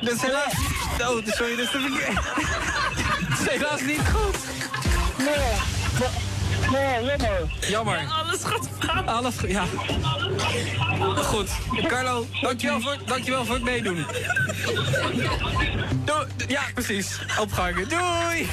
[0.01, 0.53] Dat is helaas...
[1.01, 2.15] Oh, sorry, dat is te verkeerd.
[3.29, 4.37] Dat is helaas niet goed.
[5.19, 6.28] Nee,
[6.71, 7.57] nee, jammer.
[7.69, 8.07] Jammer.
[8.07, 9.07] alles gaat fout.
[9.07, 9.65] Alles, ja.
[11.17, 11.51] Goed.
[11.87, 14.07] Carlo, dankjewel voor, dankjewel voor het meedoen.
[16.05, 16.27] Doei.
[16.47, 17.21] Ja, precies.
[17.41, 17.89] Opgehangen.
[17.89, 18.49] Doei.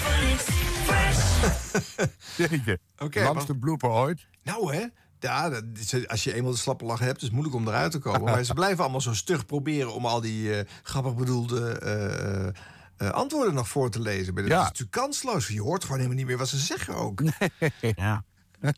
[2.38, 2.80] Jeetje.
[2.97, 4.28] Oké, Langste blooper ooit.
[4.43, 4.86] Nou hè,
[5.26, 5.61] ja,
[6.07, 8.24] als je eenmaal de slappe lach hebt, is het moeilijk om eruit te komen.
[8.24, 12.61] Maar ze blijven allemaal zo stug proberen om al die eh, grappig bedoelde eh,
[12.98, 14.34] eh, antwoorden nog voor te lezen.
[14.34, 14.58] Maar dat Ja.
[14.60, 15.48] is natuurlijk kansloos.
[15.48, 17.22] Je hoort gewoon helemaal niet meer wat ze zeggen ook.
[17.96, 18.24] Ja.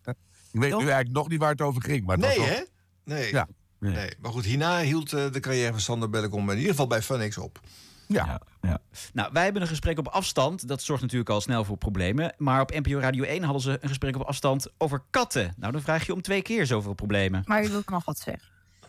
[0.51, 2.05] Ik weet nu eigenlijk nog niet waar het over ging.
[2.05, 2.61] Maar Nee hè?
[3.03, 3.32] Nee.
[3.32, 3.47] Ja.
[3.80, 4.09] Nee.
[4.20, 7.38] Maar goed, hierna hield eh, de carrière van Sander Bellekom in ieder geval bij Funix
[7.38, 7.59] op.
[8.07, 8.41] Ja.
[8.61, 8.80] Ja.
[9.13, 10.68] Nou, wij hebben een gesprek op afstand.
[10.68, 12.34] Dat zorgt natuurlijk al snel voor problemen.
[12.38, 15.53] Maar op NPO Radio 1 hadden ze een gesprek op afstand over katten.
[15.57, 17.43] Nou, dan vraag je om twee keer zoveel problemen.
[17.45, 18.47] Maar je wil nog wat zeggen.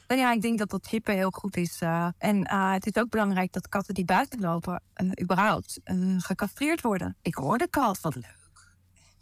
[0.08, 1.80] Nou ja, ik denk dat dat chippen heel goed is.
[1.80, 5.80] eh, en eh, het is ook belangrijk dat katten die buiten lopen, eh, überhaupt,
[6.18, 7.16] gecastreerd worden.
[7.22, 8.36] Ik hoor de kat, wat leuk.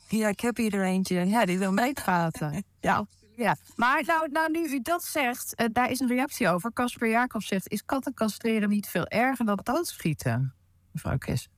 [0.09, 1.26] Ja, ik heb hier er eentje.
[1.26, 2.64] Ja, die wil meepraten.
[2.80, 3.07] ja.
[3.37, 6.72] Ja, maar nou, nou, nu u dat zegt, daar is een reactie over.
[6.72, 10.55] Casper Jacobs zegt, is katten castreren niet veel erger dan doodschieten?
[10.93, 11.49] Mevrouw Kes.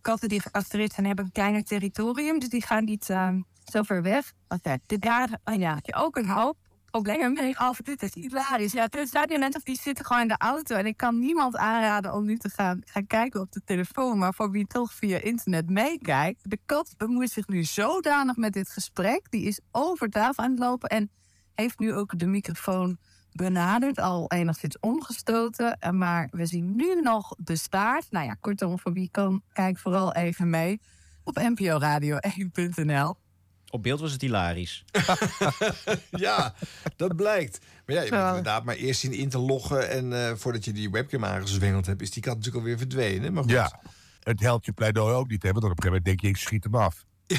[0.00, 3.04] Katten die gecastreerd zijn hebben een kleiner territorium, dus die gaan niet
[3.64, 4.32] zo ver weg.
[4.86, 7.76] De daar oh ja, heb je ook een hoop problemen mee af.
[7.76, 8.72] Dit is hilarisch.
[8.72, 11.56] Ja, dus daar die mensen die zitten gewoon in de auto en ik kan niemand
[11.56, 15.20] aanraden om nu te gaan, gaan kijken op de telefoon, maar voor wie toch via
[15.20, 20.44] internet meekijkt, de kat bemoeit zich nu zodanig met dit gesprek, die is over tafel
[20.44, 21.10] aan het lopen en
[21.54, 22.98] heeft nu ook de microfoon
[23.32, 25.78] benaderd, al enigszins omgestoten.
[25.90, 28.06] Maar we zien nu nog de staart.
[28.10, 30.80] Nou ja, kortom, voor wie kan, kijk vooral even mee
[31.24, 33.16] op nporadio1.nl.
[33.70, 34.84] Op beeld was het hilarisch.
[36.10, 36.54] ja,
[36.96, 37.58] dat blijkt.
[37.86, 38.28] Maar ja, je moet Ja.
[38.28, 39.90] inderdaad maar eerst zien in te loggen.
[39.90, 43.32] En eh, voordat je die webcam aangezwengeld hebt, is die kat natuurlijk alweer verdwenen.
[43.32, 43.52] Maar goed.
[43.52, 43.80] Ja.
[44.22, 45.52] Het helpt je pleidooi ook niet, hè?
[45.52, 47.04] Want op een gegeven moment denk je, ik schiet hem af.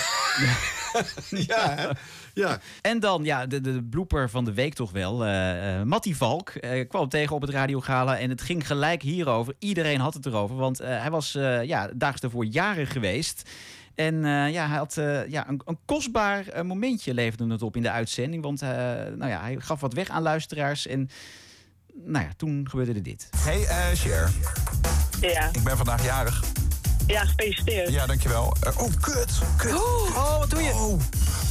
[1.29, 1.89] ja, hè?
[2.33, 2.59] ja.
[2.81, 5.25] En dan, ja, de, de blooper van de week toch wel.
[5.25, 9.53] eh eh, Mattie Valk eh, kwam tegen op het radiogala en het ging gelijk hierover.
[9.59, 13.49] Iedereen had het erover, want eh, hij was eh ja, daags daarvoor jaren geweest.
[13.99, 17.75] En eh, ja, hij had eh, ja, een, een kostbaar eh, momentje leverde het op
[17.75, 18.43] in de uitzending.
[18.43, 18.69] Want eh,
[19.15, 20.87] nou ja, hij gaf wat weg aan luisteraars.
[20.87, 21.09] En
[21.93, 23.29] nou ja, toen gebeurde dit.
[23.37, 24.29] Hey, eh Cher.
[25.21, 25.49] Ja.
[25.51, 26.43] Ik ben vandaag jarig.
[27.07, 27.89] Ja, gefeliciteerd.
[27.89, 28.55] Ja, dankjewel.
[28.77, 29.39] Oh, kut.
[29.57, 29.73] Kut.
[29.73, 30.71] Oh, wat doe je?
[30.71, 30.99] Oh,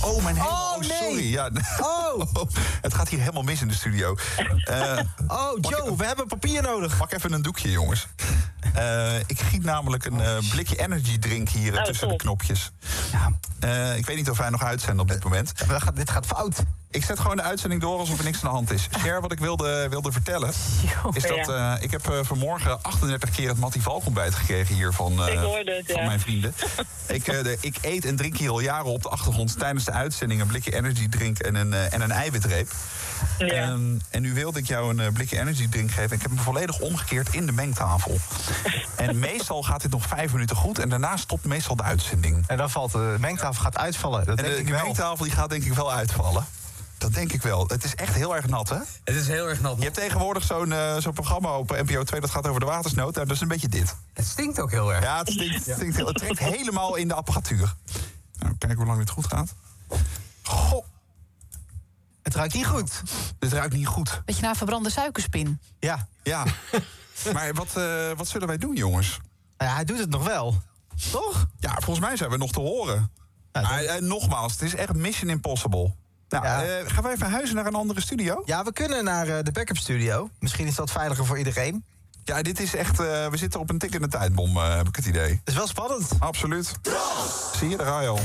[0.04, 0.50] oh mijn hemel.
[0.50, 0.90] Oh, Oh, nee.
[0.90, 1.32] sorry.
[1.32, 1.50] Ja.
[1.80, 2.20] Oh.
[2.80, 4.16] Het gaat hier helemaal mis in de studio.
[4.64, 6.96] Eh, Oh, Joe, we hebben papier nodig.
[6.96, 8.06] Pak even een doekje, jongens.
[8.74, 12.70] Eh, ik giet namelijk een eh, blikje energy drink hier Oh, tussen de knopjes.
[13.60, 15.52] Eh, ik weet niet of wij nog uitzenden op dit moment.
[15.94, 16.62] dit gaat fout.
[16.90, 18.88] Ik zet gewoon de uitzending door alsof er niks aan de hand is.
[18.90, 20.48] Cher, wat ik wilde, wilde vertellen...
[21.12, 24.92] is dat eh, ik heb eh, vanmorgen 38 keer het Mattie Valk ontbijt gekregen hier
[24.92, 26.04] van, eh, van ja.
[26.04, 26.54] mijn vrienden.
[27.06, 29.92] ik, eh, de- ik eet en drink hier al jaren op de achtergrond tijdens de
[29.92, 30.40] uitzending...
[30.40, 32.70] een blikje energy drink en een, en een eiwitreep.
[33.38, 33.80] Ehm,
[34.10, 36.16] en nu wilde ik jou een blikje energy drink geven.
[36.16, 38.18] Ik heb hem volledig omgekeerd in de mengtafel.
[38.96, 40.78] en meestal gaat dit nog vijf minuten goed.
[40.78, 42.44] En daarna stopt meestal de uitzending.
[42.46, 44.24] En dan valt de mengtafel gaat uitvallen.
[44.24, 44.84] Dat en denk de, ik de wel.
[44.84, 46.46] mengtafel die gaat denk ik wel uitvallen.
[46.98, 47.66] Dat denk ik wel.
[47.66, 48.78] Het is echt heel erg nat, hè?
[49.04, 49.76] Het is heel erg nat.
[49.76, 53.14] Je hebt tegenwoordig zo'n eh, zo'n programma op NPO 2 dat gaat over de watersnood.
[53.14, 53.96] Nou, dat is een beetje dit.
[54.12, 55.04] Het stinkt ook heel erg.
[55.04, 57.74] Ja, het, stinkt, het, stinkt heel, het trekt helemaal in de apparatuur.
[58.38, 59.54] Nou, kijken hoe lang dit goed gaat.
[60.42, 60.84] Goh.
[62.22, 63.02] Het ruikt niet goed.
[63.38, 64.22] Dit ruikt niet goed.
[64.24, 65.60] Beetje naar verbrande suikerspin.
[65.78, 66.08] Ja.
[66.22, 66.44] Ja.
[67.34, 69.18] maar wat, eh, wat zullen wij doen, jongens?
[69.56, 70.62] Ja, hij doet het nog wel.
[71.10, 71.46] Toch?
[71.58, 73.12] Ja, volgens mij zijn we nog te horen.
[73.52, 75.94] Maar, eh, nogmaals, het is echt Mission Impossible.
[76.28, 78.42] Nou, eh, gaan wij verhuizen naar een andere studio?
[78.44, 80.30] Ja, we kunnen naar eh, de backup studio.
[80.38, 81.84] Misschien is dat veiliger voor iedereen.
[82.28, 83.00] Ja, dit is echt...
[83.00, 85.30] eh, we zitten op een tikkende tijdbom, eh, heb ik het idee.
[85.30, 86.08] Het is wel spannend.
[86.18, 86.72] Absoluut.
[87.56, 88.20] Zie je, daar ga je al.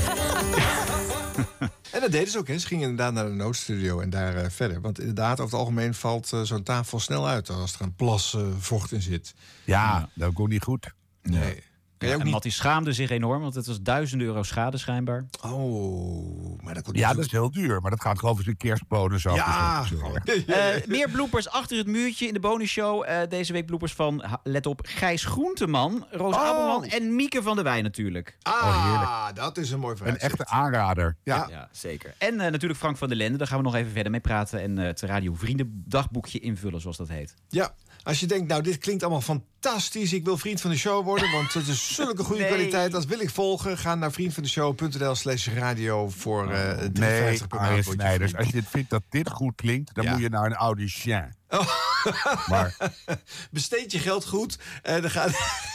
[1.90, 2.48] En dat deden ze ook.
[2.48, 2.58] Hè.
[2.58, 4.80] Ze gingen inderdaad naar de noodstudio en daar eh, verder.
[4.80, 7.50] Want inderdaad, over het algemeen valt zo'n tafel snel uit...
[7.50, 9.34] als er een plas vocht in zit.
[9.64, 10.92] Ja, dat komt niet goed.
[11.22, 11.62] Nee.
[12.04, 12.34] Kan je ook en niet...
[12.34, 15.24] Mattie schaamde zich enorm, want het was duizenden euro schade schijnbaar.
[15.44, 17.80] Oh, maar dat kon Ja, dat is heel duur.
[17.80, 19.36] Maar dat gaat geloof ik een kerstbonus ook.
[19.36, 19.84] Ja.
[20.24, 23.04] Dus Eh, meer bloopers achter het muurtje in de bonusshow.
[23.06, 26.40] Eh, deze week bloopers van, let op, Gijs Groenteman, Roos Oh.
[26.40, 28.36] Abelman en Mieke van der Wij natuurlijk.
[28.42, 30.32] Ah, dat is een mooi Een vooruitzicht.
[30.32, 31.16] echte aanrader.
[31.22, 31.46] Ja.
[31.50, 32.14] Ja, zeker.
[32.18, 34.60] En eh, natuurlijk Frank van der Lende, daar gaan we nog even verder mee praten.
[34.62, 37.34] En eh, het Radio Vrienden dagboekje invullen, zoals dat heet.
[37.48, 37.74] Ja,
[38.04, 40.12] als je denkt, nou, dit klinkt allemaal fantastisch.
[40.12, 42.48] Ik wil vriend van de show worden, want het is zulke goede Nee.
[42.52, 42.92] kwaliteit.
[42.92, 43.78] Dat wil ik volgen.
[43.78, 47.84] Ga naar vriendvandeshow.nl slash radio voor eh 3,50 Nee, per maand.
[47.84, 48.36] Snijders, vriend.
[48.36, 50.12] als je dit vindt dat dit goed klinkt, dan Ja.
[50.12, 51.34] moet je naar een audition.
[51.48, 51.68] Oh.
[52.48, 52.76] Maar
[53.50, 55.26] Besteed je geld goed en dan ga,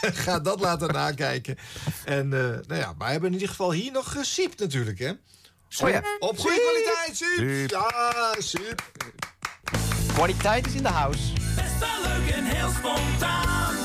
[0.02, 1.58] ga dat laten nakijken.
[2.06, 5.10] En eh, nou ja, maar we hebben in ieder geval hier nog gesiept natuurlijk, hè?
[5.84, 6.02] Oh ja.
[6.20, 7.50] Op goede kwaliteit, siep!
[7.60, 7.70] Siep.
[7.70, 8.92] Ja, siep!
[10.14, 11.22] Kwaliteit is in de house.
[11.62, 13.76] Best wel leuk en heel spontaan.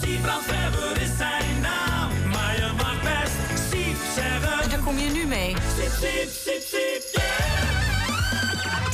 [0.00, 2.28] Siebrand Weber is zijn naam.
[2.32, 4.62] Maar je mag best Siep zeggen.
[4.62, 5.54] En daar kom je nu mee.
[5.76, 7.43] Siep, siep, siep, siep, yeah.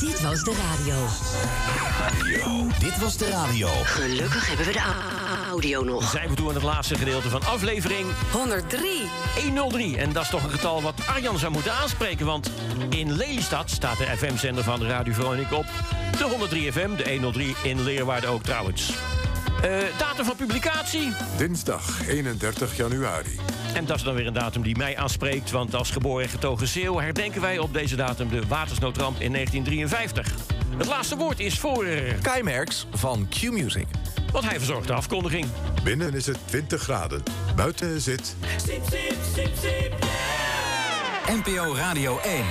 [0.01, 0.95] Dit was de radio.
[2.79, 3.67] Dit was de radio.
[3.83, 4.81] Gelukkig hebben we de
[5.49, 6.09] audio nog.
[6.09, 9.09] Zijn we toe aan het laatste gedeelte van aflevering 103.
[9.43, 9.97] 103.
[9.97, 12.25] En dat is toch een getal wat Arjan zou moeten aanspreken.
[12.25, 12.51] Want
[12.89, 15.67] in Lelystad staat de FM-zender van Radio Veronica op.
[16.17, 18.93] De 103 FM, de 103 in Leeuwarden ook trouwens.
[19.61, 21.13] Eh, datum van publicatie.
[21.37, 23.39] Dinsdag 31 januari.
[23.73, 25.51] En dat is dan weer een datum die mij aanspreekt.
[25.51, 30.33] Want als geboren en getogen Zeeuw herdenken wij op deze datum de watersnoodramp in 1953.
[30.77, 31.85] Het laatste woord is voor...
[32.21, 33.87] Kai Merks van Q-Music.
[34.31, 35.45] Want hij verzorgt de afkondiging.
[35.83, 37.23] Binnen is het 20 graden.
[37.55, 41.37] Buiten zit Siep, siep, siep, siep, yeah.
[41.37, 42.43] NPO Radio 1.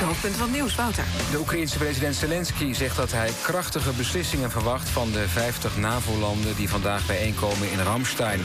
[0.00, 1.04] De hoofdpunt van het nieuws, Wouter.
[1.30, 6.68] De Oekraïense president Zelensky zegt dat hij krachtige beslissingen verwacht van de 50 NAVO-landen die
[6.68, 8.40] vandaag bijeenkomen in Ramstein.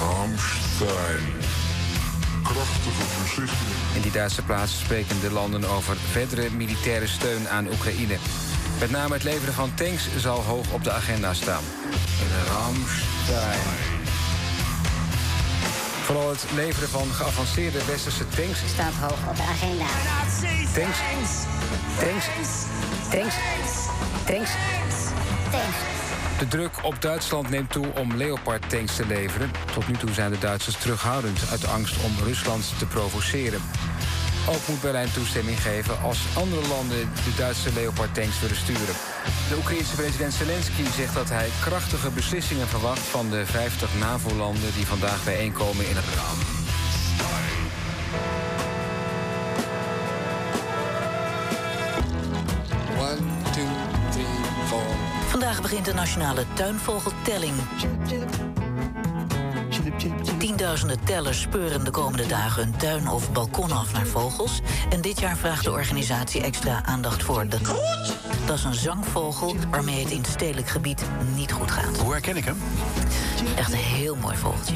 [0.00, 1.22] Ramstein.
[2.42, 3.76] Krachtige beslissingen.
[3.94, 8.16] In die Duitse plaats spreken de landen over verdere militaire steun aan Oekraïne.
[8.80, 11.62] Met name het leveren van tanks zal hoog op de agenda staan.
[12.20, 14.05] In Ramstein.
[16.06, 19.84] Vooral het leveren van geavanceerde westerse tanks staat hoog op de agenda.
[20.74, 20.98] Tanks.
[21.98, 22.26] Tanks.
[23.10, 23.34] Tanks.
[24.26, 24.50] Tanks.
[25.50, 25.78] Tanks.
[26.38, 29.50] De druk op Duitsland neemt toe om Leopard-tanks te leveren.
[29.74, 33.60] Tot nu toe zijn de Duitsers terughoudend uit angst om Rusland te provoceren.
[34.48, 38.94] Ook moet Berlijn toestemming geven als andere landen de Duitse Leopard-tanks willen sturen.
[39.48, 44.86] De Oekraïense president Zelensky zegt dat hij krachtige beslissingen verwacht van de 50 NAVO-landen die
[44.86, 46.38] vandaag bijeenkomen in Ram.
[52.98, 53.68] One, two,
[54.10, 54.26] three,
[54.66, 54.94] four.
[55.28, 57.54] Vandaag begint de nationale tuinvogeltelling.
[60.38, 64.60] Tienduizenden tellers speuren de komende dagen hun tuin of balkon af naar vogels.
[64.90, 67.58] En dit jaar vraagt de organisatie extra aandacht voor de...
[68.46, 71.02] Dat is een zangvogel waarmee het in het stedelijk gebied
[71.34, 71.98] niet goed gaat.
[71.98, 72.56] Hoe herken ik hem?
[73.56, 74.74] Echt een heel mooi vogeltje.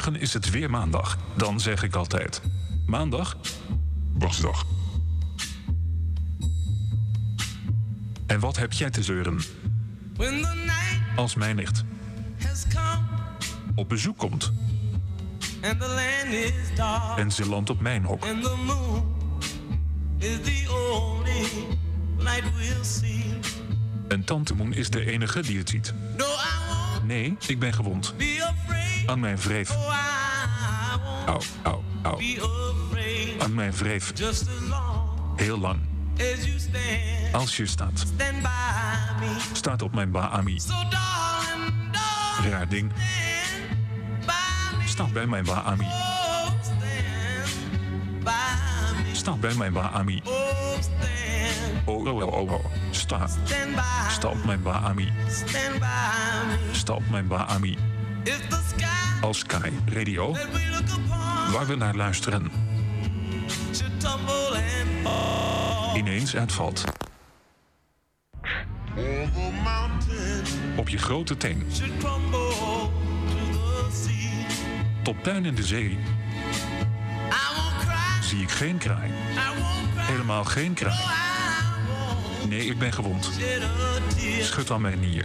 [0.00, 1.18] Morgen is het weer maandag.
[1.34, 2.42] Dan zeg ik altijd:
[2.86, 3.36] Maandag?
[4.12, 4.66] Wasdag.
[8.26, 9.40] En wat heb jij te zeuren?
[11.16, 11.84] Als mijn nicht
[12.74, 13.04] come
[13.74, 14.52] op bezoek komt
[17.16, 18.24] en ze landt op mijn hok.
[18.24, 19.14] and the moon
[20.18, 21.46] is the only
[22.18, 23.24] light we'll see.
[24.08, 25.94] En tante Moen is de enige die het ziet.
[27.04, 28.14] Nee, ik ben gewond.
[29.06, 29.70] Aan mijn wreef.
[31.26, 32.22] Au, au, au.
[33.38, 34.12] Aan mijn wreef.
[35.36, 35.78] Heel lang.
[37.32, 38.04] Als je staat.
[39.52, 40.60] Staat op mijn Baami.
[42.50, 42.92] Raar ding.
[44.86, 45.86] Staat bij mijn Baami.
[49.12, 50.22] Staat bij mijn Baami.
[51.84, 52.64] Oh, Oh, oh, oh.
[52.90, 53.26] Sta.
[54.10, 55.12] Sta mijn Baami.
[55.28, 55.86] Stand by
[56.46, 56.72] me.
[56.72, 57.78] Sta op mijn Baami.
[59.20, 60.36] Als Sky Radio.
[61.52, 62.50] Waar we naar luisteren.
[65.96, 66.84] Ineens uitvalt.
[70.76, 71.66] Op je grote teen.
[75.02, 75.98] Tot tuin in de zee.
[78.22, 79.10] Zie ik geen kraai.
[79.96, 81.29] Helemaal geen kraai.
[82.48, 83.30] Nee, ik ben gewond.
[84.40, 85.24] Schud aan mijn nier.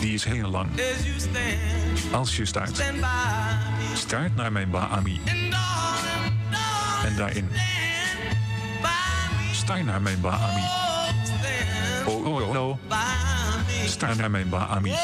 [0.00, 0.70] Die is heel lang.
[2.12, 2.82] Als je staart.
[3.94, 5.20] Staart naar mijn Baami.
[7.04, 7.48] En daarin.
[9.52, 10.62] Staar naar mijn Baami.
[12.06, 12.78] Oh, oh, oh.
[13.86, 14.94] Staar naar mijn Baami.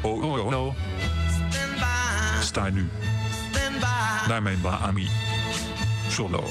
[0.00, 0.74] Oh, oh, oh, oh.
[2.40, 2.88] Sta nu.
[4.28, 5.08] Naar mijn Baami.
[6.08, 6.48] Solo.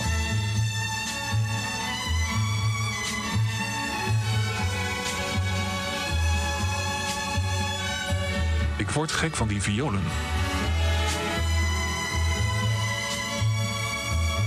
[8.87, 10.03] Ik word gek van die violen.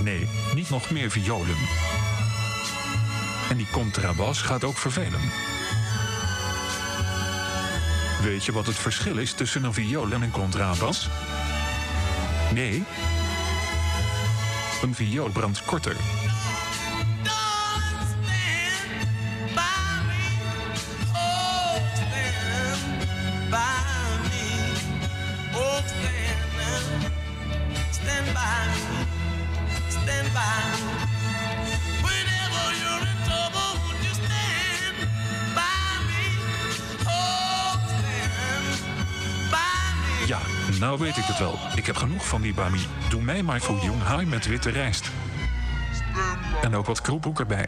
[0.03, 1.55] Nee, niet nog meer violen.
[3.49, 5.19] En die contrabas gaat ook vervelen.
[8.21, 11.09] Weet je wat het verschil is tussen een viool en een contrabas?
[12.53, 12.83] Nee.
[14.81, 15.95] Een viool brandt korter.
[40.91, 41.57] Nou weet ik het wel.
[41.75, 42.87] Ik heb genoeg van die Bami.
[43.09, 45.11] Doe mij maar voor jong haai met witte rijst.
[46.61, 47.65] En ook wat kroephoek erbij.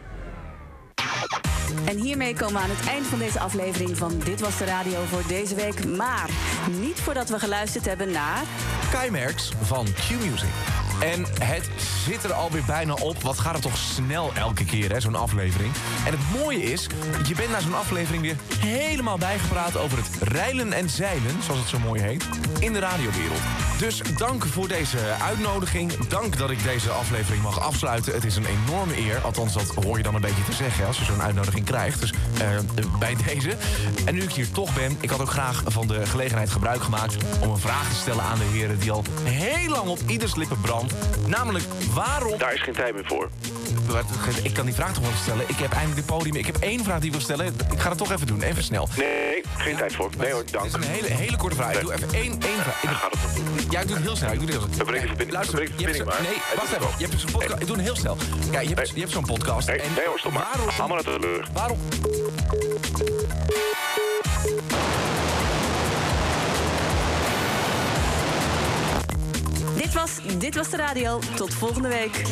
[1.84, 5.04] En hiermee komen we aan het eind van deze aflevering van Dit Was De Radio
[5.08, 5.86] voor deze week.
[5.86, 6.28] Maar
[6.80, 8.42] niet voordat we geluisterd hebben naar...
[8.90, 10.48] Keimerks van Q-Music.
[11.00, 11.68] En het
[12.04, 13.22] zit er alweer bijna op.
[13.22, 15.72] Wat gaat het toch snel elke keer, hè, zo'n aflevering.
[16.06, 16.86] En het mooie is,
[17.26, 19.76] je bent na zo'n aflevering weer helemaal bijgepraat...
[19.76, 22.24] over het reilen en zeilen, zoals het zo mooi heet,
[22.58, 23.40] in de radiowereld.
[23.78, 25.92] Dus dank voor deze uitnodiging.
[26.08, 28.14] Dank dat ik deze aflevering mag afsluiten.
[28.14, 29.20] Het is een enorme eer.
[29.20, 32.00] Althans, dat hoor je dan een beetje te zeggen als je zo'n uitnodiging krijgt.
[32.00, 32.48] Dus eh,
[32.98, 33.56] bij deze.
[34.04, 37.16] En nu ik hier toch ben, ik had ook graag van de gelegenheid gebruik gemaakt...
[37.40, 40.60] om een vraag te stellen aan de heren die al heel lang op ieders lippen
[40.60, 40.94] brandt.
[41.26, 41.64] Namelijk,
[41.94, 42.38] waarom...
[42.38, 43.28] Daar is geen tijd meer voor.
[44.42, 45.44] Ik kan die vraag toch wel stellen.
[45.48, 46.34] Ik heb eindelijk dit podium.
[46.34, 47.46] Ik heb één vraag die ik wil stellen.
[47.46, 48.42] Ik ga het toch even doen.
[48.42, 48.88] Even snel.
[48.96, 50.10] Nee, geen tijd voor.
[50.18, 50.64] Nee hoor, dank.
[50.64, 51.74] Het is een hele, hele korte vraag.
[51.74, 52.82] Ik doe even één, één vraag.
[52.82, 54.32] Ik het Ja, ik doe het heel snel.
[54.32, 54.76] Ik doe het heel snel.
[54.76, 55.32] Verbreek de verbinding.
[55.32, 56.22] Luister, de je verbinding maar.
[56.22, 56.88] Nee, wacht even.
[56.98, 57.60] Je hebt zo'n podcast.
[57.60, 58.16] Ik doe het heel snel.
[58.50, 59.68] Kijk, je hebt, je hebt zo'n podcast.
[59.68, 60.46] Nee, hoor, stop maar.
[60.52, 61.78] Waarom, Haal maar naar de waarom,
[69.84, 71.18] Dit was Dit Was De Radio.
[71.36, 72.22] Tot volgende week.